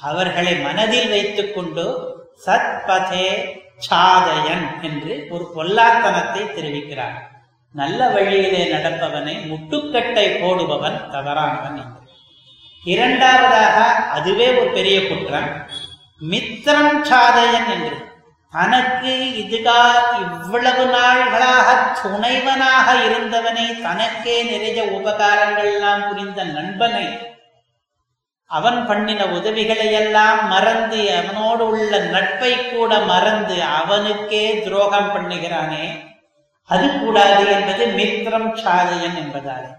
அவர்களை 0.00 0.58
மனதில் 0.58 1.08
வைத்துக்கொண்டு 1.08 2.14
சத்பதே 2.46 3.58
சாதயன் 3.78 4.82
என்று 4.82 5.26
ஒரு 5.30 5.50
பொல்லாத்தனத்தை 5.56 6.42
தெரிவிக்கிறார். 6.54 7.16
நல்ல 7.72 8.08
வழியிலே 8.08 8.72
நடப்பவனை 8.72 9.34
முட்டுக்கட்டை 9.50 10.26
போடுபவன் 10.40 11.10
தவறானவன் 11.10 11.76
என்று. 11.76 12.12
இரண்டாவதாக 12.84 13.94
அதுவே 13.94 14.58
ஒரு 14.58 14.70
பெரிய 14.70 15.08
குற்றம். 15.08 15.66
மித்திரம் 16.30 17.02
சாதயன் 17.02 17.70
என்று. 17.70 18.04
தனக்கு 18.50 19.32
இதுகா 19.36 19.92
இவ்வளவு 20.20 20.84
நாள்களாக 20.84 21.68
துணைவனாக 22.02 22.94
இருந்தவனை 23.06 23.82
தனக்கே 23.82 24.42
நிறைய 24.42 24.82
உபகாரங்கள் 24.82 25.64
எல்லாம் 25.64 26.08
புரிந்த 26.08 26.44
நண்பனை 26.44 27.35
அவன் 28.46 28.86
பண்ணின 28.86 29.24
உதவிகளையெல்லாம் 29.24 30.48
மறந்து 30.48 31.00
அவனோடு 31.20 31.68
உள்ள 31.68 31.98
நட்பை 31.98 32.68
கூட 32.68 32.98
மறந்து 33.00 33.62
அவனுக்கே 33.62 34.62
துரோகம் 34.62 35.12
பண்ணுகிறானே. 35.14 35.86
அது 36.64 36.98
கூடாது 36.98 37.46
என்பது 37.46 37.86
மித்திரம் 37.86 38.48
சாதயன் 38.64 39.18
என்பதாலே. 39.22 39.72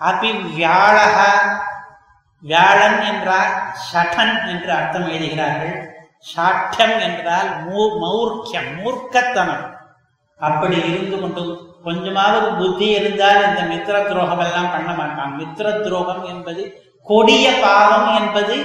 அபி 0.00 0.30
வியாழக 0.54 1.16
வியாழன் 2.40 3.00
என்றால் 3.02 3.54
சடன் 3.88 4.48
என்று 4.48 4.72
அர்த்தம் 4.72 5.08
எழுதுகிறார்கள். 5.08 5.76
சாட்டம் 6.18 6.98
என்றால் 6.98 7.48
மௌர்க்கியம் 8.02 8.70
மூர்க்கத்தனம். 8.82 9.64
அப்படி 10.38 10.76
இருந்து 10.76 11.20
கொண்டு 11.20 11.42
கொஞ்சமாவது 11.84 12.52
புத்தி 12.52 12.88
இருந்தால் 12.88 13.40
இந்த 13.48 13.62
மித்திர 13.62 14.06
துரோகம் 14.06 14.38
எல்லாம் 14.38 14.70
பண்ண 14.70 14.92
மாட்டான். 14.92 15.34
மித்திர 15.38 15.80
துரோகம் 15.80 16.24
என்பது 16.24 16.62
கொடிய 17.10 17.46
பாவம் 17.62 18.10
என்பது 18.20 18.56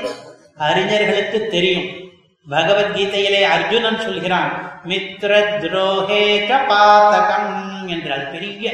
அறிஞர்களுக்கு 0.67 1.39
தெரியும். 1.53 1.89
பகவத்கீதையிலே 2.47 3.41
அர்ஜுனன் 3.55 4.03
சொல்கிறான் 4.05 4.51
மித்ர 4.89 5.31
துரோகேக 5.61 6.49
பாதகம் 6.71 7.51
என்றால் 7.93 8.25
பெரிய 8.33 8.73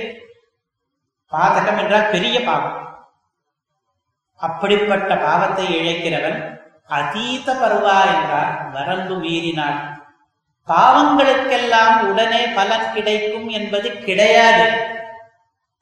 பாதகம் 1.32 1.80
என்றால் 1.82 2.12
பெரிய 2.14 2.38
பாவம். 2.48 2.78
அப்படிப்பட்ட 4.40 5.12
பாவத்தை 5.26 5.66
இழைக்கிறவன் 5.78 6.40
அதீத 7.00 7.48
பருவா 7.54 7.98
என்றால் 8.14 8.52
வரம்பு 8.76 9.16
மீறினான் 9.24 9.80
பாவங்களுக்கெல்லாம் 10.68 11.98
உடனே 12.10 12.42
பலன் 12.58 12.88
கிடைக்கும் 12.94 13.48
என்பது 13.58 13.90
கிடையாது. 14.08 14.66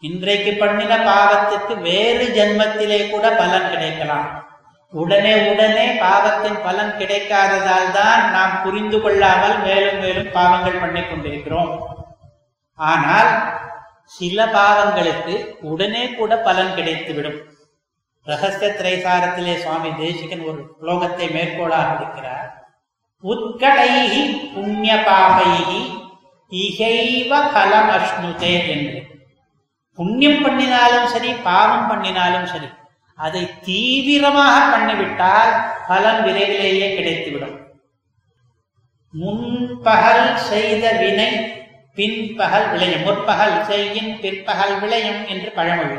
இன்றைக்கு 0.04 0.52
பண்ணின 0.54 0.94
பாவத்துக்கு 1.08 1.74
வேறு 1.86 2.26
ஜென்மத்திலே 2.36 2.98
கூட 3.12 3.26
பலன் 3.40 3.70
கிடைக்கலாம். 3.72 4.28
உடனே 4.94 5.32
உடனே 5.52 5.86
பாவத்தின் 6.02 6.60
பலன் 6.66 6.92
கிடைக்காததால் 7.00 7.90
தான் 7.96 8.22
நாம் 8.36 8.54
புரிந்து 8.64 8.98
கொள்ளாமல் 9.02 9.56
மேலும் 9.64 10.00
மேலும் 10.04 10.30
பாவங்கள் 10.38 10.80
பண்ணி 10.84 11.02
கொண்டிருக்கிறோம். 11.02 11.72
ஆனால் 12.80 13.32
சில 14.18 14.46
பாவங்களுக்கு 14.58 15.34
உடனே 15.72 16.04
கூட 16.20 16.32
பலன் 16.48 16.72
கிடைத்துவிடும். 16.78 17.40
ரகசிய 18.28 18.70
திரைசாரத்திலே 18.78 19.58
சுவாமி 19.64 19.92
தேசிகன் 20.04 20.48
ஒரு 20.52 20.62
ஸ்லோகத்தை 20.78 21.28
மேற்கோளாக 21.36 21.90
இருக்கிறார். 22.00 22.48
உத்கடைகி 23.24 24.24
புண்ணிய 24.56 24.96
பாபைஹி 25.10 25.82
இகைவ 26.52 27.32
கலம் 27.58 27.94
அஷ்ணுதே 27.98 28.56
என்று. 28.74 29.00
புண்ணியம் 29.98 30.42
பண்ணினாலும் 30.44 31.08
சரி 31.14 31.30
பாவம் 31.48 31.88
பண்ணினாலும் 31.90 32.50
சரி 32.54 32.70
அதை 33.20 33.44
தீவிரமாக 33.68 34.56
பண்ணிவிட்டால் 34.72 35.54
பலன் 35.88 36.20
விரைவிலேயே 36.26 36.88
கிடைத்துவிடும். 36.98 37.56
முன்பகல் 39.14 40.28
செய்த 40.50 40.84
வினை 41.02 41.30
பின்பகல் 41.98 42.68
விளையும். 42.72 43.06
முற்பகல் 43.08 43.56
செய்யின் 43.70 44.12
பிற்பகல் 44.22 44.76
விளையும் 44.82 45.22
என்று 45.34 45.50
பழமொழி. 45.58 45.98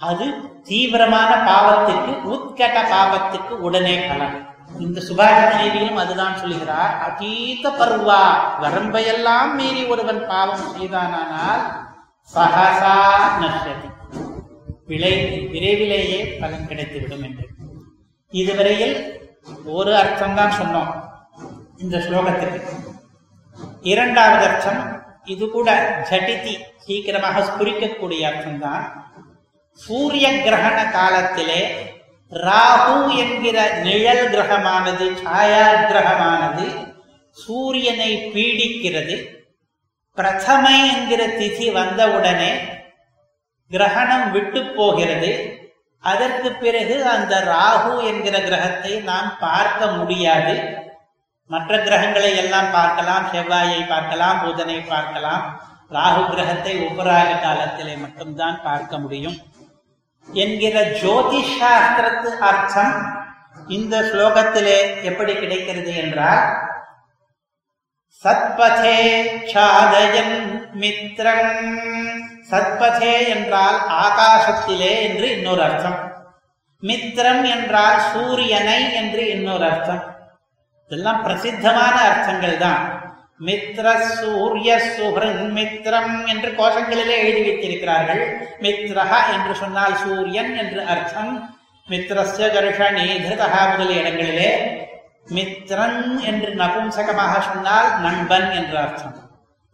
அது 0.00 0.26
தீவிரமான 0.68 1.30
பாவத்திற்கு 1.48 2.12
உத்கட 2.34 2.76
பாவத்துக்கு 2.92 3.54
உடனே 3.66 3.96
பலன். 4.08 4.36
இந்த 4.84 4.98
சுபாஷித 5.08 5.50
நீதியிலும் 5.60 6.00
அதுதான் 6.02 6.40
சொல்கிறார் 6.42 6.92
அதீத 7.06 7.70
பருவா 7.78 8.22
வரம்பையெல்லாம் 8.62 9.52
மீறி 9.58 9.82
ஒருவன் 9.92 10.22
பாவம் 10.32 10.66
செய்தானால் 10.74 11.62
சகசா 12.34 12.94
நஷ்டதி. 13.42 13.88
விளை 14.86 15.12
விரைவிலேயே 15.52 16.18
பலன் 16.40 16.66
கிடைத்துவிடும் 16.68 17.24
என்று. 17.28 17.46
இதுவரையில் 18.30 18.96
ஒரு 19.64 19.92
அர்த்தம்தான் 19.92 20.52
சொன்னோம் 20.60 20.92
இந்த 21.78 21.98
ஸ்லோகத்துக்கு. 21.98 22.60
இரண்டாவது 23.82 24.44
அர்த்தம் 24.48 24.82
இது 25.24 25.48
கூட 25.48 25.70
ஜடிதி 26.10 26.54
சீக்கிரமாக 26.76 27.40
ஸ்புரிக்கக்கூடிய 27.40 28.22
அர்த்தம்தான் 28.30 28.84
சூரிய 29.72 30.28
கிரகண 30.30 30.90
காலத்திலே 30.90 31.60
ராகு 32.30 32.96
என்கிற 33.16 33.58
நிழல் 33.82 34.24
கிரகமானது 34.34 35.06
சாயா 35.24 35.66
கிரகமானது 35.90 36.66
சூரியனை 37.30 38.10
பீடிக்கிறது. 38.34 39.16
பிரதமை 40.18 40.76
என்கிற 40.94 41.22
திதி 41.38 41.66
வந்தவுடனே 41.72 42.52
கிரகணம் 43.70 44.30
விட்டு 44.30 44.60
போகிறது. 44.76 45.30
அதற்கு 46.04 46.48
பிறகு 46.52 46.96
அந்த 47.06 47.34
ராகு 47.54 47.92
என்கிற 48.10 48.36
கிரகத்தை 48.40 48.92
நாம் 49.10 49.30
பார்க்க 49.40 49.86
முடியாது. 49.86 50.54
மற்ற 51.50 51.76
கிரகங்களை 51.76 52.32
எல்லாம் 52.36 52.70
பார்க்கலாம். 52.72 53.24
செவ்வாயை 53.32 53.80
பார்க்கலாம் 53.86 54.40
புதனை 54.44 54.78
பார்க்கலாம். 54.80 55.44
ராகு 55.90 56.22
கிரகத்தை 56.30 56.74
உபராக 56.88 57.38
காலத்திலே 57.38 57.94
மட்டும்தான் 57.94 58.58
பார்க்க 58.62 58.98
முடியும். 58.98 59.38
என்கிற 60.28 60.76
ஜோதிஷ் 61.02 61.56
சாஸ்திரத்து 61.60 62.30
அர்த்தம் 62.50 62.96
இந்த 63.68 63.96
ஸ்லோகத்திலே 64.02 64.78
எப்படி 65.02 65.32
கிடைக்கிறது 65.34 65.92
என்றால் 65.96 66.44
சத்பதே 68.18 68.98
சாதயன் 69.52 70.36
மித்ரம் 70.74 71.60
சத்பதே 72.50 73.28
என்றால் 73.28 73.78
ஆகாசத்திலே 74.04 75.02
என்று 75.02 75.36
இன்னொரு 75.36 75.62
அர்த்தம் 75.62 75.98
மித்ரம் 76.82 77.44
என்றால் 77.44 78.00
சூரியனை 78.12 78.92
என்று 78.92 79.30
இன்னொரு 79.30 79.64
அர்த்தம் 79.64 80.02
இதெல்லாம் 80.90 81.22
பிரசித்தமான 81.22 81.96
அர்த்தங்கள் 82.00 82.56
தான். 82.56 82.84
மித்ர 83.40 83.86
சூரிய 83.98 84.78
சுஹ்ரன் 84.78 85.52
மித்ரம் 85.52 86.26
என்று 86.26 86.50
கோஷங்களிலே 86.50 87.16
எழுதி 87.22 87.42
வைத்திருக்கிறார்கள். 87.42 88.22
மித்ரஹ 88.60 89.12
என்று 89.32 89.54
சொன்னால் 89.54 89.94
சூரியன் 89.94 90.56
என்று 90.56 90.84
அர்த்தம். 90.84 91.32
மித்ரஸ்ய 91.88 92.48
கர்ஷணி 92.48 93.06
திருதா 93.22 93.60
முதலிய 93.70 94.00
இடங்களிலே 94.00 94.50
மித்ரன் 95.34 96.18
என்று 96.20 96.50
நபும்சகமாக 96.54 97.34
சொன்னால் 97.40 98.00
நண்பன் 98.00 98.50
என்று 98.50 98.78
அர்த்தம். 98.78 99.16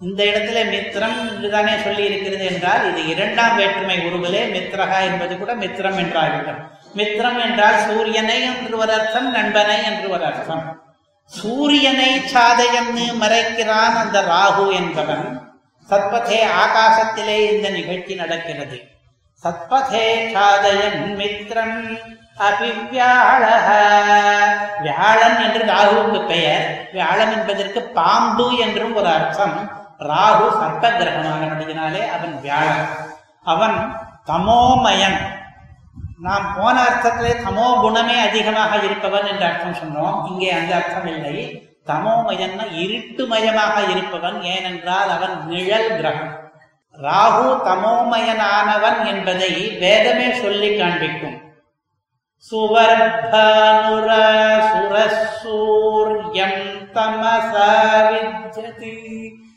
இந்த 0.00 0.24
இடத்துல 0.24 0.62
மித்ரம் 0.72 1.28
என்றுதானே 1.28 1.74
சொல்லி 1.76 2.04
இருக்கிறது 2.04 2.44
என்றால் 2.44 2.82
இது 2.90 3.06
இரண்டாம் 3.06 3.56
வேற்றுமை 3.56 3.96
உருவிலே 3.98 4.42
மித்ரகா 4.46 4.98
என்பது 5.02 5.38
கூட 5.38 5.54
மித்ரம் 5.54 5.98
என்றாகிவிடும். 6.02 6.60
மித்ரம் 6.96 7.38
என்றால் 7.44 7.78
சூரியனை 7.86 8.42
என்று 8.42 8.76
ஒரு 8.78 8.92
அர்த்தம் 8.92 9.30
நண்பனை 9.30 9.84
என்று 9.84 10.08
ஒரு 10.08 10.24
அர்த்தம். 10.24 10.84
சூரியனை 11.32 12.10
சாதையன்னு 12.34 13.06
மறைக்கிறான் 13.22 13.96
அந்த 14.02 14.20
ராகு 14.20 14.66
என்பவன். 14.72 15.24
சத்பதே 15.90 16.40
ஆகாசத்திலே 16.64 17.38
இந்த 17.52 17.68
நிகழ்ச்சி 17.70 18.14
நடக்கிறது. 18.14 18.78
சத்பதே 19.42 20.06
சாதையன் 20.34 21.02
மித்ரன். 21.16 21.80
அபிவியாழக. 22.38 23.68
வியாழன் 24.80 25.40
என்று 25.40 25.64
ராகுவுக்கு 25.64 26.26
பெயர். 26.26 26.88
வியாழன் 26.92 27.32
என்பதற்கு 27.32 27.82
பாம்பு 27.82 28.56
என்றும் 28.56 28.94
ஒரு 28.94 29.06
அர்த்தம். 29.06 29.70
ராகு 29.98 30.48
சர்ப்ப 30.50 30.88
கிரகமானபடியினாலே 30.88 32.08
அவன் 32.08 32.40
வியாழன். 32.40 32.88
அவன் 33.44 33.96
தமோமயன். 34.26 35.18
நாம் 36.20 36.54
போன 36.56 36.80
அர்த்தத்திலே 36.80 37.32
தமோ 37.32 37.80
குணமே 37.80 38.18
அதிகமாக 38.18 38.76
இருப்பவன் 38.76 39.26
என்ற 39.26 39.46
அர்த்தம் 39.46 39.74
சொன்னோம். 39.74 40.30
இங்கே 40.30 40.50
அந்த 40.50 40.74
அர்த்தம் 40.74 41.06
இல்லை. 41.06 41.64
தமோமயன் 41.86 42.60
இருட்டுமயமாக 42.70 43.90
இருப்பவன் 43.90 44.42
ஏனென்றால் 44.42 45.10
அவன் 45.10 45.46
நிழல் 45.46 45.96
கிரகம். 45.96 46.50
ராகு 47.02 47.58
தமோமயனானவன் 47.64 49.06
என்பதை 49.06 49.76
வேதமே 49.78 50.32
சொல்லி 50.32 50.78
காண்பிக்கும். 50.78 51.45
சுவர்பானுர 52.44 54.08
சுரசூர்யம் 54.70 56.60
தமசா 56.94 57.70
வித்யதி 58.08 58.92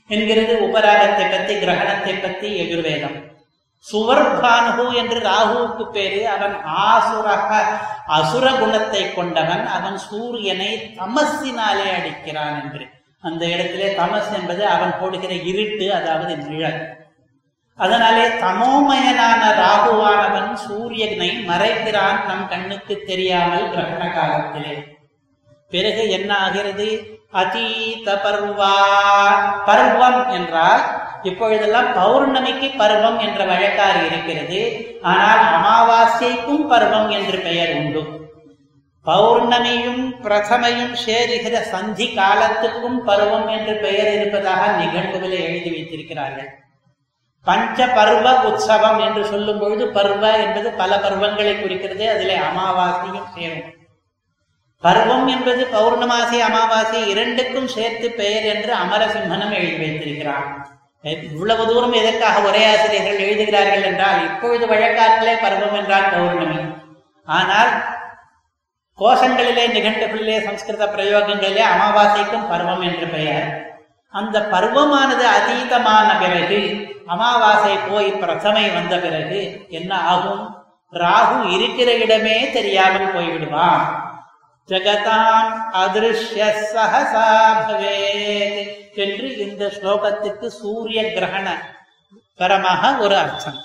என்கிறது 0.08 0.54
உபராகத்தை 0.60 1.26
பத்தி 1.30 1.54
கிரகணத்தை 1.56 2.22
பற்றி 2.22 2.58
எதிர்வேதம் 2.58 3.18
சுவர்பானு 3.86 4.86
என்று 4.94 5.20
ராகுவுக்கு 5.20 5.86
பேரு 5.92 6.28
அவன் 6.28 6.56
ஆசுரக 6.64 7.50
அசுர 8.06 8.52
குணத்தை 8.52 9.14
கொண்டவன் 9.14 9.66
அவன் 9.66 9.98
சூரியனை 9.98 10.96
தமசினாலே 10.98 11.88
அடிக்கிறான் 11.98 12.58
என்று. 12.64 12.86
அந்த 13.22 13.46
இடத்திலே 13.46 13.96
தமஸ் 13.96 14.34
என்பது 14.34 14.68
அவன் 14.68 14.94
போடுகிற 15.00 15.34
இருட்டு 15.34 15.94
அதாவது 15.94 16.38
நிழல். 16.38 16.80
அதனாலே 17.80 18.28
தமோமயனான 18.28 19.42
ராகுவானவன் 19.64 20.54
சூரியனை 20.54 21.30
மறைக்கிறான் 21.48 22.26
நம் 22.26 22.48
கண்ணுக்கு 22.50 23.04
தெரியாமல் 23.08 23.70
கிரகண 23.72 24.14
காலத்திலே. 24.14 24.76
பிறகு 25.70 26.10
என்ன 26.10 26.38
ஆகிறது? 26.38 26.88
அதீத 27.32 28.14
பருவா. 28.24 28.74
பருவம் 29.66 30.30
என்றால் 30.30 30.82
இப்பொழுதெல்லாம் 31.24 31.90
பௌர்ணமிக்கு 31.96 32.78
பருவம் 32.78 33.20
என்ற 33.20 33.46
வழக்காறு 33.46 34.06
இருக்கிறது. 34.06 34.62
ஆனால் 35.02 35.42
அமாவாசைக்கும் 35.58 36.68
பருவம் 36.68 37.10
என்று 37.10 37.40
பெயர் 37.40 37.74
உண்டு. 37.76 38.04
பௌர்ணமியும் 39.06 40.04
பிரதமையும் 40.24 40.96
சேருகிற 41.06 41.62
சந்தி 41.62 42.14
காலத்துக்கும் 42.14 43.04
பருவம் 43.04 43.48
என்று 43.48 43.76
பெயர் 43.76 44.14
இருப்பதாக 44.14 44.78
நிகழ்வுகளை 44.78 45.44
எழுதி 45.44 45.70
வைத்திருக்கிறார்கள். 45.70 46.68
பஞ்ச 47.50 47.88
பர்வ 47.98 48.28
உற்சவம் 48.48 49.00
என்று 49.08 49.26
சொல்லும் 49.26 49.60
பொழுது 49.60 49.86
பர்வ 49.98 50.24
என்பது 50.46 50.72
பல 50.80 50.92
பருவங்களை 51.04 51.54
குறிக்கிறது 51.60 52.06
அதிலே 52.14 52.38
அமாவாசையும் 52.48 53.30
சேரும். 53.36 53.70
பருவம் 54.84 55.28
என்பது 55.28 55.62
பௌர்ணமாசி 55.76 56.38
அமாவாசை 56.48 57.00
இரண்டுக்கும் 57.14 57.72
சேர்த்து 57.76 58.10
பெயர் 58.20 58.46
என்று 58.54 58.72
அமரசிம்மனும் 58.74 59.56
எழுதி 59.60 59.78
வைத்திருக்கிறான். 59.78 60.50
இவ்வளவு 61.04 61.64
தூரம் 61.68 61.96
எதற்காக 62.00 62.40
ஒரே 62.50 62.62
ஆசிரியர்கள் 62.72 63.24
எழுதுகிறார்கள் 63.26 63.84
என்றால் 63.84 64.20
இப்பொழுது 64.28 64.66
வழக்காற்றிலே 64.68 65.36
பருவம் 65.42 65.78
என்றால் 65.82 66.12
பௌர்ணமி. 66.12 66.62
ஆனால் 67.28 67.72
கோஷங்களிலே 69.00 69.66
நிகழ்வுகளிலே 69.76 70.38
சம்ஸ்கிருத 70.46 70.86
பிரயோகங்களிலே 70.96 71.64
அமாவாசைக்கும் 71.74 72.50
பருவம் 72.50 72.82
என்று 72.82 73.08
பெயர். 73.08 73.48
அந்த 74.10 74.40
பருவமானது 74.40 75.26
அதீதமான 75.38 76.20
பிறகு 76.20 76.88
அமாவாசை 77.06 77.78
போய் 77.78 78.14
பிரசமை 78.14 78.74
வந்த 78.74 79.00
பிறகு 79.00 79.66
என்ன 79.70 79.98
ஆகும்? 79.98 80.58
ராகு 80.94 81.52
இருக்கிற 81.52 81.98
இடமே 81.98 82.52
தெரியாமல் 82.52 83.14
போய்விடுவான். 83.14 84.08
ஜகதாம் 84.68 85.52
அதிருஷ்ய 85.74 86.54
சகசா 86.74 87.28
பவேத் 87.68 88.96
என்று 88.96 89.38
இந்த 89.38 89.66
ஸ்லோகத்துக்கு 89.66 90.48
சூரிய 90.48 91.02
கிரகண 91.02 91.48
பரமாக 92.38 92.98
ஒரு 92.98 93.16
அர்த்தம். 93.18 93.62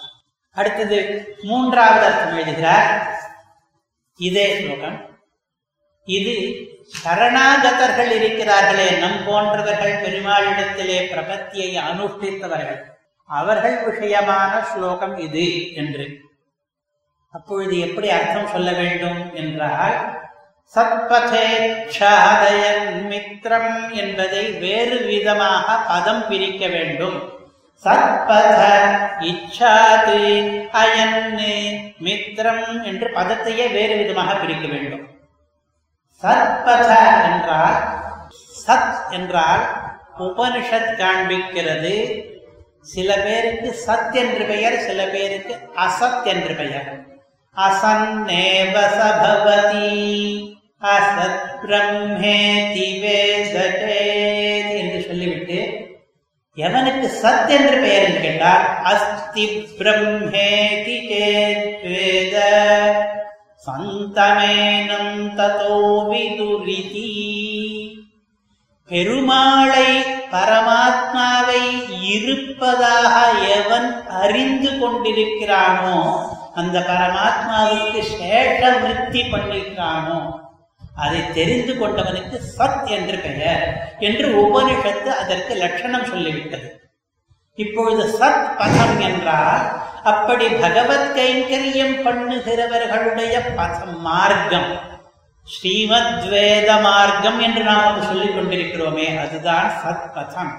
அடுத்தது 0.54 1.28
மூன்றாவது 1.42 2.06
அர்த்தம் 2.06 2.36
எழுதுகிறார். 2.36 3.18
இதே 4.16 4.60
ஸ்லோகம். 4.60 5.06
இது 6.04 6.54
சரணாகதர்கள் 6.92 8.10
இருக்கிறார்களே 8.18 8.98
நம் 8.98 9.24
போன்றவர்கள் 9.26 10.02
பெருமாளிடத்திலே 10.04 10.98
பிரபத்தியை 11.12 11.70
அனுஷ்டித்தவர்கள். 11.90 12.80
அவர்கள் 13.24 13.76
விஷயமான 13.84 14.62
ஸ்லோகம் 14.62 15.18
இது 15.18 15.74
என்று. 15.74 16.06
அப்பொழுது 17.30 17.78
எப்படி 17.78 18.10
அர்த்தம் 18.10 18.46
சொல்ல 18.46 18.72
வேண்டும் 18.72 19.34
என்றால் 19.34 20.22
சத்பதே 20.74 21.48
மித்ரம் 23.10 23.92
என்பதை 23.92 24.50
வேறு 24.50 25.06
விதமாக 25.06 25.76
பதம் 25.76 26.28
பிரிக்க 26.28 26.66
வேண்டும். 26.66 27.32
சத்பத 27.84 28.60
இச்சாது 29.20 30.20
அயன் 30.70 31.38
மித்ரம் 32.00 32.84
என்று 32.84 33.10
பதத்தையே 33.14 33.72
வேறு 33.72 33.96
விதமாக 33.96 34.34
பிரிக்க 34.34 34.68
வேண்டும். 34.68 35.13
சத்பத 36.24 36.90
என்றால் 37.30 37.78
சத் 38.66 39.10
என்றால் 39.10 39.64
உபனிஷத் 40.18 40.92
காண்பிக்கிறது. 41.00 41.96
சில 42.80 43.16
பேருக்கு 43.16 43.68
சத் 43.86 44.14
என்று 44.14 44.44
பெயர் 44.44 44.78
சில 44.78 45.06
பேருக்கு 45.06 45.54
அசத் 45.76 46.24
என்று 46.24 46.54
பெயர். 46.54 46.88
அசன்னேவ 47.56 48.74
சபவதி 48.98 49.92
அசத் 50.82 51.44
பிரம்மேதி 51.62 52.88
வேததே 53.02 54.00
என்று 54.76 55.04
சொல்லிவிட்டு 55.06 55.60
எவனுக்கு 56.56 57.06
சத் 57.22 57.48
என்று 57.48 57.76
பெயர் 57.80 58.04
என்று 58.04 58.20
கேட்டால் 58.20 58.82
அஸ்தி 58.82 59.46
பிரம்மேதி 59.78 60.96
வேத 61.08 61.63
சந்தமேனம் 63.66 65.20
ததோ 65.36 65.76
விதுரிதி. 66.08 67.10
பெருமாளை 68.90 69.88
பரமாத்மாவை 70.32 71.62
இருப்பதாக 72.02 73.14
எவன் 73.58 74.06
அறிந்து 74.06 74.70
கொண்டிருக்கிறானோ 74.78 75.98
அந்த 76.54 76.78
பரமாத்மாவுக்கு 76.78 78.00
சேஷ 78.18 78.60
விருத்தி 78.82 79.22
பண்ணிருக்கிறானோ 79.22 80.18
அதை 80.96 81.32
தெரிந்து 81.32 81.72
கொண்டவனுக்கு 81.74 82.40
சத் 82.58 82.86
என்று 82.86 83.18
பெயர் 83.18 83.96
என்று 83.98 84.26
உபனிஷத்து 84.44 85.10
அதற்கு 85.22 85.54
லட்சணம் 85.54 86.10
சொல்லிவிட்டது. 86.12 86.68
இப்பொழுது 87.54 88.04
சத் 88.18 88.46
பதம் 88.58 89.00
என்றால் 89.00 89.64
அப்படி 90.04 90.46
பகவத் 90.48 91.18
கைங்கரியம் 91.18 91.96
பண்ணுகிறவர்களுடைய 92.06 93.56
பதம் 93.56 94.00
மார்க்கம் 94.00 94.70
ஸ்ரீமத் 95.46 96.28
வேத 96.28 96.76
மார்க்கம் 96.76 97.40
என்று 97.40 97.62
நாம் 97.64 98.02
சொல்லிக் 98.02 98.36
கொண்டிருக்கிறோமே 98.36 99.20
அதுதான் 99.20 99.72
சத் 99.84 100.14
பதம் 100.14 100.52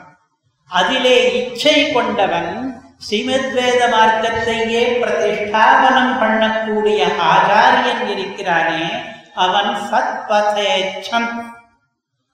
அதிலே 0.72 1.18
இச்சை 1.39 1.91
கொண்டவன் 1.91 2.82
ஸ்ரீமத் 2.98 3.54
வேத 3.54 3.88
மார்க்கத்தையே 3.88 4.84
பிரதிஷ்டாபனம் 5.02 6.14
பண்ணக்கூடிய 6.22 7.02
ஆச்சாரியன் 7.32 8.08
இருக்கிறானே 8.18 8.86
அவன் 9.36 9.72
சத்பதேச்சம். 9.91 11.30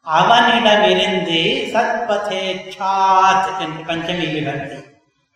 அவனிடமிருந்து 0.08 1.42
சத்பதேச்சாத் 1.74 3.60
என்று 3.60 3.84
பஞ்சமி 3.86 4.28
விவரத்தை 4.34 4.80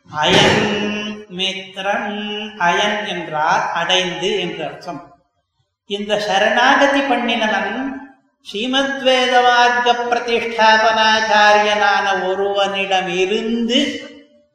அயன் 0.09 1.27
மித்ரம் 1.37 2.11
அயன் 2.57 3.05
என்றால் 3.05 3.71
அடைந்து 3.73 4.39
என்று 4.39 4.63
அர்த்தம். 4.65 5.01
இந்த 5.85 6.19
சரணாகதி 6.19 6.99
பண்ணினவன் 6.99 7.93
ஸ்ரீமத் 8.41 9.01
வேத 9.03 9.33
பிரதிஷ்டாபனாச்சாரியனான 10.09 12.05
ஒருவனிடம் 12.27 13.17
இருந்து 13.17 13.79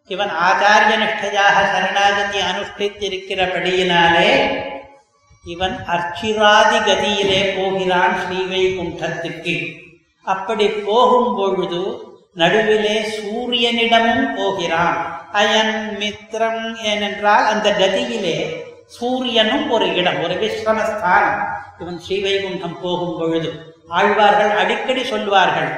இவன் 0.07 0.29
ஆச்சாரிய 0.29 0.95
நிஷ்டையாக 1.03 1.57
சரணாகதி 1.73 2.39
அனுஷ்டித்திருக்கிறபடியினாலே 2.51 4.33
இவன் 5.45 5.77
அர்ச்சிராதி 5.87 6.79
கதியிலே 6.87 7.41
போகிறான் 7.57 8.15
ஸ்ரீவைகுண்டத்துக்கு. 8.23 9.57
அப்படி 10.23 10.69
போகும் 10.69 11.37
பொழுது 11.37 11.83
நடுவிலே 12.41 12.97
சூரியனிடமும் 13.17 14.29
போகிறான். 14.37 14.99
அயன் 15.41 15.77
மித்ரம் 16.01 16.65
ஏனென்றால் 16.93 17.47
அந்த 17.53 17.69
கதியிலே 17.81 18.39
சூரியனும் 18.97 19.67
ஒரு 19.75 19.87
இடம் 20.01 20.21
ஒரு 20.25 20.35
விஸ்ரமஸ்தானம். 20.45 21.41
இவன் 21.83 22.01
ஸ்ரீவைகுண்டம் 22.07 22.81
போகும் 22.83 23.17
பொழுது 23.19 23.51
ஆழ்வார்கள் 23.99 24.53
அடிக்கடி 24.63 25.03
சொல்வார்கள் 25.13 25.71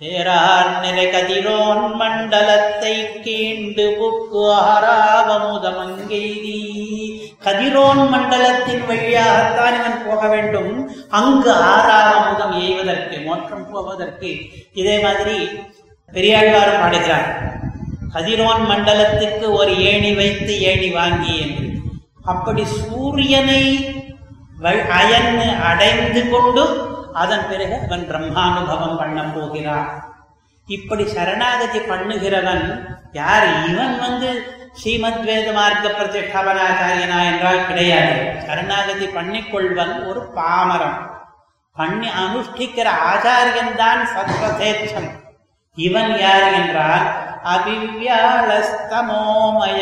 தேரார் 0.00 0.70
நிறை 0.82 1.04
கதிரோன் 1.14 1.84
மண்டலத்தை 2.00 2.94
கீண்டு 3.24 3.84
புக்கு 3.98 4.42
ஆராவமுதமங்கெய்தி 4.70 6.58
கதிரோன் 7.46 8.02
மண்டலத்தின் 8.12 8.82
வழியாகத்தான் 8.88 9.76
இவன் 9.78 10.00
போக 10.06 10.22
வேண்டும். 10.34 10.72
அங்கு 11.18 11.52
ஆறாவமுதம் 11.72 12.54
எய்வதற்கு 12.64 13.16
மோற்றம் 13.26 13.66
போவதற்கு. 13.72 14.30
இதே 14.80 14.96
மாதிரி 15.04 15.38
பெரியாழ்வார் 16.14 16.80
பாடுகிறார் 16.80 17.28
கதிரோன் 18.14 18.64
மண்டலத்துக்கு 18.70 19.46
ஒரு 19.60 19.72
ஏணி 19.90 20.10
வைத்து 20.14 20.52
ஏணி 20.70 20.88
வாங்கி 20.90 21.32
என்று. 21.44 21.64
அப்படி 22.32 22.64
சூரியனை 22.78 23.62
அயன்னு 24.98 25.46
அடைந்து 25.70 26.20
கொண்டு 26.32 26.62
அதன் 27.22 27.46
பிறகு 27.48 27.76
அவன் 27.86 28.04
பிரம்மானுபவம் 28.10 28.98
பண்ண 29.00 29.22
போகிறான். 29.22 29.88
இப்படி 30.68 31.04
சரணாகதி 31.14 31.80
பண்ணுகிறவன் 31.90 32.64
யார்? 33.12 33.46
இவன் 33.70 33.96
வந்து 34.04 34.28
ஸ்ரீமத் 34.72 35.24
வேத 35.24 35.48
மார்க்க 35.52 35.88
பிரதிஷ்டாபனாச்சாரியனா 35.98 37.18
என்றால் 37.30 37.66
கிடையாது. 37.66 38.16
சரணாகதி 38.46 39.06
பண்ணிக்கொள்வன் 39.06 39.94
ஒரு 40.08 40.22
பாமரம். 40.38 40.98
பண்ணி 41.76 42.08
அனுஷ்டிக்கிற 42.22 42.88
ஆச்சாரியன் 43.10 43.76
தான் 43.82 44.02
சத்வதேச்சம் 44.14 45.10
இவன் 45.76 46.18
யார் 46.18 46.52
என்றால் 46.58 47.06
அபிவியாளஸ்தமோமய 47.54 49.80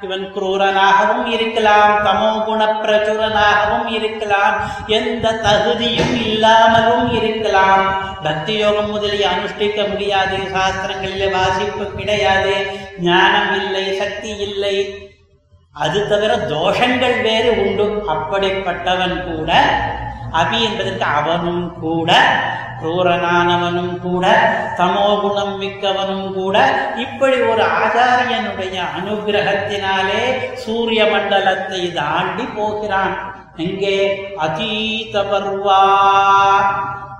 இவன் 0.00 0.26
குரூரனாகவும் 0.34 1.26
இருக்கலாம் 1.26 1.94
தமோ 2.06 2.44
குண 2.44 2.60
பிரச்சுரனாகவும் 2.82 3.88
இருக்கலாம் 3.96 4.56
எந்த 4.98 5.32
தகுதியும் 5.46 6.14
இல்லாமலும் 6.26 7.08
இருக்கலாம். 7.18 7.82
பக்தி 8.22 8.54
யோகம் 8.54 8.90
முதலிய 8.90 9.28
அனுஷ்டிக்க 9.28 9.88
முடியாது 9.88 10.36
சாஸ்திரங்களிலே 10.54 11.32
வாசிப்பு 11.32 11.96
கிடையாது 11.96 12.54
ஞானம் 13.08 13.60
இல்லை 13.60 13.98
சக்தி 13.98 14.36
இல்லை. 14.48 14.76
அது 15.72 16.08
தவிர 16.08 16.36
தோஷங்கள் 16.36 17.22
வேறு 17.22 17.64
உண்டு. 17.64 18.02
அப்படிப்பட்டவன் 18.14 19.26
கூட 19.26 19.50
அபி 20.32 20.60
என்பதற்கு 20.60 21.04
அவனும் 21.04 21.78
கூட 21.80 22.12
குரூரனானவனும் 22.82 24.00
கூட 24.00 24.26
தமோகுணம் 24.76 25.60
மிக்கவனும் 25.60 26.32
கூட 26.32 26.82
இப்படி 26.96 27.40
ஒரு 27.40 27.64
ஆச்சாரியனுடைய 27.64 28.80
அனுகிரகத்தினாலே 28.98 30.54
சூரிய 30.54 31.04
மண்டலத்தை 31.04 31.92
தாண்டி 31.92 32.42
போகிறான். 32.42 33.34
எங்கே? 33.56 34.28
அதீத 34.36 35.22
பர்வா. 35.22 35.82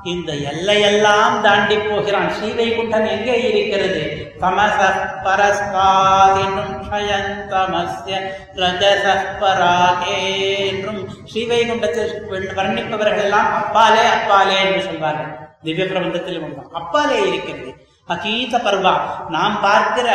இந்த 0.09 0.33
எல்லையெல்லாம் 0.33 1.41
தாண்டி 1.43 1.77
போகிறான். 1.77 2.29
ஸ்ரீவைகுண்டம் 2.29 3.09
எங்கே 3.09 3.37
இருக்கிறது? 3.51 4.03
தமச 4.41 4.79
பரஸ்காதினும் 5.25 6.75
க்ஷயந்தமஸ்ய 6.85 8.21
ரஜச 8.55 9.07
பராகே 9.41 10.21
என்றும் 10.67 11.09
ஸ்ரீவைகுண்டத்தில் 11.33 12.13
வர்ணிப்பவர்கள் 12.57 13.23
எல்லாம் 13.23 13.55
அப்பாலே 13.55 14.07
அப்பாலே 14.07 14.57
என்று 14.65 14.83
சொல்வார்கள். 14.83 15.47
திவ்ய 15.63 15.85
பிரபந்தத்தில் 15.85 16.41
உண்டு. 16.41 16.63
அப்பாலே 16.73 17.27
இருக்கிறது. 17.27 17.75
அகீத 18.07 18.59
பர்வா 18.59 18.95
நாம் 19.29 19.61
பார்க்கிற 19.61 20.09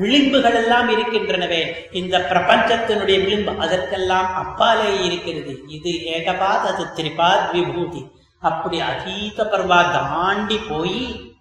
விளிம்புகள் 0.00 0.54
எல்லாம் 0.54 0.88
இருக்கின்றனவே. 0.90 1.62
இந்த 1.92 2.18
பிரபஞ்சத்தினுடைய 2.18 3.24
விளிம்பு 3.24 3.52
அதற்கெல்லாம் 3.60 4.34
அப்பாலே 4.34 5.04
இருக்கிறது. 5.04 5.58
இது 5.68 5.90
ஏகபாத் 5.90 6.66
அது 6.70 6.86
திரிபாத் 6.96 7.50
விபூதி. 7.52 8.14
அப்படி 8.42 8.80
அதீத 8.80 9.44
பர்வா 9.44 9.90
தாண்டி 9.92 10.58
போய் 10.58 11.32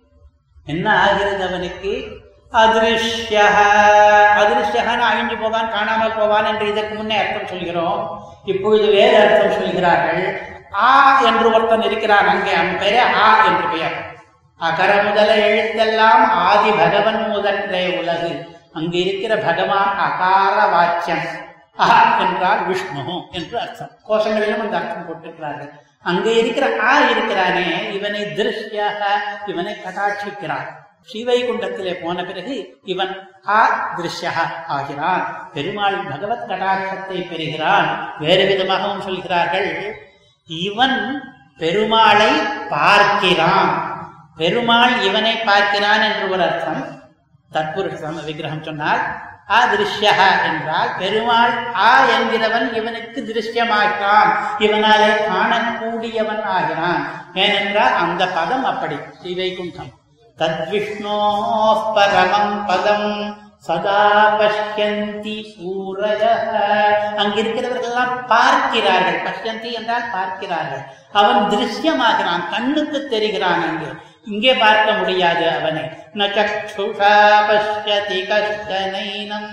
என்ன 0.68 1.00
ஆகிறது 1.00 1.44
அவனுக்கு? 1.44 2.24
அதிருஷ்ய 2.54 3.38
அதிருஷ்யகான 4.42 5.02
அழிஞ்சு 5.12 5.42
போவான் 5.42 5.72
காணாமல் 5.72 6.16
போவான் 6.16 6.46
என்று 6.46 6.68
இதற்கு 6.68 6.96
முன்னே 6.96 7.18
அர்த்தம் 7.18 7.48
சொல்கிறோம். 7.48 8.22
இப்பொழுது 8.46 8.88
வேறு 8.92 9.18
அர்த்தம் 9.18 9.52
சொல்கிறார்கள். 9.52 10.40
ஆ 10.74 11.22
என்று 11.22 11.54
ஒருத்தன் 11.54 11.82
இருக்கிறான் 11.82 12.28
அங்கே 12.28 12.54
அவன் 12.54 12.78
பெயரே 12.78 12.98
ஆ 12.98 13.46
என்று 13.46 13.68
பெயர். 13.68 13.96
அகர 14.60 15.04
முதல 15.04 15.36
எழுத்தெல்லாம் 15.48 16.30
ஆதி 16.30 16.72
பகவன் 16.72 17.32
முதன்றே 17.32 18.00
உலகு. 18.00 18.54
அங்கு 18.74 18.98
இருக்கிற 19.00 19.38
பகவான் 19.38 19.98
அகார 19.98 20.68
வாக்கியம் 20.68 21.26
அஹ 21.80 22.20
என்றால் 22.20 22.66
விஷ்ணு 22.66 23.04
என்று 23.32 23.60
அர்த்தம். 23.60 23.92
கோஷங்களிலும் 24.08 24.62
அந்த 24.62 24.78
அர்த்தம் 24.78 25.06
போட்டிருக்கிறார்கள். 25.08 25.72
அங்கே 26.06 26.34
இருக்கிற 26.38 26.66
ஆ 26.80 26.94
இருக்கிறானே 27.10 27.68
இவனை 27.94 28.22
திருஷ்யாக 28.22 29.02
இவனை 29.46 29.74
கட்டாட்சிக்கிறான் 29.74 30.68
ஸ்ரீவைகுண்டத்திலே 31.10 31.94
போன 32.04 32.24
பிறகு 32.24 32.80
இவன் 32.84 33.12
ஆ 33.48 33.60
திருஷ்யா 33.98 34.32
ஆகிறான். 34.68 35.50
பெருமாள் 35.54 35.98
பகவத் 36.12 36.46
கடாட்சத்தை 36.50 37.18
பெறுகிறான். 37.30 37.90
வேறு 38.20 38.44
விதமாகவும் 38.46 39.02
சொல்கிறார்கள் 39.02 39.70
இவன் 40.48 40.98
பெருமாளை 41.60 42.32
பார்க்கிறான். 42.70 43.72
பெருமாள் 44.36 44.96
இவனை 45.02 45.36
பார்க்கிறான் 45.38 46.02
என்று 46.02 46.26
ஒரு 46.30 46.44
அர்த்தம். 46.44 46.84
தற்புருஷ 47.54 48.24
விக்கிரகம் 48.24 48.64
சொன்னால் 48.64 49.02
அதிருஷ்யா 49.50 50.14
என்றால் 50.44 50.90
பெருமாள் 51.00 51.54
ஆ 51.76 52.00
என்கிறவன் 52.06 52.74
இவனுக்கு 52.74 53.20
திருஷ்யமாகிறான் 53.22 54.32
இவனாலே 54.58 55.12
காணக்கூடியவன் 55.28 56.44
ஆகிறான். 56.44 57.04
ஏனென்றால் 57.34 57.94
அந்த 57.94 58.28
பதம் 58.28 58.66
அப்படி. 58.66 58.96
ஸ்ரீவைகுண்டம் 58.96 59.92
தத்விஷ்ணோ 60.38 61.20
பரமம் 61.96 62.66
பதம். 62.66 63.44
சதா 63.58 64.40
பஷ்யந்தி 64.40 65.38
சூரய 65.52 66.24
அங்கிருக்கிறவர்கள்லாம் 67.18 68.28
பார்க்கிறார்கள். 68.28 69.24
பஷ்யந்தி 69.24 69.72
என்றால் 69.72 70.12
பார்க்கிறார்கள். 70.12 70.84
அவன் 71.12 71.48
திருஷ்யமாகிறான். 71.50 72.50
கண்ணுக்கு 72.50 73.08
தெரிகிறான் 73.12 73.64
அங்கே. 73.70 73.92
இங்கே 74.26 74.54
பார்க்க 74.54 74.94
முடியாது 74.94 75.46
அவனை. 75.50 75.84
ந 76.20 76.28
பஷ்யதி 77.50 78.20
கஷ்டனைனம் 78.30 79.52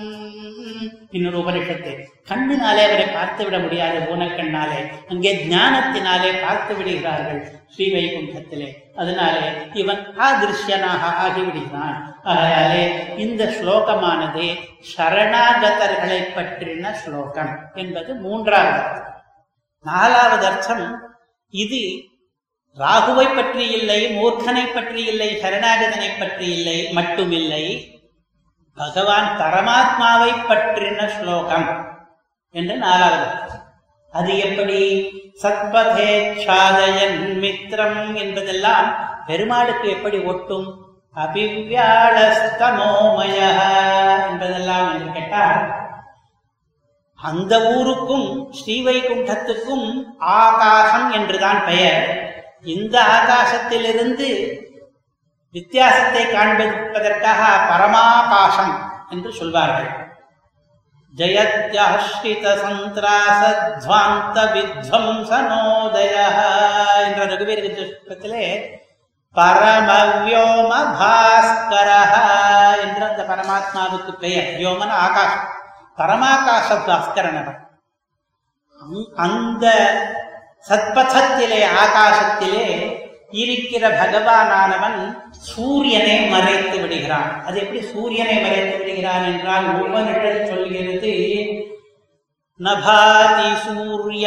இன்னொரு 1.17 1.39
உபனிஷத்து. 1.39 1.93
கண்ணினாலே 2.31 2.83
அவரை 2.89 3.07
பார்த்து 3.07 3.43
விட 3.45 3.57
முடியாது 3.59 3.99
ஊனக்கண்ணாலே 4.13 4.79
அங்கே 5.09 5.33
ஞானத்தினாலே 5.51 6.31
பார்த்து 6.45 6.73
விடுகிறார்கள் 6.77 7.41
ஸ்ரீ 7.75 7.87
வைகுண்டத்திலே 7.95 8.69
அதனாலே 8.95 9.45
இவன் 9.81 10.01
ஆதிருஷ்யனாக 10.29 11.03
ஆகிவிடுகிறான். 11.25 11.99
ஆகையாலே 12.33 12.83
இந்த 13.17 13.45
ஸ்லோகமானது 13.57 14.47
சரணாகதர்களை 14.93 16.21
பற்றின 16.37 16.93
ஸ்லோகம் 17.03 17.53
என்பது 17.75 18.11
மூன்றாவது 18.15 19.01
நாலாவது 19.85 20.47
அர்த்தம் 20.47 20.87
இது 21.55 21.83
ராகுவை 22.77 23.25
பற்றி 23.37 23.65
இல்லை 23.79 23.99
மூர்க்கனை 24.17 24.67
பற்றி 24.67 25.05
இல்லை 25.05 25.41
சரணாகதனை 25.43 26.11
பற்றி 26.19 26.47
இல்லை 26.57 26.77
மட்டுமில்லை. 26.97 27.65
பகவான் 28.79 29.29
பரமாத்மாவை 29.41 30.31
பற்றின 30.51 31.09
ஸ்லோகம் 31.17 31.69
என்று 32.55 32.77
நாலாவது 32.77 33.27
அது 34.13 34.39
எப்படி? 34.39 34.81
சத்பதே 35.43 36.13
மித்ரம் 37.43 38.15
என்பதெல்லாம் 38.15 38.89
பெருமாளுக்கு 39.27 39.91
எப்படி 39.91 40.19
ஒட்டும்? 40.33 40.67
அபிவ்யாளஸ்தமோமய 41.17 43.37
என்பதெல்லாம் 44.29 44.95
என்று 44.95 45.13
கேட்டால் 45.13 45.61
அந்த 47.21 47.73
ஊருக்கும் 47.75 48.55
ஸ்ரீவைகுண்டத்துக்கும் 48.59 50.17
ஆகாசம் 50.19 51.13
என்றுதான் 51.13 51.65
பெயர். 51.65 52.32
இந்த 52.65 53.03
ஆகாசத்திலிருந்து 53.03 54.29
வித்தியாசத்தை 55.51 56.25
காண்பிப்பதற்காக 56.27 57.41
பரமாகாசம் 57.71 58.75
என்று 59.11 59.33
சொல்வார்கள். 59.33 59.91
ஜயத்யாஸ்ரித 61.17 62.45
சந்திராசத்வாந்த 62.63 64.37
வித்வம்சனோதய 64.55 66.15
என்ற 67.05 67.27
ரகுவீர 67.27 67.59
புத்தகத்திலே 67.65 68.45
பரமவியோம 69.35 70.71
பாஸ்கர 71.01 71.91
என்ற 72.81 73.01
அந்த 73.09 73.23
பரமாத்மாவுக்கு 73.29 74.13
பெயர். 74.19 74.45
வியோமன 74.45 74.89
ஆகாசம். 74.89 75.49
பரமாகாச 75.97 76.69
பாஸ்கரன் 76.87 77.61
அந்த 79.17 79.65
சத்பதத்திலே 80.69 81.61
ஆகாசத்திலே 81.83 82.67
இருக்கிற 83.43 83.85
பகவானானவன் 84.01 84.99
சூரியனை 85.51 86.17
மறைத்து 86.33 86.77
விடுகிறான். 86.81 87.45
அது 87.47 87.57
எப்படி 87.61 87.81
சூரியனை 87.93 88.37
மறைத்து 88.43 88.75
விடுகிறான் 88.79 89.25
என்றால் 89.33 89.67
உபனிஷத் 89.83 90.49
சொல்கிறது 90.51 91.15
நபாதி 92.61 93.49
சூரிய 93.67 94.27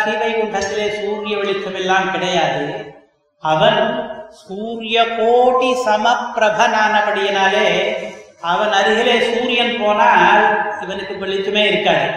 ஸ்ரீவைகுண்டத்திலே 0.00 0.86
சூரிய 1.00 1.34
வெளிச்சம் 1.36 1.74
எல்லாம் 1.74 2.12
கிடையாது. 2.12 2.66
அவன் 3.42 3.82
சூரிய 4.44 4.96
கோடி 5.18 5.70
சமப்பிரபனானபடியினாலே 5.86 7.68
அவன் 8.52 8.72
அருகிலே 8.78 9.16
சூரியன் 9.28 9.76
போனால் 9.82 10.44
இவனுக்கு 10.82 11.14
வெளிச்சமே 11.22 11.64
இருக்காது. 11.70 12.08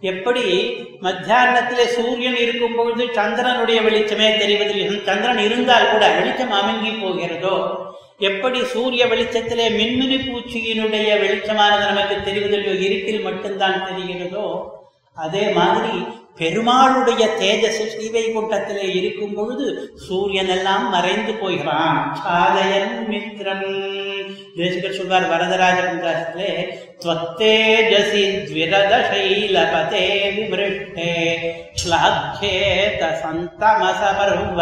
எப்படி 0.00 0.70
மத்தியானத்திலே 1.02 1.84
சூரியன் 1.86 2.36
இருக்கும் 2.36 2.74
பொழுது 2.76 3.04
சந்திரனுடைய 3.04 3.80
வெளிச்சமே 3.80 4.28
தெரிவதில்லை. 4.36 5.02
சந்திரன் 5.02 5.38
இருந்தால் 5.38 5.90
கூட 5.90 6.14
வெளிச்சம் 6.14 6.52
அமுங்கி 6.52 6.92
போகிறதோ? 7.00 7.86
எப்படி 8.18 8.64
சூரிய 8.64 9.06
வெளிச்சத்திலே 9.06 9.66
மின்மினி 9.80 10.18
பூச்சியினுடைய 10.28 11.10
வெளிச்சமானது 11.24 11.86
நமக்கு 11.86 12.30
தெரிவதில்லையோ? 12.30 12.80
இருட்டில் 12.80 13.20
மட்டும்தான் 13.20 13.86
தெரிகிறதோ? 13.86 14.62
அதே 15.14 15.48
மாதிரி 15.48 16.04
பெருமாளுடைய 16.36 17.28
தேஜஸ் 17.40 17.80
ஸ்ரீவைகுண்டத்திலே 17.92 18.94
இருக்கும் 18.96 19.34
பொழுது 19.34 19.92
சூரியன் 19.94 20.48
எல்லாம் 20.48 20.90
மறைந்து 20.90 21.34
போகிறான். 21.34 22.18
சாதயன் 22.24 23.06
மித்ரம் 23.08 23.66
தேசிகர் 24.57 24.97
சொல்வார் 24.97 25.31
வரதராஜன் 25.31 26.03
தாசத்திலே 26.03 26.49
त्वत्तेजसि 27.03 28.21
द्विरदशैलपते 28.43 30.03
विमृष्टे 30.35 31.09
श्लाघ्येत 31.77 33.01
சந்தமசபர்வ 33.23 34.59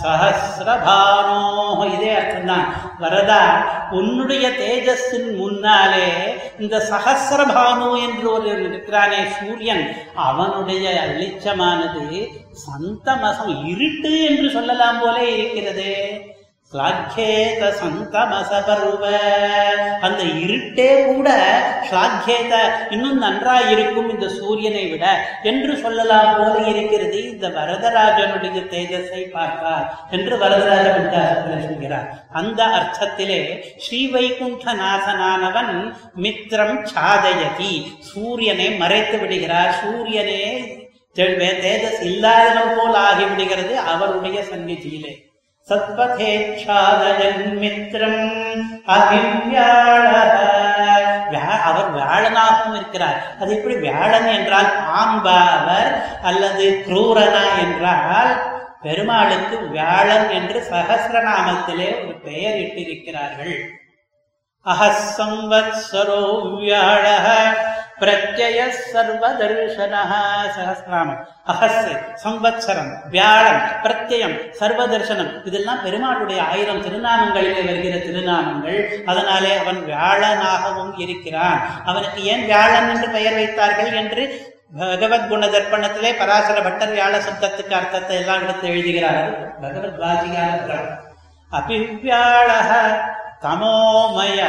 சஹசிரபானோ 0.00 1.40
இதே 1.88 2.10
அர்த்தம்தான் 2.12 2.68
வரதா 3.02 3.40
உன்னுடைய 3.90 4.44
தேஜஸின் 4.60 5.30
முன்னாலே 5.36 6.08
இந்த 6.60 6.76
சஹசிரபானு 6.90 7.88
என்று 8.02 8.26
ஒரு 8.32 8.50
இருக்கிறானே 8.62 9.20
சூரியன் 9.36 9.84
அவனுடைய 10.26 10.84
வெளிச்சமானது 11.08 12.04
சந்தமசம் 12.66 13.56
இருட்டு 13.66 14.12
என்று 14.28 14.48
சொல்லலாம் 14.50 15.00
போலே 15.00 15.26
இருக்கிறது 15.34 15.90
ஸ்லாக்கேத 16.71 17.67
சந்தமச 17.79 18.49
பருவ 18.67 19.03
அந்த 20.05 20.21
இருட்டே 20.43 20.87
கூட 21.09 21.27
ஸ்லாக்கேத 21.89 22.53
இன்னும் 22.95 23.21
நன்றாயிருக்கும் 23.21 24.09
இந்த 24.13 24.27
சூரியனை 24.37 24.81
விட 24.89 25.05
என்று 25.49 25.73
சொல்லலாம் 25.83 26.33
போல 26.39 26.55
இருக்கிறது 26.71 27.19
இந்த 27.33 27.47
வரதராஜனுடைய 27.57 28.63
தேஜஸை 28.73 29.23
பார்த்தார் 29.35 29.85
என்று 30.17 30.35
வரதராஜ 30.43 30.87
சொல்கிறார். 31.67 32.09
அந்த 32.39 32.59
அர்த்தத்திலே 32.79 33.39
ஸ்ரீ 33.85 34.01
வைகுண்ட 34.15 34.73
நாசனானவன் 34.81 35.73
மித்திரம் 36.25 36.77
சாதயதி. 36.95 37.73
சூரியனை 38.09 38.67
மறைத்து 38.81 39.19
விடுகிறார். 39.23 39.71
சூரியனே 39.83 40.43
தேஜஸ் 41.63 42.03
இல்லாதவன் 42.09 42.75
போல் 42.77 42.99
ஆகிவிடுகிறது 43.05 43.73
அவருடைய 43.93 44.39
சந்நிதியிலே. 44.51 45.13
சத்பதேச்சாதயன் 45.69 47.57
அகிவ்யாழ 48.85 50.05
வியா- 51.31 51.61
அவர் 51.61 51.95
வியாழனாகவும் 51.95 52.75
இருக்கிறார். 52.75 53.37
அது 53.39 53.55
எப்படி 53.55 53.75
வியாழன் 53.75 54.27
என்றால் 54.27 54.73
பாம்பாவர் 54.79 56.01
அல்லது 56.23 56.83
குரூரனா 56.87 57.59
என்றால் 57.59 58.55
பெருமாளுக்கு 58.81 59.59
வியாழன் 59.67 60.29
என்று 60.29 60.67
சகசிரநாமத்திலே 60.71 62.05
ஒரு 62.05 62.19
பெயர் 62.23 62.55
இட்டிருக்கிறார்கள். 62.55 63.59
அஹசம்வத்சரோ 64.65 66.53
வியாழ 66.55 67.05
பிரத்யய 67.99 68.59
சர்வதர்ஷன 68.93 69.93
சகசிராமம் 70.55 71.21
அஹஸ் 71.47 71.87
சம்வத்சரம் 72.23 72.91
வியாழன் 73.09 73.61
பிரத்யம் 73.83 74.35
சர்வதர்சனம் 74.59 75.31
இதெல்லாம் 75.45 75.79
பெருமாளுடைய 75.85 76.39
ஆயிரம் 76.49 76.83
திருநாமங்களிலே 76.85 77.65
வருகிற 77.65 77.95
திருநாமங்கள். 77.95 78.79
அதனாலே 79.05 79.57
அவன் 79.57 79.79
வியாழனாகவும் 79.87 80.99
இருக்கிறான். 80.99 81.59
அவனுக்கு 81.85 82.23
ஏன் 82.23 82.45
வியாழன் 82.45 82.95
என்று 82.95 83.09
பெயர் 83.09 83.33
வைத்தார்கள் 83.33 83.91
என்று 83.93 84.55
பகவத் 84.77 85.29
குண 85.29 85.45
தர்ப்பணத்திலே 85.45 86.17
பராசர 86.17 86.61
பட்டர் 86.61 86.93
வியாழ 86.93 87.13
சப்தத்துக்கு 87.17 87.71
அர்த்தத்தை 87.71 88.15
எல்லாம் 88.15 88.43
எடுத்து 88.43 88.67
எழுதுகிறார்கள். 88.67 89.53
பகவத் 89.61 89.99
வாசிகார 89.99 90.73
அபிவியாழ 91.51 92.49
தமோமய 93.41 94.39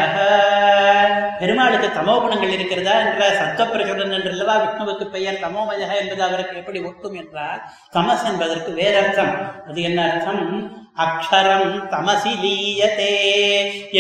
பெருமாளுக்கு 1.39 1.89
தமோ 1.89 2.21
குணங்கள் 2.21 2.51
இருக்கிறதா 2.51 2.95
என்ற 2.99 3.25
சத்தப்பிரசுடன் 3.41 4.15
என்றல்லவா 4.17 4.55
விஷ்ணுவுக்கு 4.63 5.05
பெயர் 5.05 5.43
தமோமய 5.43 5.99
என்பது 6.01 6.23
அவருக்கு 6.23 6.57
எப்படி 6.57 6.81
ஒட்டும் 6.81 7.15
என்றால் 7.15 7.61
தமஸ் 7.93 8.25
என்பதற்கு 8.25 8.73
வேறர்த்தம். 8.73 9.35
அது 9.69 9.83
என்ன 9.83 10.13
அர்த்தம்? 10.13 10.43
அக்ஷரம் 10.99 11.73
தமசி 11.91 12.33
லீயதே 12.41 13.15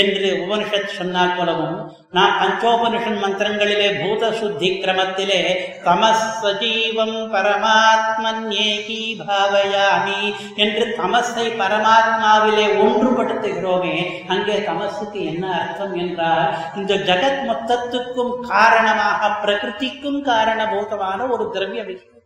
என்று 0.01 0.29
உபனிஷத் 0.41 0.95
சொன்னால் 0.95 1.37
போலவும் 1.37 1.77
நான் 2.13 2.35
பஞ்சோபனிஷன் 2.39 3.19
மந்திரங்களிலே 3.19 3.89
பூத 3.97 4.31
சுத்தி 4.33 4.69
கிரமத்திலே 4.77 5.41
தமஸ் 5.85 6.27
சஜீவம் 6.39 7.19
பரமாத்மன்யேகி 7.35 9.01
பாவயாமி 9.21 10.23
என்று 10.57 10.87
தமஸை 10.99 11.47
பரமாத்மாவிலே 11.61 12.67
ஒன்றுபடுத்துகிறோமே 12.81 13.97
அங்கே 14.29 14.57
தமசுக்கு 14.63 15.21
என்ன 15.25 15.45
அர்த்தம் 15.59 15.95
என்றால் 15.97 16.49
இந்த 16.77 16.95
ஜகத் 17.05 17.45
மொத்தத்துக்கும் 17.49 18.35
காரணமாக 18.49 19.31
பிரகிருதிக்கும் 19.43 20.21
காரணபூதமான 20.25 21.29
ஒரு 21.29 21.47
திரவிய 21.53 21.85
விஷயம் 21.85 22.25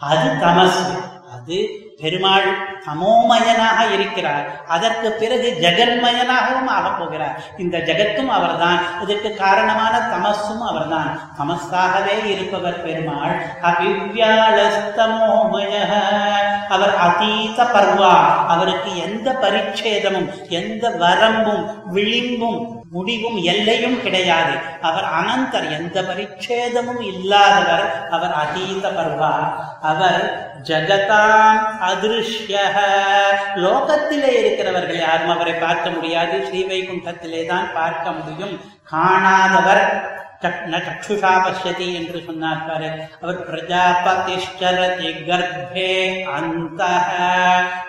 அது 0.00 0.28
தமசு 0.40 0.88
அது 1.32 1.60
பெருமாள் 2.00 2.78
தமோமயனாக 2.86 3.92
இருக்கிறார். 3.92 4.64
அதற்கு 4.66 5.10
பிறகு 5.10 5.56
ஜெகன்மயனாகவும் 5.60 6.66
ஆகப் 6.66 6.98
போகிறார் 6.98 7.40
இந்த 7.58 7.78
ஜெகத்தும் 7.78 8.26
அவர்தான். 8.26 8.78
இதற்கு 9.02 9.36
காரணமான 9.36 9.98
தமசும் 9.98 10.60
அவர்தான். 10.60 11.20
தமஸாகவே 11.38 12.24
இருப்பவர் 12.24 12.82
பெருமாள். 12.82 13.46
அவிவ்யாளஸ்தமோமய 13.62 14.72
அவர் 16.68 16.96
அதீத 16.96 17.62
பர்வா. 17.62 18.46
அவருக்கு 18.46 18.96
எந்த 18.96 19.32
பரிச்சேதமும் 19.32 20.48
எந்த 20.48 20.90
வரம்பும் 20.90 21.82
விளிம்பும் 21.94 22.77
முடிவும் 22.90 23.36
எல்லையும் 23.36 24.02
கிடையாது. 24.02 24.56
அவர் 24.82 25.04
அனந்தர் 25.04 25.78
எந்த 25.78 26.02
பரிச்சேதமும் 26.02 27.00
இல்லாதவர். 27.00 28.08
அவர் 28.10 28.32
அதீத 28.32 28.88
பர்வா. 28.88 29.52
அவர் 29.82 30.50
ஜகதாம் 30.62 31.66
அதிருஷ்ய 31.88 32.56
லோகத்திலே 33.54 34.28
இருக்கிறவர்கள் 34.28 34.98
யாரும் 34.98 35.28
அவரை 35.28 35.52
பார்க்க 35.52 35.90
முடியாது. 35.90 36.48
ஸ்ரீவைகுண்டத்திலே 36.52 37.46
தான் 37.46 37.72
பார்க்க 37.74 38.10
முடியும். 38.10 38.60
காணாதவர் 38.92 40.16
சக்- 40.42 40.66
சக்ஷுஷா 40.66 41.42
பசியதி 41.42 41.94
என்று 41.94 42.22
சொன்னார் 42.26 42.66
பாரு. 42.66 42.90
அவர் 43.22 43.54
பிரஜாபதிஷ்டரதி 43.54 45.24
கர்ப்பே 45.24 46.22
அந்த 46.22 46.84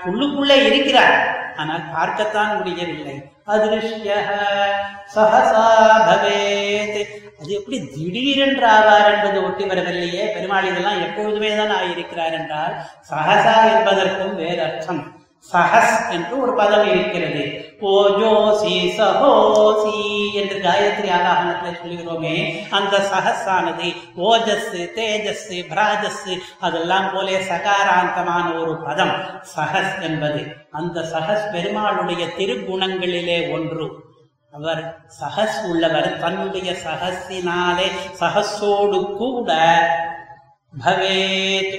உள்ளுக்குள்ளே 0.06 0.66
இருக்கிறார். 0.66 1.38
ஆனால் 1.58 1.90
பார்க்கத்தான் 1.94 2.58
முடியவில்லை. 2.58 3.24
அதிருஷ்யக 3.54 4.30
சகசா 5.16 5.66
பவேத். 6.08 7.00
அது 7.40 7.52
எப்படி 7.58 7.78
திடீரென்று 7.94 8.68
ஆவார் 8.68 9.10
என்பது 9.14 9.38
ஒட்டி 9.44 9.64
வரவில்லையே. 9.64 10.24
பெருமாள் 10.34 10.70
இதெல்லாம் 10.72 11.02
எப்பொழுதுமே 11.02 11.52
தான் 11.56 11.76
ஆயிருக்கிறார் 11.80 12.36
என்றால் 12.40 12.76
சகசா 13.12 13.56
என்பதற்கும் 13.76 14.36
வேறு 14.36 14.62
அர்த்தம் 14.68 15.02
சஹஸ் 15.52 15.98
என்று 16.12 16.34
ஒரு 16.42 16.54
பதம் 16.54 16.88
இருக்கிறது. 16.88 17.44
ஓஜோசி 17.82 18.76
சஹோசி 18.98 20.00
என்று 20.40 20.58
காயத்ரி 20.66 21.10
ஆலாகனத்தில் 21.18 21.80
சொல்லுகிறோமே 21.82 22.36
அந்த 22.70 22.98
சஹஸானது 23.12 23.90
ஓஜஸ் 24.30 24.74
தேஜஸ் 24.98 25.48
பிராஜஸ் 25.72 26.28
அதெல்லாம் 26.60 27.08
போலே 27.14 27.38
சகாராந்தமான 27.52 28.46
ஒரு 28.62 28.76
பதம். 28.84 29.16
சஹஸ் 29.56 29.96
என்பது 30.02 30.44
அந்த 30.72 31.08
சஹஸ் 31.14 31.48
பெருமாளுடைய 31.56 32.26
திருகுணங்களிலே 32.38 33.40
ஒன்று. 33.54 33.88
அவர் 34.54 34.82
சஹஸ் 35.20 35.60
உள்ளவர் 35.72 36.18
தன்னுடைய 36.20 36.70
சஹஸினாலே 36.86 37.88
சஹஸோடு 38.20 39.00
கூட 39.18 39.50
பவேத் 40.74 41.76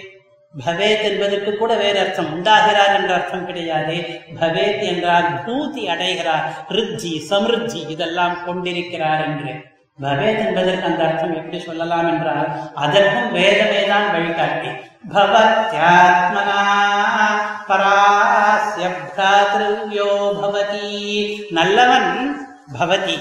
பவேத் 0.58 1.02
என்பதற்கு 1.02 1.56
கூட 1.56 1.74
வேறு 1.74 1.98
அர்த்தம் 1.98 2.26
உண்டாகிறார் 2.26 2.96
என்ற 2.96 3.14
அர்த்தம் 3.14 3.46
கிடையாது. 3.46 4.20
பவேத் 4.40 4.82
என்றால் 4.82 5.44
பூதி 5.46 5.84
அடைகிறார். 5.86 6.52
ரித்தி 6.68 7.20
சமிருத்தி 7.30 7.90
இதெல்லாம் 7.90 8.44
கொண்டிருக்கிறார் 8.44 9.24
என்று. 9.24 9.54
பவேத் 10.00 10.46
என்பதற்கு 10.46 10.86
அந்த 10.86 11.04
அர்த்தம் 11.04 11.34
எப்படி 11.34 11.60
சொல்லலாம் 11.60 12.08
என்றால் 12.12 12.48
அதற்கும் 12.74 13.32
வேதமே 13.32 13.86
தான் 13.86 14.10
வழிகாட்டி. 14.10 14.68
பவத்யாத்மனா 15.14 16.60
பராசிய 17.68 18.90
நல்லவன் 21.50 22.46
பவதி. 22.80 23.18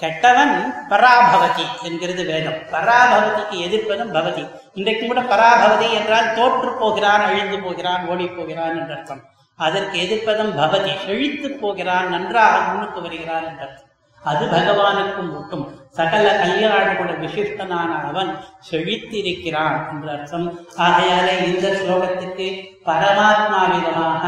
கெட்டவன் 0.00 0.52
பராபவதி 0.90 1.64
என்கிறது 1.82 2.24
வேதம். 2.24 2.58
பராபவதிக்கு 2.72 3.56
எதிர்ப்பதும் 3.66 4.12
பவதி. 4.16 4.48
இன்றைக்கும் 4.74 5.08
கூட 5.08 5.20
பராபவதி 5.22 5.90
என்றால் 5.90 6.34
தோற்று 6.34 6.70
போகிறான் 6.72 7.20
அழிந்து 7.20 7.58
போகிறான் 7.58 8.06
ஓடி 8.06 8.26
போகிறான் 8.26 8.78
என்ற 8.80 8.94
அர்த்தம். 8.96 9.22
அதற்கு 9.56 9.96
எதிர்ப்பதும் 9.98 10.52
பவதி. 10.58 10.92
செழித்து 11.06 11.50
போகிறான் 11.50 12.08
நன்றாக 12.08 12.60
முன்னுக்கு 12.66 13.00
வருகிறான் 13.00 13.46
என்ற 13.46 13.62
அர்த்தம். 13.66 13.88
அது 14.22 14.46
பகவானுக்கும் 14.46 15.32
மட்டும் 15.32 15.64
சகல 15.90 16.30
கல்யாணகுண 16.42 17.10
விசிஷ்டனான 17.24 17.90
அவன் 18.04 18.30
செழித்திருக்கிறான் 18.70 19.90
என்ற 19.90 20.12
அர்த்தம். 20.12 20.46
ஆகையாலே 20.76 21.34
இந்த 21.46 21.68
ஸ்லோகத்துக்கு 21.68 22.46
பரமாத்மாவிதமாக 22.84 24.24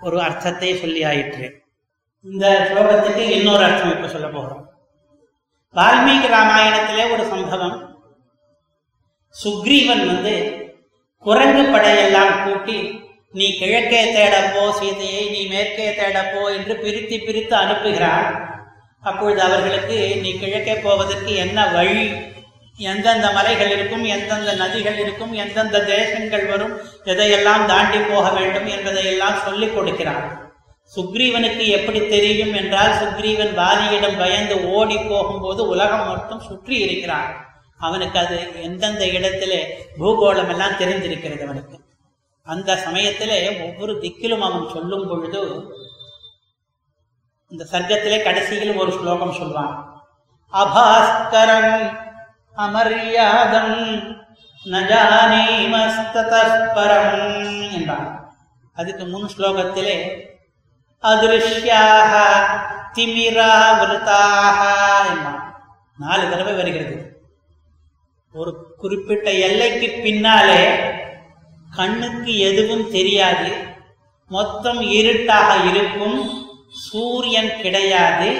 ஒரு 0.00 0.22
அர்த்தத்தை 0.22 0.76
சொல்லி 0.76 1.04
ஆயிற்று 1.04 1.48
இந்த 2.20 2.46
ஸ்லோகத்துக்கு 2.68 3.24
இன்னொரு 3.38 3.64
அர்த்தம் 3.64 3.96
இப்ப 3.96 4.08
சொல்ல 4.08 4.28
போகிறோம் 4.28 4.62
வால்மீகி 5.76 6.28
ராமாயணத்திலே 6.28 7.12
ஒரு 7.12 7.24
சம்பவம். 7.26 8.02
சுக்ரீவன் 9.44 10.06
வந்து 10.06 10.34
குரங்கு 11.18 11.62
படையெல்லாம் 11.62 12.44
கூட்டி 12.44 13.02
நீ 13.32 13.58
கிழக்கே 13.58 14.14
தேடப்போ 14.16 14.70
சீதையை 14.70 15.28
நீ 15.28 15.46
மேற்கே 15.46 15.88
தேடப்போ 15.90 16.54
என்று 16.56 16.76
பிரித்து 16.76 17.18
பிரித்து 17.26 17.56
அனுப்புகிறான். 17.56 18.28
அப்பொழுது 19.00 19.42
அவர்களுக்கு 19.42 20.18
நீ 20.22 20.38
கிழக்கே 20.38 20.74
போவதற்கு 20.74 21.34
என்ன 21.34 21.66
வழி? 21.66 22.10
எந்தெந்த 22.78 23.32
மலைகள் 23.32 23.70
இருக்கும் 23.70 24.04
எந்தெந்த 24.04 24.52
நதிகள் 24.54 24.98
இருக்கும் 24.98 25.32
எந்தெந்த 25.32 25.84
தேசங்கள் 25.84 26.46
வரும் 26.46 26.80
எதையெல்லாம் 27.04 27.66
தாண்டி 27.66 27.98
போக 27.98 28.30
வேண்டும் 28.30 28.66
என்பதையெல்லாம் 28.66 29.42
சொல்லிக் 29.44 29.74
கொடுக்கிறான். 29.74 30.43
சுக்ரீவனுக்கு 30.92 31.64
எப்படி 31.66 32.00
தெரியும் 32.06 32.54
என்றால் 32.54 32.92
சுக்ரீவன் 32.92 33.52
வாலியிடம் 33.60 34.18
பயந்து 34.18 34.56
ஓடி 34.72 34.98
போகும்போது 34.98 35.68
உலகம் 35.68 36.06
மட்டும் 36.08 36.40
சுற்றி 36.40 36.76
இருக்கிறான். 36.76 37.30
அவனுக்கு 37.78 38.18
அது 38.18 38.36
எந்தெந்த 38.62 39.04
இடத்திலே 39.08 39.60
பூகோளம் 39.98 40.48
எல்லாம் 40.48 40.78
தெரிந்திருக்கிறது 40.78 41.42
அவனுக்கு. 41.44 41.76
அந்த 42.46 42.76
சமயத்திலே 42.76 43.38
ஒவ்வொரு 43.66 43.92
திக்கிலும் 43.94 44.44
அவன் 44.48 44.68
சொல்லும் 44.68 45.08
பொழுது 45.08 45.42
இந்த 47.52 47.66
சர்க்கத்திலே 47.72 48.18
கடைசியில் 48.22 48.76
ஒரு 48.76 48.92
ஸ்லோகம் 48.92 49.32
சொல்வான். 49.32 49.74
அபாஸ்கரம் 50.52 51.74
அமரியாதம் 52.56 53.74
நஜானீமஸ்தரம் 54.66 55.96
என்றான் 57.72 58.10
அதுக்கு 58.76 59.04
முன் 59.06 59.28
ஸ்லோகத்திலே 59.36 59.96
அதிருஷ்யாக 61.04 62.12
திமிராவிருத்தாக 62.94 64.58
என்றான் 65.08 65.42
நாலு 65.98 66.30
தடவை 66.30 66.52
வருகிறது. 66.52 66.96
ஒரு 68.32 68.74
குறிப்பிட்ட 68.78 69.30
எல்லைக்கு 69.30 70.00
பின்னாலே 70.02 70.62
கண்ணுக்கு 71.76 72.38
எதுவும் 72.38 72.90
தெரியாது. 72.90 73.50
மொத்தம் 74.28 74.80
இருட்டாக 74.80 75.68
இருக்கும். 75.70 76.18
சூரியன் 76.68 77.60
கிடையாது. 77.60 78.30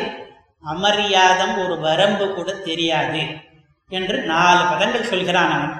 அமரியாதம் 0.66 1.64
ஒரு 1.64 1.80
வரம்பு 1.80 2.34
கூட 2.34 2.52
தெரியாது 2.52 3.22
என்று 3.88 4.22
நாலு 4.22 4.62
பதங்கள் 4.64 5.10
சொல்கிறான் 5.12 5.52
அவன். 5.52 5.72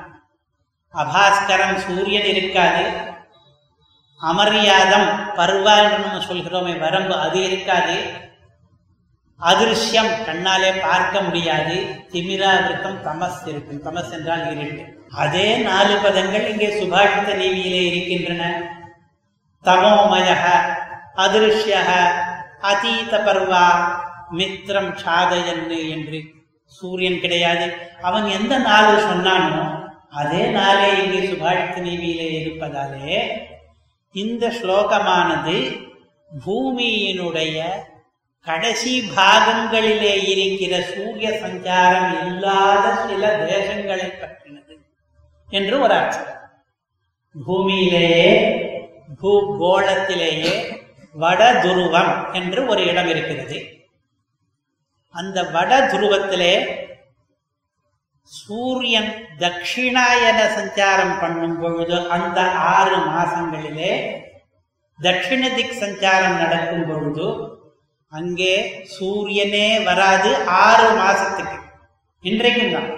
அபாஸ்கரம் 0.94 1.76
சூரியன் 1.76 2.24
இருக்காது. 2.24 3.12
அமரியாதம் 4.30 5.08
பருவா 5.38 5.74
என்று 5.84 5.98
நம்ம 6.04 6.20
சொல்கிறோமே 6.28 6.74
வரம்பு 6.78 7.14
அது 7.24 7.38
இருக்காது. 7.48 7.96
அதிருஷ்யம் 9.40 10.12
கண்ணாலே 10.26 10.70
பார்க்க 10.82 11.20
முடியாது. 11.20 11.76
திமிராவிருத்தம் 12.12 12.98
தமஸ் 13.06 13.40
இருக்கும். 13.52 13.82
தமஸ் 13.86 14.12
என்றால் 14.16 14.44
இருட்டு. 14.50 14.84
அதே 15.22 15.48
நாலு 15.66 15.94
பதங்கள் 16.04 16.46
இங்கே 16.52 16.68
சுபாஷித 16.78 17.30
நீவியிலே 17.42 17.82
இருக்கின்றன. 17.90 18.42
தமோமய 19.64 20.28
அதிருஷ்ய 21.24 21.74
அதீத 22.70 23.14
பர்வா 23.26 23.66
மித்திரம் 24.38 24.92
சாதயன்னு 25.04 25.78
என்று 25.94 26.18
சூரியன் 26.76 27.20
கிடையாது. 27.24 27.66
அவன் 28.02 28.26
எந்த 28.38 28.54
நாள் 28.58 29.04
சொன்னானோ 29.08 29.64
அதே 30.20 30.42
நாளே 30.56 30.88
இங்கே 31.02 31.20
சுபாஷித 31.28 31.76
நீவியிலே 31.88 32.28
இருப்பதாலே 32.40 33.18
இந்த 34.14 34.48
ஸ்லோகமானது 34.48 35.56
பூமியினுடைய 36.46 37.56
கடைசி 38.46 38.92
பாகங்களிலே 39.16 40.14
இருக்கிற 40.32 40.82
சூரிய 40.82 41.28
சஞ்சாரம் 41.42 42.26
இல்லாத 42.26 42.84
சில 43.06 43.22
தேசங்களை 43.46 44.08
பற்றினது 44.20 44.74
என்று 45.50 45.80
ஒரு 45.80 45.94
அர்த்தம். 45.94 46.30
பூமியிலேயே 47.46 48.32
பூகோளத்திலேயே 49.22 50.54
வட 51.12 51.52
துருவம் 51.52 52.32
என்று 52.32 52.66
ஒரு 52.66 52.86
இடம் 52.86 53.08
இருக்கிறது. 53.08 53.58
அந்த 55.14 55.42
வட 55.42 55.80
துருவத்திலே 55.86 56.54
சூரியன் 58.32 59.10
தட்சிணாயன 59.40 60.38
சஞ்சாரம் 60.58 61.16
பண்ணும் 61.20 61.58
பொழுது 61.60 61.96
அந்த 62.16 62.38
ஆறு 62.76 62.96
மாசங்களிலே 63.08 63.92
தட்சிண 64.98 65.42
திக் 65.54 65.80
சஞ்சாரம் 65.82 66.38
நடக்கும் 66.42 66.86
பொழுது 66.90 67.26
அங்கே 68.12 68.54
சூரியனே 68.96 69.68
வராது 69.84 70.30
ஆறு 70.66 70.88
மாசத்துக்கு. 71.00 71.56
இன்றைக்கும் 72.24 72.74
தான். 72.74 72.90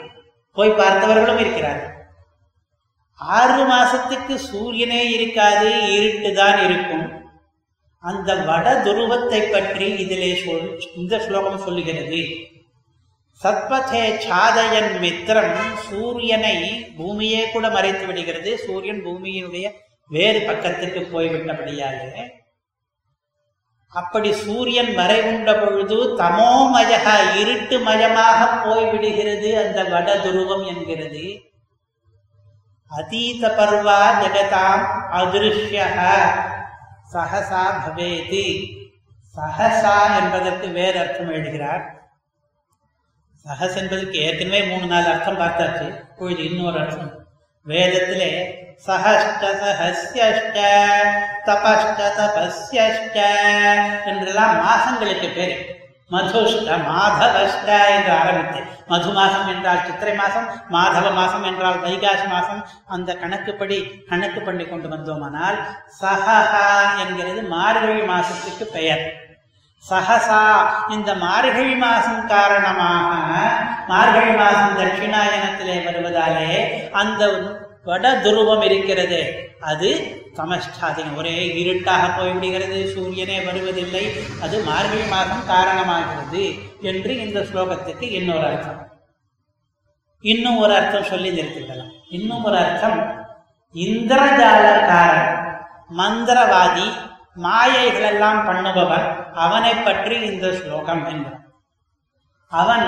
போய் 0.56 0.78
பார்த்தவர்களும் 0.80 1.40
இருக்கிறார்கள். 1.44 1.92
ஆறு 3.20 3.60
மாசத்துக்கு 3.72 4.34
சூரியனே 4.50 5.02
இருக்காது 5.12 5.70
இருட்டு 5.96 6.30
தான் 6.32 6.58
இருக்கும். 6.66 7.06
அந்த 8.02 8.34
வட 8.48 8.66
துருவத்தை 8.86 9.40
பற்றி 9.54 9.86
இதிலே 10.02 10.32
சொல் 10.44 10.68
இந்த 10.94 11.14
ஸ்லோகம் 11.26 11.64
சொல்லுகிறது. 11.66 12.20
சத்பதே 13.42 14.18
சாதயன் 14.26 14.92
மித்திரம் 15.00 15.56
சூரியனை 15.88 16.56
பூமியே 16.96 17.50
கூட 17.50 17.70
மறைத்து 17.70 18.06
விடுகிறது. 18.06 18.58
சூரியன் 18.58 19.04
பூமியினுடைய 19.04 19.72
வேறு 20.08 20.40
பக்கத்துக்கு 20.40 21.00
போய்விட்டபடியாலே. 21.00 22.24
அப்படி 23.88 24.32
சூரியன் 24.32 24.86
மறைவுண்ட 24.86 25.64
பொழுது 25.64 26.16
தமோமயக 26.16 27.08
இருட்டு 27.40 27.78
மயமாக 27.78 28.40
போய்விடுகிறது 28.64 29.66
அந்த 29.66 29.84
வட 29.84 30.16
துருவம் 30.16 30.66
என்கிறது. 30.66 31.26
அதீத 32.86 33.48
பர்வா 33.48 34.00
ஜெகதாம் 34.22 34.84
அதிருஷ்ய 35.20 35.78
சஹசா 37.12 37.64
பவேதி. 37.84 38.46
சஹசா 39.36 39.96
என்பதற்கு 40.20 40.68
வேறு 40.68 40.98
அர்த்தம் 40.98 41.32
எழுகிறார். 41.32 41.95
சஹஸ் 43.46 43.78
என்பதற்கு 43.78 44.18
ஏற்கனவே 44.20 44.60
மூணு 44.68 44.86
நாலு 44.86 45.08
அர்த்தம் 45.08 45.40
பார்த்தாச்சு 45.40 45.86
இப்பொழுது 46.04 46.42
இன்னொரு 46.46 46.78
அர்த்தம் 46.78 47.12
வேதத்திலே 47.66 48.30
சஹஷ்ட 48.86 49.42
சஹஸ்யஷ்ட 49.60 50.58
தபஷ்ட 51.46 52.00
தபஸ்யஷ்ட 52.18 53.18
என்றெல்லாம் 54.06 54.54
மாசங்களுக்கு 54.62 55.28
பேரு 55.30 55.56
மதுஷ்ட 56.10 56.72
மாதவஷ்ட 56.88 57.68
என்று 57.94 58.12
ஆரம்பித்து 58.16 58.60
மது 58.88 59.12
மாசம் 59.12 59.48
என்றால் 59.48 59.82
சித்திரை 59.86 60.14
மாசம் 60.14 60.46
மாதவ 60.70 61.06
மாசம் 61.12 61.44
என்றால் 61.44 61.78
வைகாசி 61.80 62.26
மாசம் 62.28 62.60
அந்த 62.88 63.16
கணக்குப்படி 63.16 63.78
கணக்கு 64.08 64.40
பண்ணி 64.40 64.66
கொண்டு 64.66 64.88
வந்தோமானால் 64.88 65.58
சஹஹா 66.00 66.66
என்கிறது 67.02 67.42
மார்கழி 67.48 68.04
மாசத்துக்கு 68.06 68.66
பெயர் 68.72 69.04
சஹசா 69.88 70.40
இந்த 70.94 71.10
மார்கழி 71.14 71.74
மாசம் 71.82 72.22
காரணமாக 72.32 73.32
மார்கழி 73.90 74.32
மாசம் 74.40 74.78
தட்சிணாயனத்திலே 74.78 75.76
வருவதாலே 75.86 76.48
அந்த 77.00 77.22
வட 77.88 78.06
துருவம் 78.24 78.64
இருக்கிறது. 78.68 79.20
அது 79.70 79.90
சமஷ்டாதிகம் 80.38 81.18
ஒரே 81.20 81.36
இருட்டாக 81.60 82.02
போய்விடுகிறது. 82.16 82.78
சூரியனே 82.94 83.38
வருவதில்லை. 83.48 84.04
அது 84.44 84.56
மார்கழி 84.70 85.06
மாதம் 85.14 85.44
காரணமாகிறது 85.52 86.44
என்று 86.90 87.12
இந்த 87.26 87.40
ஸ்லோகத்துக்கு 87.40 88.08
இன்னொரு 88.18 88.46
அர்த்தம். 88.50 88.80
இன்னும் 90.24 90.58
ஒரு 90.64 90.74
அர்த்தம் 90.80 91.10
சொல்லி 91.12 91.30
நிறுத்திக்கலாம் 91.38 91.92
இன்னும் 92.16 92.44
ஒரு 92.44 92.56
அர்த்தம் 92.64 92.98
இந்திரஜாலக்காரன் 93.74 95.32
மந்திரவாதி 95.98 96.86
மாயைகளெல்லாம் 97.44 98.40
பண்ணுபவன் 98.46 99.06
அவனை 99.34 99.74
பற்றி 99.74 100.16
இந்த 100.30 100.46
ஸ்லோகம் 100.52 101.04
என்றான் 101.06 101.42
அவன் 102.52 102.86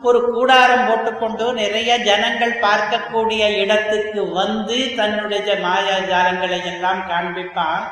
ஒரு 0.00 0.20
கூடாரம் 0.32 0.86
போட்டுக்கொண்டு 0.86 1.52
நிறைய 1.52 1.90
ஜனங்கள் 1.98 2.54
பார்க்கக்கூடிய 2.60 3.42
இடத்துக்கு 3.62 4.22
வந்து 4.32 4.94
தன்னுடைய 4.96 5.54
மாயாஜாலங்களை 5.66 6.58
எல்லாம் 6.64 7.02
காண்பிப்பான். 7.08 7.84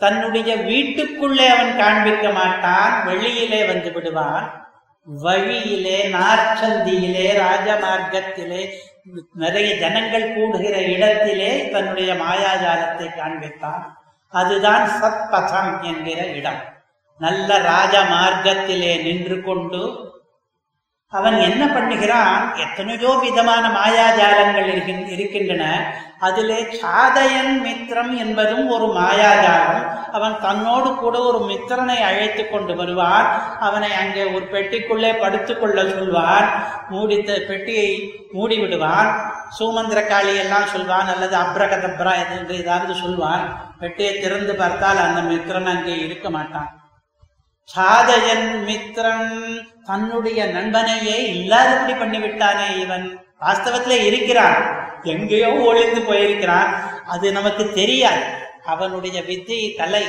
தன்னுடைய 0.00 0.56
வீட்டுக்குள்ளே 0.56 1.46
அவன் 1.48 1.72
காண்பிக்க 1.76 2.30
மாட்டான் 2.30 3.04
வெளியிலே 3.04 3.60
வந்து 3.64 3.92
விடுவான். 3.92 4.46
வழியிலே 5.06 5.98
நாற்சந்தியிலே 6.08 7.26
ராஜமார்க்கத்திலே 7.44 8.62
நிறைய 9.34 9.74
ஜனங்கள் 9.74 10.32
கூடுகிற 10.34 10.76
இடத்திலே 10.94 11.52
தன்னுடைய 11.70 12.14
மாயாஜாலத்தை 12.14 13.08
காண்பித்தான் 13.20 13.82
அதுதான் 14.32 14.88
சத்பதம் 15.02 15.82
என்கிற 15.82 16.26
இடம். 16.26 16.60
நல்ல 17.18 17.58
ராஜ 17.58 18.02
மார்க்கத்திலே 18.02 19.02
நின்று 19.02 19.42
கொண்டு 19.42 20.11
அவன் 21.18 21.36
என்ன 21.46 21.62
பண்ணுகிறான்? 21.74 22.36
எத்தனையோ 22.64 23.10
விதமான 23.24 23.64
மாயாஜாலங்கள் 23.78 24.68
இருக்கின்றன. 25.14 25.64
அதிலே 26.26 26.58
சாதயன் 26.82 27.52
மித்திரம் 27.64 28.12
என்பதும் 28.24 28.66
ஒரு 28.74 28.86
மாயாஜாலம். 28.98 29.82
அவன் 30.16 30.36
தன்னோடு 30.46 30.88
கூட 31.02 31.16
ஒரு 31.28 31.40
மித்திரனை 31.50 31.98
அழைத்து 32.08 32.42
கொண்டு 32.48 32.74
வருவான். 32.80 33.26
அவனை 33.68 33.90
அங்கே 34.02 34.24
ஒரு 34.34 34.44
பெட்டிக்குள்ளே 34.54 35.12
படுத்துக்கொள்ள 35.22 35.78
சொல்வான். 35.94 36.48
மூடித்த 36.92 37.40
பெட்டியை 37.48 37.88
மூடி 38.36 38.58
விடுவான். 38.60 39.10
சூமந்திரகாளி 39.58 40.34
எல்லாம் 40.44 40.70
சொல்வான் 40.74 41.10
அல்லது 41.14 41.36
அப்ரகதப்ரா 41.44 42.14
என்று 42.36 42.54
ஏதாவது 42.62 42.94
சொல்வான். 43.02 43.44
பெட்டியை 43.82 44.12
திறந்து 44.20 44.54
பார்த்தால் 44.62 45.04
அந்த 45.06 45.22
மித்திரன் 45.32 45.70
அங்கே 45.74 45.96
இருக்க 46.06 46.30
மாட்டான். 46.38 46.70
சாதயன் 47.68 48.48
மித்திரன் 48.66 49.28
தன்னுடைய 49.84 50.46
நண்பனையே 50.46 51.16
இல்லாதபடி 51.34 51.92
பண்ணிவிட்டானே 51.92 52.80
இவன். 52.80 53.06
வாஸ்தவத்திலே 53.40 53.98
இருக்கிறான். 54.04 54.58
எங்கேயோ 55.02 55.48
ஒளிந்து 55.48 56.00
போயிருக்கிறான். 56.00 56.70
அது 57.06 57.32
நமக்கு 57.32 57.72
தெரியாது. 57.72 58.24
அவனுடைய 58.64 59.22
வித்தை 59.22 59.74
கலை. 59.74 60.04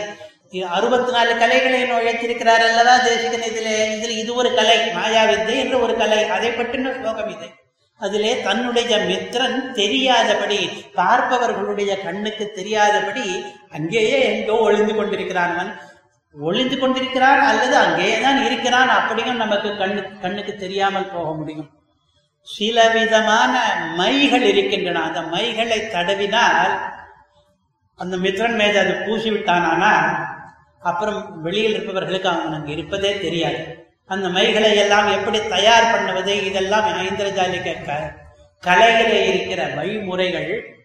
அறுபத்தி 0.69 1.11
நாலு 1.11 1.37
கலைகளை 1.37 1.83
நுழைத்திருக்கிறார் 1.83 2.63
அல்லவா 2.69 2.97
தேசிகன் 2.97 3.47
இதிலே? 3.49 3.95
இதில் 3.97 4.17
இது 4.17 4.35
ஒரு 4.35 4.53
கலை. 4.53 4.77
மாயா 4.91 5.23
வித்தை 5.25 5.57
என்று 5.59 5.81
ஒரு 5.81 5.95
கலை. 5.97 6.27
அதை 6.27 6.49
பற்றின 6.49 6.99
ஸ்லோகம் 6.99 7.31
இது. 7.35 7.47
அதிலே 7.99 8.41
தன்னுடைய 8.41 8.97
மித்திரன் 8.97 9.71
தெரியாதபடி 9.71 10.69
பார்ப்பவர்களுடைய 10.95 12.03
கண்ணுக்கு 12.03 12.51
தெரியாதபடி 12.55 13.45
அங்கேயே 13.71 14.19
எங்கோ 14.33 14.53
ஒளிந்து 14.53 14.95
கொண்டிருக்கிறான் 14.95 15.53
அவன். 15.53 15.73
ஒளிந்து 16.39 16.79
கொண்டிருக்கிறான் 16.79 17.39
அல்லது 17.39 17.75
அங்கேதான் 17.77 18.45
இருக்கிறான் 18.45 18.89
அப்படியும் 18.89 19.35
நமக்கு 19.35 19.69
கண்ணு 19.69 20.19
கண்ணுக்கு 20.19 20.55
தெரியாமல் 20.55 21.11
போக 21.11 21.33
முடியும். 21.33 21.69
சில 22.41 22.89
விதமான 22.89 23.75
மைகள் 23.95 24.41
இருக்கின்றன. 24.41 25.03
அந்த 25.03 25.21
மைகளை 25.21 25.79
தடவினால் 25.79 26.79
அந்த 27.95 28.17
மித்ரன் 28.17 28.55
மேது 28.55 28.79
அது 28.79 28.93
பூசி 28.93 29.31
விட்டானானால் 29.31 30.25
அப்புறம் 30.79 31.41
வெளியில் 31.41 31.71
இருப்பவர்களுக்கு 31.71 32.29
அவனுக்கு 32.29 32.71
இருப்பதே 32.71 33.19
தெரியாது. 33.19 33.87
அந்த 34.05 34.29
மைகளை 34.29 34.75
எல்லாம் 34.75 35.07
எப்படி 35.07 35.47
தயார் 35.47 35.91
பண்ணுவது? 35.91 36.45
இதெல்லாம் 36.45 36.87
ஐந்திரஜாலிக 36.87 37.85
க 37.85 38.13
கலையிலே 38.63 39.27
இருக்கிற 39.27 39.67
வழிமுறைகள். 39.75 40.77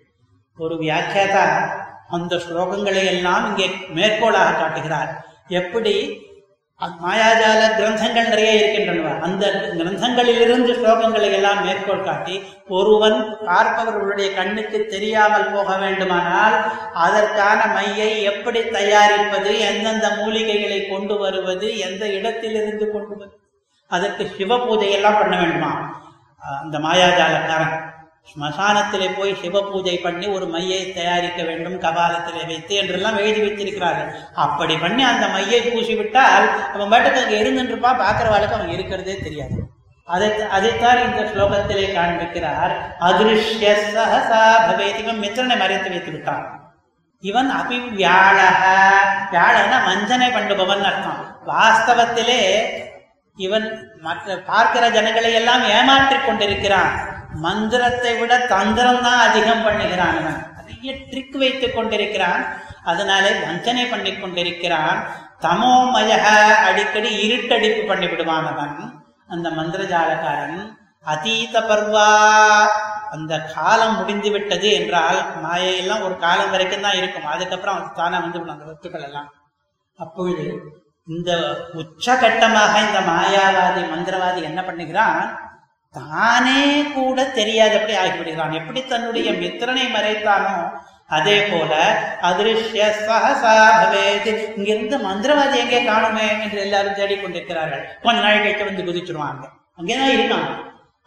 ஒரு 0.57 0.75
வியாக்கியாதா 0.75 1.71
அந்த 2.09 2.37
ஸ்லோகங்களை 2.37 3.05
எல்லாம் 3.05 3.45
இங்கே 3.49 3.67
மேற்கோளாக 3.95 4.59
காட்டுகிறார். 4.59 5.28
எப்படி? 5.49 6.27
மாயாஜால 6.81 7.61
கிரந்தங்கள் 7.79 8.29
நிறைய 8.29 8.51
இருக்கின்றனவா? 8.59 9.21
அந்த 9.21 9.51
கிரந்தங்களிலிருந்து 9.79 10.73
ஸ்லோகங்களை 10.73 11.31
எல்லாம் 11.33 11.65
மேற்கோள் 11.65 12.05
காட்டி 12.05 12.43
ஒருவன் 12.69 13.39
பார்ப்பவர்களுடைய 13.47 14.35
கண்ணுக்கு 14.35 14.87
தெரியாமல் 14.87 15.51
போக 15.53 15.77
வேண்டுமானால் 15.77 16.57
அதற்கான 16.93 17.67
மையை 17.67 18.23
எப்படி 18.23 18.63
தயாரிப்பது 18.63 19.59
எந்தெந்த 19.59 20.09
மூலிகைகளை 20.09 20.89
கொண்டு 20.91 21.19
வருவது 21.19 21.79
எந்த 21.79 22.07
இடத்திலிருந்து 22.07 22.91
கொண்டு 22.91 23.17
வருவது 23.17 23.37
அதற்கு 23.87 24.31
சிவ 24.37 24.57
பூஜையெல்லாம் 24.57 25.19
பண்ண 25.19 25.37
வேண்டுமா? 25.37 26.05
அந்த 26.43 26.79
மாயாஜாலக்காரன். 26.79 27.88
ஸ்மசானத்திலே 28.31 29.09
போய் 29.19 29.33
சிவ 29.43 29.63
பூஜை 29.71 29.95
பண்ணி 29.99 30.27
ஒரு 30.27 30.47
மையை 30.47 30.81
தயாரிக்க 30.93 31.43
வேண்டும் 31.43 31.81
கபாலத்திலே 31.85 32.43
வைத்து 32.47 32.75
என்றெல்லாம் 32.75 33.17
எழுதி 33.17 33.41
வைத்திருக்கிறார்கள். 33.41 34.11
அப்படி 34.45 34.77
பண்ணி 34.77 35.03
அந்த 35.03 35.27
மையை 35.29 35.61
பூசிவிட்டால் 35.69 36.47
அவன் 36.75 36.93
பாட்டுக்கு 36.93 37.23
அங்கே 37.23 37.41
இருந்துருப்பான் 37.43 38.01
பார்க்கிறவாளுக்கு 38.05 38.59
அவன் 38.59 38.75
இருக்கிறதே 38.77 39.17
தெரியாது. 39.27 39.59
அதை 40.05 40.29
அதைத்தான் 40.57 41.01
இந்த 41.07 41.23
ஸ்லோகத்திலே 41.31 41.87
காண்பிக்கிறார். 41.97 42.75
அதிருஷ்ய 43.09 43.73
சஹசா 43.97 44.45
பவேத் 44.69 45.01
இவன் 45.03 45.23
மித்திரனை 45.25 45.57
மறைத்து 45.63 45.91
வைத்து 45.95 46.13
விட்டான் 46.13 46.47
இவன் 47.23 47.51
அபிவியாழக. 47.61 48.63
வியாழன 49.31 49.75
வஞ்சனை 49.87 50.29
பண்ணுபவன் 50.37 50.85
அர்த்தம். 50.91 51.23
வாஸ்தவத்திலே 51.51 52.43
இவன் 53.37 53.67
மற்ற 54.07 54.37
பார்க்கிற 54.51 54.85
ஜனங்களை 54.97 55.31
எல்லாம் 55.41 55.65
ஏமாற்றிக் 55.77 56.27
கொண்டிருக்கிறான். 56.27 56.93
மந்திரத்தை 57.45 58.13
விட 58.21 58.33
தந்திரம் 58.55 59.03
தான் 59.07 59.21
அதிகம் 59.27 59.65
பண்ணுகிறான் 59.67 60.19
நிறைய 60.25 60.93
ட்ரிக் 61.11 61.37
வைத்துக் 61.43 61.77
கொண்டிருக்கிறான். 61.77 62.43
அதனாலே 62.91 63.31
வஞ்சனை 63.45 63.85
பண்ணி 63.93 64.13
கொண்டிருக்கிறான். 64.15 64.99
தமோமய 65.45 66.11
அடிக்கடி 66.69 67.11
இருட்டடிப்பு 67.27 67.83
பண்ணி 67.91 68.07
விடுவான் 68.13 68.49
அவன். 68.53 68.77
அந்த 69.35 69.49
மந்திரஜாலக்காரன் 69.59 70.67
அதீத 71.13 71.61
பர்வா 71.71 72.09
அந்த 73.15 73.35
காலம் 73.55 73.95
முடிந்து 73.99 74.31
விட்டது 74.35 74.69
என்றால் 74.79 75.19
மாயையெல்லாம் 75.45 76.05
ஒரு 76.07 76.17
காலம் 76.25 76.51
வரைக்கும் 76.55 76.85
தான் 76.87 76.99
இருக்கும். 77.01 77.29
அதுக்கப்புறம் 77.35 77.79
தானே 78.01 78.19
வந்து 78.25 78.41
அந்த 78.55 78.65
வஸ்துக்கள் 78.71 79.07
எல்லாம். 79.09 79.29
அப்பொழுது 79.99 80.47
இந்த 81.09 81.31
உச்சகட்டமாக 81.81 82.75
இந்த 82.87 82.99
மாயாவாதி 83.11 83.83
மந்திரவாதி 83.93 84.41
என்ன 84.51 84.61
பண்ணுகிறான்? 84.69 85.21
தானே 85.95 86.83
கூட 86.95 87.25
தெரியாதபடி 87.39 87.95
ஆகிவிடுகிறான்? 87.97 88.53
எப்படி 88.53 88.81
தன்னுடைய 88.87 89.31
மித்திரனை 89.31 89.87
மறைத்தானோ? 89.95 90.57
அதே 91.07 91.37
போல 91.43 91.73
அதிருஷ்ய 92.23 92.89
சகசா 93.07 93.55
இங்கிருந்து 94.57 94.97
மந்திரவாதி 94.99 95.57
எங்கே 95.65 95.81
காணுமே 95.89 96.27
என்று 96.43 96.59
எல்லாரும் 96.61 96.99
தேடிக்கொண்டிருக்கிறார்கள். 97.01 97.85
கொஞ்ச 98.03 98.19
நாள் 98.21 98.43
கழிச்சு 98.43 98.65
வந்து 98.65 98.87
குதிச்சிருவாங்க. 98.89 99.45
அங்கேதான் 99.77 100.15
இருக்காங்க. 100.19 100.51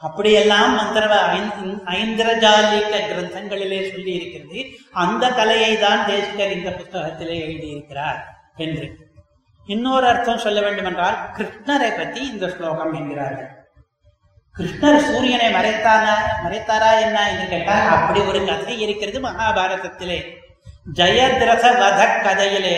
அப்படியெல்லாம் 0.01 0.71
மந்திரவ 0.79 1.13
ஐந்திரஜாலிக 1.97 3.01
கிரந்தங்களிலே 3.09 3.79
சொல்லி 3.91 4.13
இருக்கிறது 4.13 4.59
அந்த 4.91 5.29
கலையை 5.39 5.73
தான் 5.79 6.05
தேசிகர் 6.07 6.55
இந்த 6.57 6.69
புத்தகத்திலே 6.69 7.37
எழுதியிருக்கிறார் 7.45 8.19
என்று. 8.55 8.87
இன்னொரு 9.65 10.07
அர்த்தம் 10.07 10.43
சொல்ல 10.45 10.61
வேண்டும் 10.61 10.85
என்றால் 10.85 11.17
கிருஷ்ணரை 11.37 11.91
பற்றி 11.97 12.21
இந்த 12.31 12.45
ஸ்லோகம் 12.49 12.93
என்கிறார்கள். 12.93 13.51
கிருஷ்ணர் 14.57 15.05
சூரியனை 15.07 15.47
மறைத்தானா 15.53 16.15
மறைத்தாரா 16.43 16.89
என்ன 17.01 17.17
என்று 17.29 17.45
கேட்டால் 17.47 17.87
அப்படி 17.87 18.19
ஒரு 18.19 18.45
கதை 18.45 18.79
இருக்கிறது 18.79 19.19
மகாபாரதத்திலே. 19.19 20.17
ஜெயத்ரத 20.97 21.65
வத 21.81 22.01
கதையிலே 22.25 22.77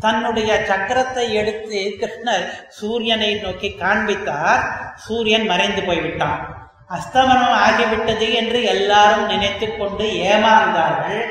தன்னுடைய 0.00 0.50
சக்கரத்தை 0.70 1.32
எடுத்து 1.32 1.80
கிருஷ்ணர் 2.00 2.44
சூரியனை 2.68 3.34
நோக்கி 3.34 3.70
காண்பித்தார். 3.72 4.62
சூரியன் 4.94 5.46
மறைந்து 5.46 5.82
போய்விட்டான். 5.82 6.40
அஸ்தமனம் 6.88 7.56
ஆகிவிட்டது 7.66 8.32
என்று 8.32 8.62
எல்லாரும் 8.62 9.26
நினைத்து 9.26 9.76
கொண்டு 9.76 10.04
ஏமாந்தார்கள். 10.04 11.22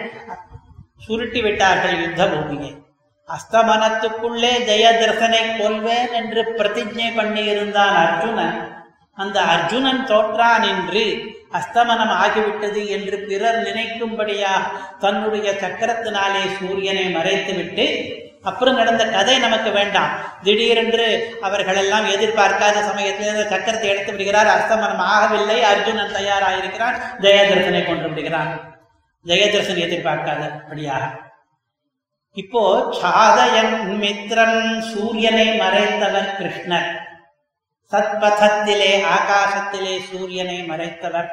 சுருட்டி 0.98 1.42
விட்டார்கள் 1.42 2.00
யுத்த 2.04 2.28
பூமியை. 2.28 2.72
அஸ்தமனத்துக்குள்ளே 3.30 4.54
ஜெயதிரசனை 4.70 5.44
கொல்வேன் 5.58 6.14
என்று 6.14 6.42
பிரதிஜை 6.58 7.16
பண்ணி 7.16 7.44
இருந்தான் 7.44 7.96
அர்ஜுனன். 8.04 8.73
அந்த 9.14 9.42
அர்ஜுனன் 9.42 10.06
தோற்றான் 10.06 10.62
என்று 10.62 11.04
அஸ்தமனம் 11.52 12.14
ஆகிவிட்டது 12.24 12.88
என்று 12.88 13.18
பிறர் 13.28 13.60
நினைக்கும்படியா 13.64 14.54
தன்னுடைய 15.00 15.52
சக்கரத்தினாலே 15.52 16.44
சூரியனை 16.60 17.16
மறைத்துவிட்டு 17.16 17.86
அப்புறம் 18.44 18.76
நடந்த 18.76 19.06
கதை 19.06 19.40
நமக்கு 19.40 19.72
வேண்டாம். 19.72 20.14
திடீரென்று 20.44 21.38
அவர்கள் 21.42 21.76
எல்லாம் 21.76 22.06
எதிர்பார்க்காத 22.06 22.84
சமயத்தில் 22.84 23.50
சக்கரத்தை 23.50 23.84
எடுத்து 23.84 24.12
விடுகிறார். 24.12 24.48
அஸ்தமனம் 24.48 25.04
ஆகவில்லை. 25.16 25.62
அர்ஜுனன் 25.62 26.16
தயாராயிருக்கிறான். 26.16 26.98
ஜெயதர்சனை 27.22 27.86
கொண்டு 27.86 28.10
விடுகிறான். 28.10 28.52
ஜெயதர்சன் 29.26 29.84
எதிர்பார்க்காதபடியாக. 29.86 31.04
இப்போ 32.34 32.94
சாதயன் 33.02 34.02
மித்ரன் 34.02 34.80
சூரியனை 34.80 35.60
மறைத்தவர் 35.60 36.36
கிருஷ்ணர். 36.40 36.90
சத்பதத்திலே 37.92 39.04
ஆகாசத்திலே 39.04 40.00
சூரியனை 40.12 40.70
மறைத்தவர். 40.70 41.28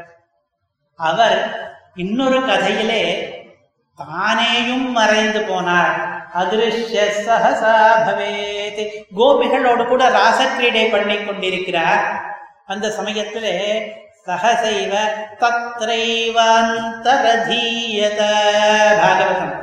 அவர் 0.97 1.69
இன்னொரு 1.95 2.41
கதையிலே 2.41 3.33
தானேயும் 3.99 4.91
மறைந்து 4.91 5.41
போனார். 5.41 6.09
அதிருஷ்ய 6.35 7.01
சகசா 7.27 7.93
பவேத். 8.07 9.05
கோபிகளோடு 9.17 9.87
கூட 9.87 10.09
ராசக்கிரீடை 10.09 10.91
பண்ணி 10.91 11.25
கொண்டிருக்கிறார். 11.25 12.25
அந்த 12.67 12.91
சமயத்திலே 12.91 13.89
சகசைவ 14.27 14.97
தத்ரைவாந்தரதீயத. 15.41 16.37
பாகவதம். 19.03 19.60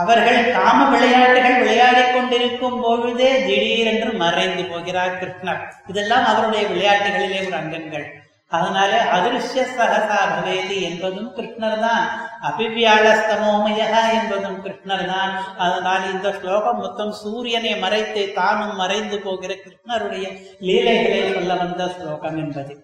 அவர்கள் 0.00 0.40
காம 0.56 0.78
விளையாட்டுகள் 0.92 1.60
விளையாடிக் 1.60 2.12
கொண்டிருக்கும் 2.14 2.80
பொழுதே 2.84 3.30
திடீரென்று 3.46 4.10
மறைந்து 4.22 4.64
போகிறார் 4.64 5.18
கிருஷ்ணர். 5.20 5.62
இதெல்லாம் 5.86 6.26
அவருடைய 6.32 6.64
விளையாட்டுகளிலே 6.72 7.40
ஒரு 7.46 7.56
அங்கங்கள். 7.60 8.08
அதனாலே 8.56 9.00
அதிருஷ்ய 9.16 9.64
சகசா 9.74 10.20
பவேதி 10.30 10.76
என்பதும் 10.86 11.28
கிருஷ்ணர் 11.36 11.82
தான் 11.84 12.04
அபிவியாளஸ்தமோமய 12.48 13.80
என்பதும் 14.16 14.58
கிருஷ்ணர் 14.64 15.04
தான் 15.12 15.32
அதனால் 15.64 16.08
இந்த 16.12 16.28
ஸ்லோகம் 16.38 16.80
மொத்தம் 16.84 17.12
சூரியனை 17.22 17.74
மறைத்து 17.84 18.22
தானும் 18.38 18.76
மறைந்து 18.82 19.18
போகிற 19.26 19.54
கிருஷ்ணருடைய 19.64 20.26
லீலைகளை 20.68 21.20
சொல்ல 21.32 21.54
வந்த 21.64 21.88
ஸ்லோகம் 21.96 22.38
என்பது. 22.44 22.74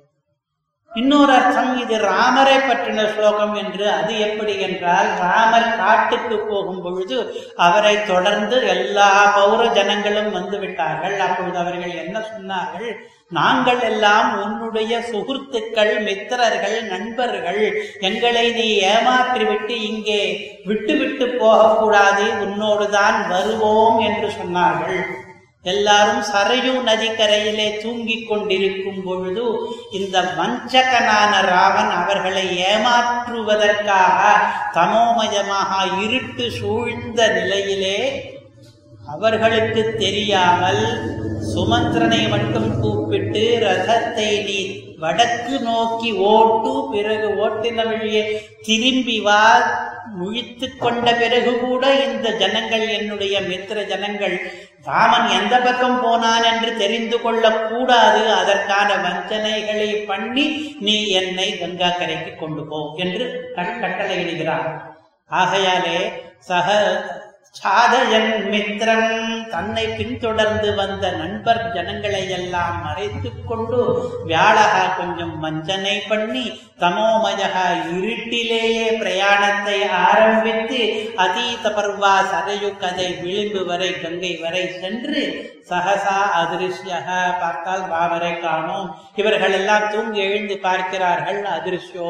இன்னொரு 1.00 1.32
அர்த்தம் 1.32 1.72
இது 1.82 1.96
ராமரை 2.10 2.54
பற்றின 2.58 3.00
ஸ்லோகம் 3.14 3.54
என்று. 3.62 3.84
அது 3.98 4.12
எப்படி 4.26 4.54
என்றால் 4.66 5.08
ராமர் 5.24 5.68
காட்டுக்கு 5.80 6.38
போகும் 6.50 6.82
பொழுது 6.84 7.18
அவரை 7.66 7.94
தொடர்ந்து 8.04 8.58
எல்லா 8.74 9.10
பௌர 9.36 9.60
ஜனங்களும் 9.78 10.32
வந்து 10.38 10.58
விட்டார்கள். 10.58 11.16
அப்பொழுது 11.26 11.58
அவர்கள் 11.58 11.94
என்ன 12.04 12.18
சொன்னார்கள்? 12.32 12.90
நாங்கள் 13.38 13.80
எல்லாம் 13.80 14.28
உன்னுடைய 14.42 14.92
சுகுர்த்துக்கள் 15.10 15.92
மித்திரர்கள் 16.08 16.76
நண்பர்கள். 16.92 17.62
எங்களை 18.08 18.44
நீ 18.58 18.66
ஏமாற்றிவிட்டு 18.92 19.76
இங்கே 19.90 20.20
விட்டுவிட்டு 20.64 21.28
போகக்கூடாது. 21.42 22.26
உன்னோடுதான் 22.44 23.18
வருவோம் 23.34 23.98
என்று 24.08 24.30
சொன்னார்கள். 24.40 25.00
எல்லாரும் 25.66 26.22
சரையு 26.28 26.72
நதிக்கரையிலே 26.86 27.68
தூங்கிக் 27.80 28.28
கொண்டிருக்கும் 28.28 29.02
பொழுது 29.02 29.44
இந்த 29.92 30.16
வஞ்சகனான 30.36 31.32
ராவன் 31.48 31.92
அவர்களை 31.96 32.44
ஏமாற்றுவதற்காக 32.70 34.20
தமோமயமாக 34.76 35.70
இருட்டு 36.04 36.46
சூழ்ந்த 36.58 37.28
நிலையிலே 37.32 37.98
அவர்களுக்கு 39.06 39.82
தெரியாமல் 39.98 40.82
சுமந்திரனை 41.50 42.22
மட்டும் 42.28 42.70
கூப்பிட்டு 42.80 43.42
ரதத்தை 43.62 44.30
நீ 44.46 44.58
வடக்கு 44.98 45.56
நோக்கி 45.62 46.10
ஓட்டு 46.28 46.72
பிறகு 46.92 47.28
ஓட்டின 47.38 47.84
வழியே 47.84 48.22
திரும்பி 48.62 49.18
வா. 49.20 49.42
முழித்து 50.16 50.66
கொண்ட 50.76 51.06
பிறகு 51.14 51.52
கூட 51.58 51.84
இந்த 52.04 52.28
ஜனங்கள் 52.36 52.84
என்னுடைய 52.90 53.34
மித்திர 53.48 53.78
ஜனங்கள் 53.84 54.36
ராமன் 54.86 55.28
எந்த 55.28 55.54
பக்கம் 55.58 56.00
போனான் 56.02 56.42
என்று 56.42 56.76
தெரிந்து 56.76 57.20
கொள்ளக் 57.20 57.68
கூடாது. 57.68 58.32
அதற்கான 58.32 58.94
வஞ்சனைகளை 58.96 60.06
பண்ணி 60.06 60.76
நீ 60.80 60.96
என்னை 61.08 61.58
கங்கா 61.58 61.88
கரைக்கு 61.88 62.34
கொண்டு 62.34 62.66
போ 62.66 62.94
என்று 62.96 63.52
கட்டளை 63.54 64.16
எழுகிறான் 64.16 64.68
ஆகையாலே 65.30 65.98
சக 66.38 66.68
சாதயன் 67.62 68.48
மித்திரன் 68.48 69.10
தன்னை 69.50 69.86
பின்தொடர்ந்து 69.88 70.74
வந்த 70.74 71.10
நண்பர் 71.10 71.72
ஜனங்களை 71.72 72.30
எல்லாம் 72.30 72.82
மறைத்து 72.82 73.30
கொண்டு 73.46 73.78
வியாழகா 74.24 74.96
கொஞ்சம் 74.96 75.38
வஞ்சனை 75.38 76.02
பண்ணி 76.08 76.44
தமோமயகா 76.80 77.64
இருட்டிலேயே 77.92 78.98
பிரயாணத்தை 78.98 79.82
ஆரம்பித்து 79.82 80.80
அதீத 81.16 81.70
பர்வா 81.70 82.14
சரையு 82.32 82.76
கதை 82.76 83.14
விளிம்பு 83.22 83.64
வரை 83.64 84.00
கங்கை 84.00 84.36
வரை 84.36 84.66
சென்று 84.70 85.22
சகசா 85.70 86.18
அதிருஷ்யக 86.40 87.08
பார்த்தால் 87.40 87.88
பாவரை 87.90 88.40
காணோம். 88.40 88.96
இவர்கள் 89.14 89.52
எல்லாம் 89.52 89.90
தூங்கி 89.90 90.20
எழுந்து 90.20 90.58
பார்க்கிறார்கள் 90.58 91.42
அதிருஷ்யோ 91.56 92.08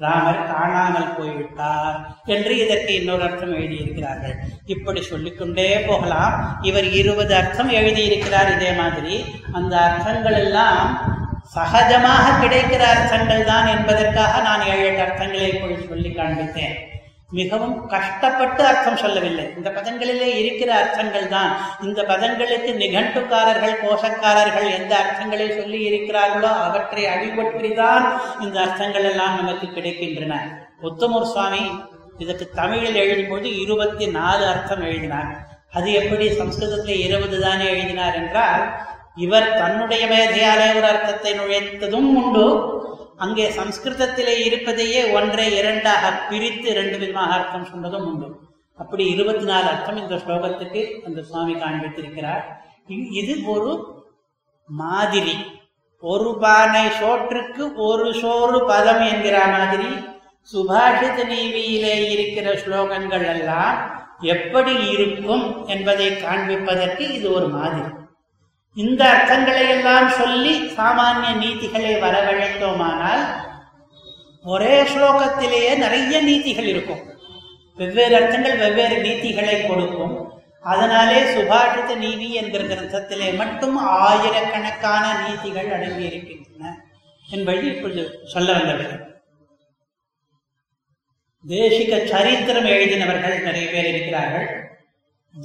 ராமர் 0.00 0.40
காணாமல் 0.50 1.14
போய்விட்டார் 1.18 1.96
என்று 2.34 2.52
இதற்கு 2.64 2.92
இன்னொரு 2.94 3.22
அர்த்தம் 3.22 3.54
எழுதியிருக்கிறார்கள். 3.54 4.34
இப்படி 4.74 5.00
சொல்லிக்கொண்டே 5.02 5.70
போகலாம். 5.88 6.34
இவர் 6.62 6.88
இருபது 7.00 7.32
அர்த்தம் 7.34 7.70
எழுதியிருக்கிறார் 7.78 8.50
இதே 8.56 8.70
மாதிரி. 8.72 9.16
அந்த 9.52 9.74
அர்த்தங்கள் 9.86 10.38
எல்லாம் 10.44 10.82
சகஜமாக 11.56 12.24
கிடைக்கிற 12.42 12.82
அர்த்தங்கள் 12.94 13.44
தான் 13.44 13.66
என்பதற்காக 13.66 14.40
நான் 14.48 14.66
ஏழு 14.72 14.84
எட்டு 14.86 15.02
அர்த்தங்களை 15.06 15.48
இப்பொழுது 15.52 15.88
சொல்லி 15.90 16.10
காண்பித்தேன். 16.10 16.76
மிகவும் 17.30 17.74
கஷ்டப்பட்டு 17.92 18.62
அர்த்தம் 18.68 19.00
சொல்லவில்லை. 19.02 19.44
இந்த 19.56 19.68
பதங்களிலே 19.78 20.28
இருக்கிற 20.40 20.70
அர்த்தங்கள் 20.82 21.26
தான் 21.34 21.50
இந்த 21.86 22.00
பதங்களுக்கு 22.10 22.70
நிகண்டுக்காரர்கள் 22.82 23.74
கோஷக்காரர்கள் 23.82 24.68
எந்த 24.78 24.92
அர்த்தங்களை 25.00 25.48
சொல்லி 25.58 25.80
இருக்கிறார்களோ 25.88 26.52
அவற்றை 26.66 27.04
அடிபற்றிதான் 27.14 28.06
இந்த 28.44 28.56
அர்த்தங்கள் 28.64 29.08
எல்லாம் 29.10 29.36
நமக்கு 29.40 29.68
கிடைக்கின்றன. 29.76 30.40
உத்தமூர் 30.88 31.30
சுவாமி 31.34 31.62
இதற்கு 32.24 32.46
தமிழில் 32.60 33.00
எழுதும்போது 33.02 33.48
இருபத்தி 33.64 34.06
நாலு 34.18 34.44
அர்த்தம் 34.52 34.86
எழுதினார். 34.88 35.30
அது 35.76 35.88
எப்படி 36.00 36.26
சம்ஸ்கிருதத்தில் 36.40 37.04
இருபது 37.06 37.38
தானே 37.46 37.66
எழுதினார் 37.74 38.18
என்றால் 38.22 38.64
இவர் 39.26 39.54
தன்னுடைய 39.60 40.02
மேதையாலே 40.14 40.66
ஒரு 40.78 40.86
அர்த்தத்தை 40.92 41.32
நுழைத்ததும் 41.38 42.10
உண்டு. 42.20 42.46
அங்கே 43.18 43.50
சம்ஸ்கிருதத்திலே 43.50 44.44
இருப்பதையே 44.44 45.12
ஒன்றை 45.12 45.56
இரண்டாக 45.56 46.10
பிரித்து 46.30 46.74
ரெண்டு 46.74 46.98
விதமாக 46.98 47.34
அர்த்தம் 47.34 47.64
சொன்னதும் 47.64 48.06
உண்டு. 48.06 48.38
அப்படி 48.76 49.04
இருபத்தி 49.04 49.44
நாலு 49.44 49.66
அர்த்தம் 49.66 49.96
இந்த 49.96 50.14
ஸ்லோகத்துக்கு 50.14 51.04
அந்த 51.04 51.22
சுவாமி 51.22 51.54
காண்பித்திருக்கிறார். 51.54 52.42
இ- 52.88 53.12
இது 53.12 53.38
ஒரு 53.44 54.02
மாதிரி. 54.66 55.38
ஒரு 56.00 56.36
பானை 56.40 56.86
சோற்றுக்கு 56.86 57.74
ஒரு 57.74 58.14
சோறு 58.14 58.64
பதம் 58.66 59.00
என்கிற 59.00 59.46
மாதிரி 59.46 59.86
சுபாஷித 60.52 61.26
நீவியிலே 61.26 62.10
இருக்கிற 62.10 62.54
ஸ்லோகங்கள் 62.54 63.28
எல்லாம் 63.28 64.06
எப்படி 64.20 64.86
இருக்கும் 64.90 65.66
என்பதை 65.66 66.10
காண்பிப்பதற்கு 66.10 67.00
இது 67.00 67.32
ஒரு 67.32 67.48
மாதிரி. 67.48 68.06
இந்த 68.82 69.02
அர்த்தங்களை 69.12 69.62
எல்லாம் 69.74 70.08
சொல்லி 70.18 70.52
சாமானிய 70.78 71.30
நீதிகளை 71.42 71.92
வரவழைத்தோமானால் 72.02 73.24
ஒரே 74.44 74.74
ஸ்லோகத்திலேயே 74.90 75.72
நிறைய 75.84 76.20
நீதிகள் 76.28 76.68
இருக்கும். 76.72 77.02
வெவ்வேறு 77.78 78.14
அர்த்தங்கள் 78.18 78.60
வெவ்வேறு 78.62 78.96
நீதிகளை 79.06 79.56
கொடுக்கும். 79.62 80.14
அதனாலே 80.72 81.18
சுபாஷித 81.34 81.90
நீதி 82.04 82.28
என்கிற 82.40 82.62
கிரந்தத்திலே 82.70 83.28
மட்டும் 83.40 83.76
ஆயிரக்கணக்கான 84.04 85.04
நீதிகள் 85.24 85.72
அடங்கி 85.76 86.04
இருக்கின்றன 86.10 86.72
என்பது 87.28 87.66
இப்பொழுது 87.72 88.04
சொல்ல 88.32 88.48
வந்தவர்கள் 88.58 89.04
தேசிக 91.44 92.00
சரித்திரம் 92.12 92.70
எழுதினவர்கள் 92.74 93.44
நிறைய 93.48 93.66
பேர் 93.74 93.90
இருக்கிறார்கள். 93.92 94.48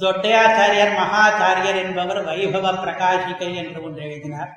தொட்டையாச்சாரியர் 0.02 0.92
மகாச்சாரியர் 1.00 1.78
என்பவர் 1.84 2.20
வைபவ 2.28 2.66
பிரகாஷிகை 2.84 3.48
என்று 3.62 3.78
ஒன்று 3.86 4.02
எழுதினார். 4.02 4.52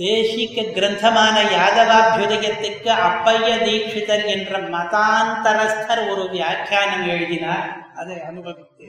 தேசிக 0.00 0.64
கிரந்தமான 0.76 1.36
யாதவாபியுதயத்துக்கு 1.54 2.90
அப்பைய 3.08 3.48
தீட்சிதர் 3.66 4.24
என்ற 4.34 4.58
மதாந்தரஸ்தர் 4.74 6.02
ஒரு 6.12 6.24
வியாக்கியானம் 6.34 7.06
எழுதினார். 7.14 7.68
அதை 8.00 8.16
அனுபவித்து 8.28 8.88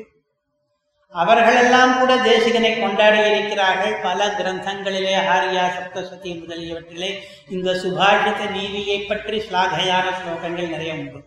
அவர்களெல்லாம் 1.13 1.91
கூட 1.99 2.11
தேசிகனை 2.15 2.71
கொண்டாடி 2.79 3.19
இருக்கிறார்கள். 3.31 3.95
பல 4.05 4.27
கிரந்தங்களிலே 4.37 5.15
ஆரியா 5.33 5.65
சப்தசதி 5.75 6.31
முதலியவற்றிலே 6.39 7.11
இந்த 7.49 7.71
சுபாஷித 7.83 8.49
நீதியை 8.51 8.97
பற்றி 9.01 9.39
ஸ்லாகையான 9.47 10.05
ஸ்லோகங்கள் 10.19 10.73
நிறைய 10.75 10.93
உண்டு. 10.93 11.21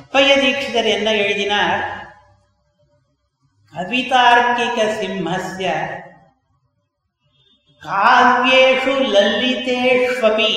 அப்பைய 0.00 0.32
தீட்சிதர் 0.36 0.88
என்ன 0.96 1.08
எழுதினார்? 1.22 1.80
கவிதார்க்கிக 3.74 4.78
சிம்மஸ்ய 4.98 5.66
காவியேஷு 7.82 8.94
லலிதேஷ்வபி. 9.14 10.52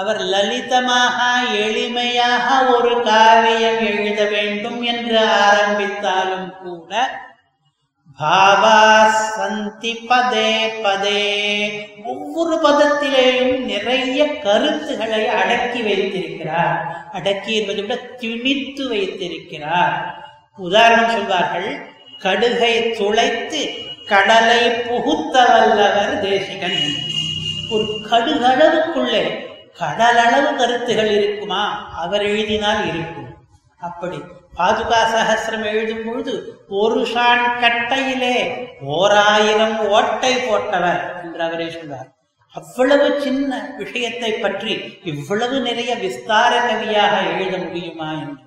அவர் 0.00 0.20
லலிதமாக 0.34 1.18
எளிமையாக 1.64 2.46
ஒரு 2.74 2.92
காவியம் 3.08 3.82
எழுத 3.90 4.20
வேண்டும் 4.34 4.80
என்று 4.92 5.18
ஆரம்பித்தாலும் 5.46 6.50
கூட 6.62 6.92
பாவா 8.20 9.10
சந்தி 9.10 9.92
பதே 10.08 10.50
பதே. 10.82 11.22
ஒவ்வொரு 12.04 12.54
பதத்திலேயும் 12.62 13.58
நிறைய 13.58 14.38
கருத்துகளை 14.38 15.26
அடக்கி 15.28 15.82
வைத்திருக்கிறார். 15.82 17.08
அடக்கி 17.12 17.54
என்பதை 17.54 17.82
விட 17.82 17.94
திணித்து 17.94 18.88
வைத்திருக்கிறார். 18.88 19.94
உதாரணம் 20.56 21.10
சொல்வார்கள் 21.10 21.86
கடுகை 22.22 22.96
துளைத்து 22.96 23.62
கடலை 24.06 24.70
புகுத்த 24.70 25.44
வல்லவர் 25.44 26.20
தேசிகன். 26.20 26.78
ஒரு 27.70 27.84
கடுகளவுக்குள்ளே 28.10 29.52
கடலளவு 29.80 30.56
கருத்துகள் 30.56 31.10
இருக்குமா? 31.10 31.92
அவர் 31.96 32.22
எழுதினால் 32.22 32.86
இருக்கும். 32.86 33.36
அப்படி 33.80 34.20
பாதுகா 34.58 35.00
சகசிரம் 35.14 35.66
எழுதும் 35.70 36.04
பொழுது 36.06 36.34
ஒரு 36.80 37.00
கட்டையிலே 37.62 38.36
ஓராயிரம் 38.96 39.78
ஓட்டை 39.88 40.34
போட்டவர் 40.36 41.04
என்று 41.22 41.40
அவரே 41.46 41.68
சொன்னார் 41.70 42.10
அவ்வளவு 42.56 43.06
சின்ன 43.20 43.50
விஷயத்தை 43.78 44.30
பற்றி 44.32 44.72
இவ்வளவு 45.04 45.56
நிறைய 45.60 45.92
விஸ்தார 46.02 46.52
கவியாக 46.66 47.14
எழுத 47.32 47.54
முடியுமா 47.64 48.08
என்று. 48.20 48.44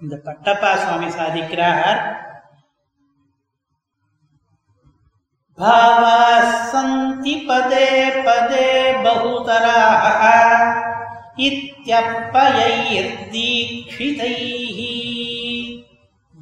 இந்த 0.00 0.14
பட்டப்பா 0.24 0.70
சுவாமி 0.74 1.08
சாதிக்கிறார். 1.18 2.00
சந்தி 6.70 7.34
பதே 7.48 7.88
பதே 8.26 8.70
பகுதராக 9.04 10.22
இத்தியப்பயைர் 11.48 13.12
தீட்சிதைஹி. 13.32 14.94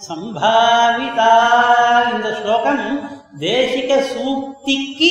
சம்பாவிதா 0.02 1.30
இந்த 2.10 2.26
ஸ்லோகம் 2.36 2.82
தேசிக 3.40 3.97
சூக்திக்கு 4.10 5.09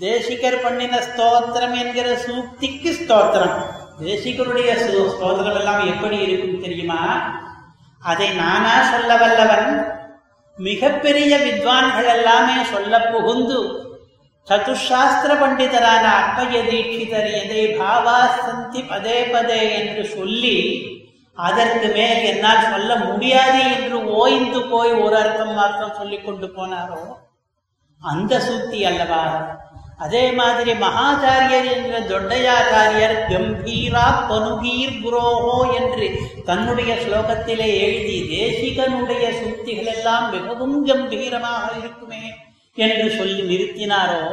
தேசிகர் 0.00 0.58
பண்ணின 0.62 0.94
ஸ்தோத்திரம் 1.06 1.74
என்கிற 1.74 2.06
சூக்திக்கு 2.24 2.90
ஸ்தோத்திரம் 2.96 3.54
தேசிகருடைய 4.00 4.72
சு- 4.80 5.06
ஸ்தோத்திரம் 5.12 5.56
எல்லாம் 5.60 5.80
எப்படி 5.92 6.16
இருக்கும் 6.24 6.58
தெரியுமா 6.60 6.98
அதை 8.02 8.26
நானா 8.40 8.74
சொல்ல 8.90 9.16
வல்லவன் 9.16 9.70
மிகப்பெரிய 10.58 11.36
வித்வான்கள் 11.44 12.06
எல்லாமே 12.12 12.54
சொல்ல 12.68 12.92
புகுந்து 13.06 13.56
சதுஷாஸ்திர 14.51 15.31
பண்டிதரான 15.41 16.05
அப்பைய 16.13 16.63
தீட்சிதர் 16.63 17.29
எதை 17.41 17.61
பாவா 17.79 18.17
சந்தி 18.37 18.81
பதே 18.81 19.19
பதே 19.33 19.59
என்று 19.79 20.05
சொல்லி 20.05 20.57
அதற்கு 21.37 21.87
மேல் 21.87 22.23
என்னால் 22.23 22.69
சொல்ல 22.71 22.95
முடியாது 22.95 23.59
என்று 23.75 23.97
ஓய்ந்து 24.07 24.61
போய் 24.63 24.91
ஒரு 24.93 25.15
அர்த்தம் 25.15 25.53
மாத்திரம் 25.53 25.97
சொல்லி 25.97 26.17
கொண்டு 26.21 26.47
போனாரோ? 26.47 27.01
அந்த 28.01 28.39
சூக்தி 28.39 28.79
அல்லவா? 28.85 29.23
அதே 29.97 30.31
மாதிரி 30.31 30.71
மகாச்சாரியர் 30.73 31.71
என்ற 31.71 31.99
தொண்டையாச்சாரியர் 32.01 33.17
கம்பீரா 33.31 34.05
பனுகீர் 34.29 35.01
குரோஹோ 35.03 35.57
என்று 35.79 36.07
தன்னுடைய 36.45 36.93
ஸ்லோகத்திலே 36.95 37.69
எழுதி 37.79 38.19
தேசிகனுடைய 38.37 39.25
சூக்திகள் 39.41 39.91
எல்லாம் 39.95 40.31
மிகவும் 40.31 40.85
கம்பீரமாக 40.85 41.71
இருக்குமே. 41.79 42.50
என்று 42.73 43.11
சொல்லி 43.11 43.41
நிறுத்தினாரோ 43.41 44.23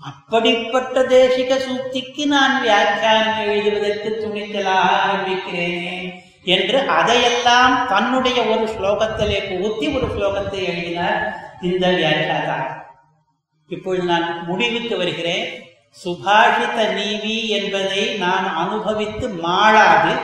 அப்படிப்பட்ட 0.00 1.02
தேசிக 1.02 1.56
சூக்திக்கு 1.56 2.24
நான் 2.26 2.62
வியாக்கியானம் 2.62 3.48
எழுதுவதற்கு 3.48 4.10
துணிச்சலாக 4.22 4.96
ஆரம்பிக்கிறேனே 5.02 6.20
என்று 6.44 6.78
அதையெல்லாம் 6.78 7.86
தன்னுடைய 7.88 8.44
ஒரு 8.44 8.64
ஸ்லோகத்திலே 8.64 9.38
புகுத்தி 9.50 9.86
ஒரு 9.94 10.06
ஸ்லோகத்தை 10.06 10.62
எழுதினார் 10.62 11.50
இந்த 11.60 11.86
வியாக்கியாதா. 11.88 12.58
இப்பொழுது 13.68 14.04
நான் 14.04 14.44
முடிவுக்கு 14.46 14.96
வருகிறேன். 14.96 15.46
சுபாஷித 16.04 16.94
நீவி 16.94 17.48
என்பதை 17.48 18.04
நான் 18.14 18.56
அனுபவித்து 18.56 19.28
மாளாது. 19.28 20.14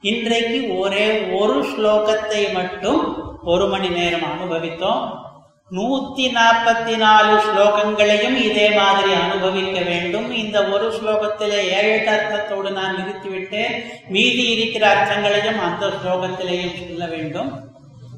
இன்றைக்கு 0.00 0.76
ஒரே 0.76 1.20
ஒரு 1.30 1.62
ஸ்லோகத்தை 1.62 2.52
மட்டும் 2.52 3.02
ஒரு 3.44 3.66
மணி 3.68 3.88
நேரம் 3.88 4.26
அனுபவித்தோம். 4.32 5.23
நூத்தி 5.72 6.24
நாற்பத்தி 6.36 6.96
நாலு 6.96 7.34
ஸ்லோகங்களையும் 7.44 8.34
இதே 8.34 8.70
மாதிரி 8.70 9.12
அனுபவிக்க 9.12 9.80
வேண்டும். 9.80 10.26
இந்த 10.30 10.64
ஒரு 10.64 10.92
ஸ்லோகத்திலே 10.96 11.60
ஏழு 11.78 12.10
அர்த்தத்தோடு 12.10 12.70
நான் 12.70 12.96
நிறுத்திவிட்டேன். 12.96 13.74
மீதி 14.08 14.44
இருக்கிற 14.50 14.84
அர்த்தங்களையும் 14.94 15.60
அந்த 15.68 15.86
ஸ்லோகத்திலேயும் 15.86 16.88
சொல்ல 16.88 17.06
வேண்டும். 17.06 17.50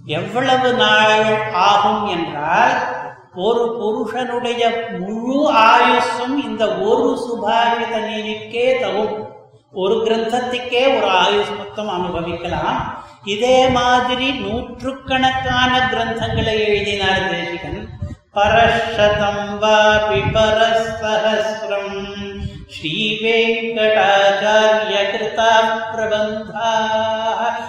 எவ்வளவு 0.07 0.73
நாள் 0.73 1.25
ஆகும் 1.53 2.07
என்றால் 2.07 2.75
ஒரு 3.35 3.77
புருஷனுடைய 3.79 4.89
முழு 4.99 5.53
ஆயுஷும் 5.53 6.37
இந்த 6.45 6.65
ஒரு 6.91 7.09
சுபாஷித 7.25 7.95
நீதிக்கே 8.09 8.67
தகும் 8.83 9.15
ஒரு 9.73 9.95
கிரந்தத்துக்கே 9.95 10.85
ஒரு 10.97 11.09
ஆயுஷ் 11.23 11.57
மொத்தம் 11.59 11.89
அனுபவிக்கலாம். 11.89 13.05
இதே 13.35 13.69
மாதிரி 13.77 14.27
நூற்றுக்கணக்கான 14.41 15.73
கிரந்தங்களை 15.93 16.55
எழுதினார் 16.67 17.25
தேசிகன். 17.31 17.81
பரஷதம் 18.35 19.47
வாபி 19.63 20.21
பரசஹசிரம் 20.35 21.97
ஸ்ரீ 22.75 22.95
வெங்கடாச்சாரிய 23.23 24.97
கிருதா 25.13 25.53
பிரபந்தா 25.93 26.73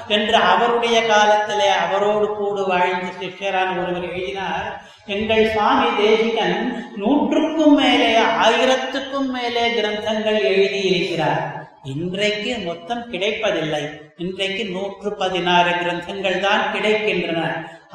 என்று 0.07 0.37
அவருடைய 0.51 0.97
காலத்திலே 1.05 1.69
அவரோடு 1.85 2.27
கூடு 2.35 2.63
வாழ்ந்த 2.67 3.07
சிஷ்யரான 3.21 3.69
ஒருவர் 3.81 4.07
எழுதினார். 4.11 4.67
எங்கள் 5.05 5.51
சுவாமி 5.51 5.89
தேசிகன் 5.97 6.59
நூற்றுக்கும் 6.95 7.75
மேலே 7.75 8.11
ஆயிரத்துக்கும் 8.45 9.29
மேலே 9.37 9.63
கிரந்தங்கள் 9.77 10.41
எழுதியிருக்கிறார். 10.53 11.45
இன்றைக்கு 11.83 12.57
மொத்தம் 12.65 13.09
கிடைப்பதில்லை. 13.09 13.85
இன்றைக்கு 14.25 14.63
நூற்று 14.75 15.09
பதினாறு 15.21 15.71
கிரந்தங்கள் 15.81 16.37
தான் 16.45 16.63
கிடைக்கின்றன. 16.73 17.41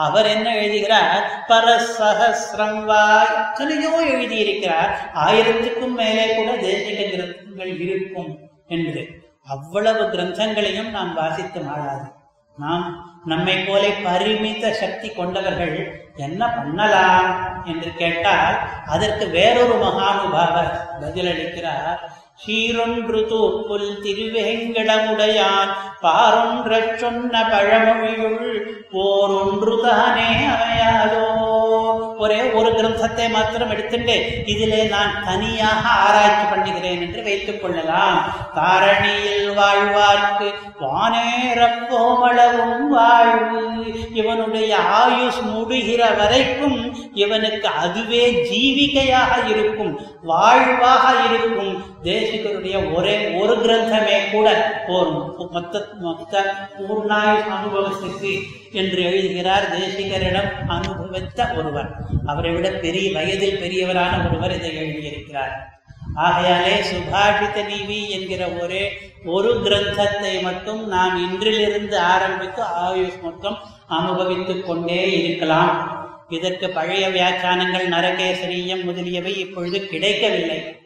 அவர் 0.07 0.29
என்ன 0.35 0.49
எழுதுகிறார்? 0.59 1.23
பரசஹசிரம் 1.49 2.83
வா 2.91 3.01
எத்தனையோ 3.41 3.93
எழுதியிருக்கிறார். 4.13 4.93
ஆயிரத்துக்கும் 5.25 5.97
மேலே 6.03 6.27
கூட 6.35 6.51
தேசிக 6.67 6.99
கிரந்தங்கள் 7.15 7.73
இருக்கும் 7.87 8.33
என்று 8.77 9.03
அவ்வளவு 9.55 10.03
கிரந்தங்களையும் 10.15 10.91
நாம் 10.97 11.13
வாசித்து 11.15 11.61
மாறாது 11.61 12.07
நாம் 12.57 12.87
நம்மை 13.31 13.57
போல 13.67 13.83
பரிமித 14.07 14.73
சக்தி 14.81 15.09
கொண்டவர்கள் 15.09 15.77
என்ன 16.27 16.43
பண்ணலாம் 16.57 17.29
என்று 17.65 17.91
கேட்டால் 18.01 18.57
அதற்கு 18.95 19.25
வேறொரு 19.37 19.77
மகானுபாவர் 19.85 20.73
பதிலளிக்கிறார். 21.03 22.01
சீரொன்று 22.39 23.21
தோப்புல் 23.27 24.01
திருவேங்கடமுடையான் 24.03 25.73
பாரொன்ற 26.03 26.97
சொன்ன 26.97 27.43
பழமொழியுள் 27.43 28.77
ஓரொன்று 28.93 29.81
தானே 29.81 30.31
அமையாதோ? 30.45 31.52
ஒரே 32.25 32.41
ஒரு 32.59 32.71
கிரந்தத்தை 32.71 33.27
மாத்திரம் 33.31 33.71
எடுத்துட்டு 33.75 34.17
இதிலே 34.53 34.83
நான் 34.95 35.13
தனியாக 35.25 35.85
ஆராய்ச்சி 36.07 36.45
பண்ணுகிறேன் 36.51 37.03
என்று 37.07 37.23
வைத்துக் 37.23 37.61
கொள்ளலாம். 37.63 38.19
தாரணியில் 38.57 39.51
வாழ்வார்க்கு 39.59 40.49
வானேரப்போமளவும் 40.85 42.87
வாழ்வு 42.97 43.63
இவனுடைய 44.21 44.73
ஆயுஷ் 45.01 45.43
முடிகிற 45.55 46.03
வரைக்கும் 46.17 46.79
இவனுக்கு 47.25 47.69
அதுவே 47.85 48.25
ஜீவிகையாக 48.51 49.33
இருக்கும் 49.53 49.95
வாழ்வாக 50.23 51.05
இருக்கும். 51.29 51.75
தேசிகருடைய 52.05 52.77
ஒரே 52.95 53.17
ஒரு 53.41 53.55
கிரந்தமே 53.65 54.19
கூட 54.33 54.49
போரும். 54.87 55.23
மொத்த 55.55 55.75
மொத்த 56.01 56.35
பூர்ணாயுஷ் 56.79 57.53
அனுபவத்துக்கு 57.57 58.33
என்று 58.73 59.03
எழுதுகிறார் 59.03 59.79
தேசிகரிடம் 59.79 60.67
அனுபவித்த 60.67 61.55
ஒருவர். 61.57 61.91
அவரை 62.27 62.51
விட 62.51 62.69
பெரிய 62.69 63.13
வயதில் 63.13 63.61
பெரியவரான 63.61 64.29
ஒருவர் 64.29 64.55
இதை 64.55 64.77
எழுதியிருக்கிறார். 64.77 65.55
ஆகையாலே 66.15 66.81
சுபாஷித 66.81 67.67
நீவி 67.67 68.11
என்கிற 68.11 68.49
ஒரே 68.49 68.93
ஒரு 69.25 69.55
கிரந்தத்தை 69.55 70.43
மட்டும் 70.43 70.89
நாம் 70.89 71.17
இன்றிலிருந்து 71.19 71.97
ஆரம்பித்து 71.97 72.63
ஆயுஷ் 72.63 73.23
மொத்தம் 73.23 73.59
அனுபவித்துக் 73.89 74.67
கொண்டே 74.67 75.25
இருக்கலாம். 75.25 76.01
இதற்கு 76.29 76.71
பழைய 76.71 77.09
வியாக்கியானங்கள் 77.09 77.89
நரகேசரியம் 77.89 78.85
முதலியவை 78.85 79.39
இப்பொழுது 79.39 79.87
கிடைக்கவில்லை. 79.87 80.77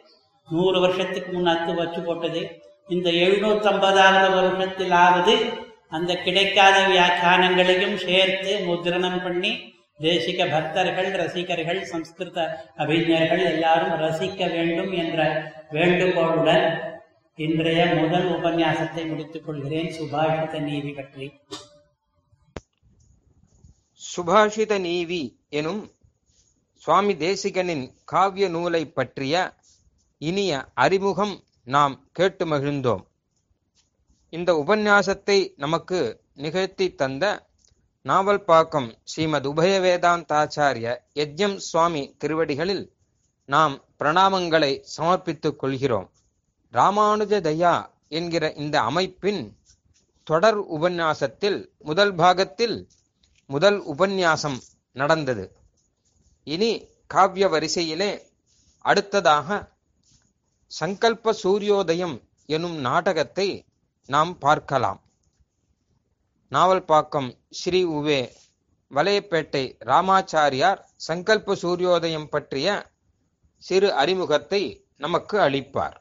நூறு 0.49 0.79
வருஷத்துக்கு 0.79 1.31
முன் 1.31 1.47
அத்து 1.47 1.75
வச்சு 1.75 2.01
போட்டது. 2.01 2.61
இந்த 2.87 3.09
எழுநூத்தி 3.09 3.63
ஐம்பதாவது 3.63 4.41
வருஷத்திலாவது 4.41 5.65
அந்த 5.89 6.11
கிடைக்காத 6.15 6.77
வியாக்கியானங்களையும் 6.87 7.95
சேர்த்து 7.95 8.53
முத்திரணம் 8.57 9.23
பண்ணி 9.23 9.51
தேசிக 9.99 10.39
பக்தர்கள் 10.51 11.11
ரசிகர்கள் 11.11 11.85
சம்ஸ்கிருத 11.85 12.39
அபிஞர்கள் 12.77 13.43
எல்லாரும் 13.43 13.95
ரசிக்க 14.03 14.49
வேண்டும் 14.51 14.91
என்ற 14.91 15.19
வேண்டுகோளுடன் 15.71 16.65
இன்றைய 17.35 17.81
முதல் 17.85 18.27
உபன்யாசத்தை 18.35 19.07
முடித்துக் 19.07 19.45
கொள்கிறேன். 19.45 19.89
சுபாஷித 19.97 20.59
நீதி 20.59 20.91
பற்றி. 20.91 21.27
சுபாஷித 24.01 24.79
நீவி 24.79 25.21
எனும் 25.49 25.91
சுவாமி 26.75 27.13
தேசிகனின் 27.13 27.85
காவிய 28.05 28.49
நூலை 28.49 28.85
பற்றிய 28.87 29.53
இனிய 30.17 30.65
அறிமுகம் 30.73 31.35
நாம் 31.63 31.95
கேட்டு 32.11 32.45
மகிழ்ந்தோம். 32.45 33.03
இந்த 34.29 34.63
உபன்யாசத்தை 34.67 35.53
நமக்கு 35.55 36.21
நிகழ்த்தி 36.35 36.95
தந்த 36.95 37.25
நாவல்பாக்கம் 38.05 38.89
ஸ்ரீமத் 39.03 39.47
உபய 39.47 39.73
வேதாந்தாச்சாரிய 39.85 40.87
யஜ்யம் 41.15 41.55
சுவாமி 41.55 42.15
திருவடிகளில் 42.17 42.83
நாம் 43.45 43.75
பிரணாமங்களை 43.99 44.83
சமர்ப்பித்துக் 44.97 45.55
கொள்கிறோம். 45.55 46.11
ராமானுஜ 46.73 47.33
தயா 47.41 47.75
என்கிற 48.07 48.51
இந்த 48.53 48.81
அமைப்பின் 48.81 49.57
தொடர் 50.23 50.59
உபன்யாசத்தில் 50.59 51.69
முதல் 51.79 52.13
பாகத்தில் 52.15 52.77
முதல் 53.49 53.79
உபன்யாசம் 53.85 54.59
நடந்தது. 54.91 55.45
இனி 56.43 56.71
காவிய 57.13 57.47
வரிசையிலே 57.49 58.11
அடுத்ததாக 58.85 59.49
சங்கல்ப 60.79 61.33
சூரியோதயம் 61.43 62.21
எனும் 62.45 62.77
நாடகத்தை 62.79 63.65
நாம் 64.07 64.37
பார்க்கலாம். 64.37 64.99
நாவல்பாக்கம் 66.51 67.29
ஸ்ரீ 67.49 67.85
உவே 67.85 68.31
வலையப்பேட்டை 68.91 69.63
ராமாச்சாரியார் 69.85 70.79
சங்கல்ப 71.07 71.55
சூரியோதயம் 71.61 72.29
பற்றிய 72.29 72.67
சிறு 73.63 73.93
அறிமுகத்தை 73.93 74.61
நமக்கு 74.97 75.39
அளிப்பார். 75.39 75.97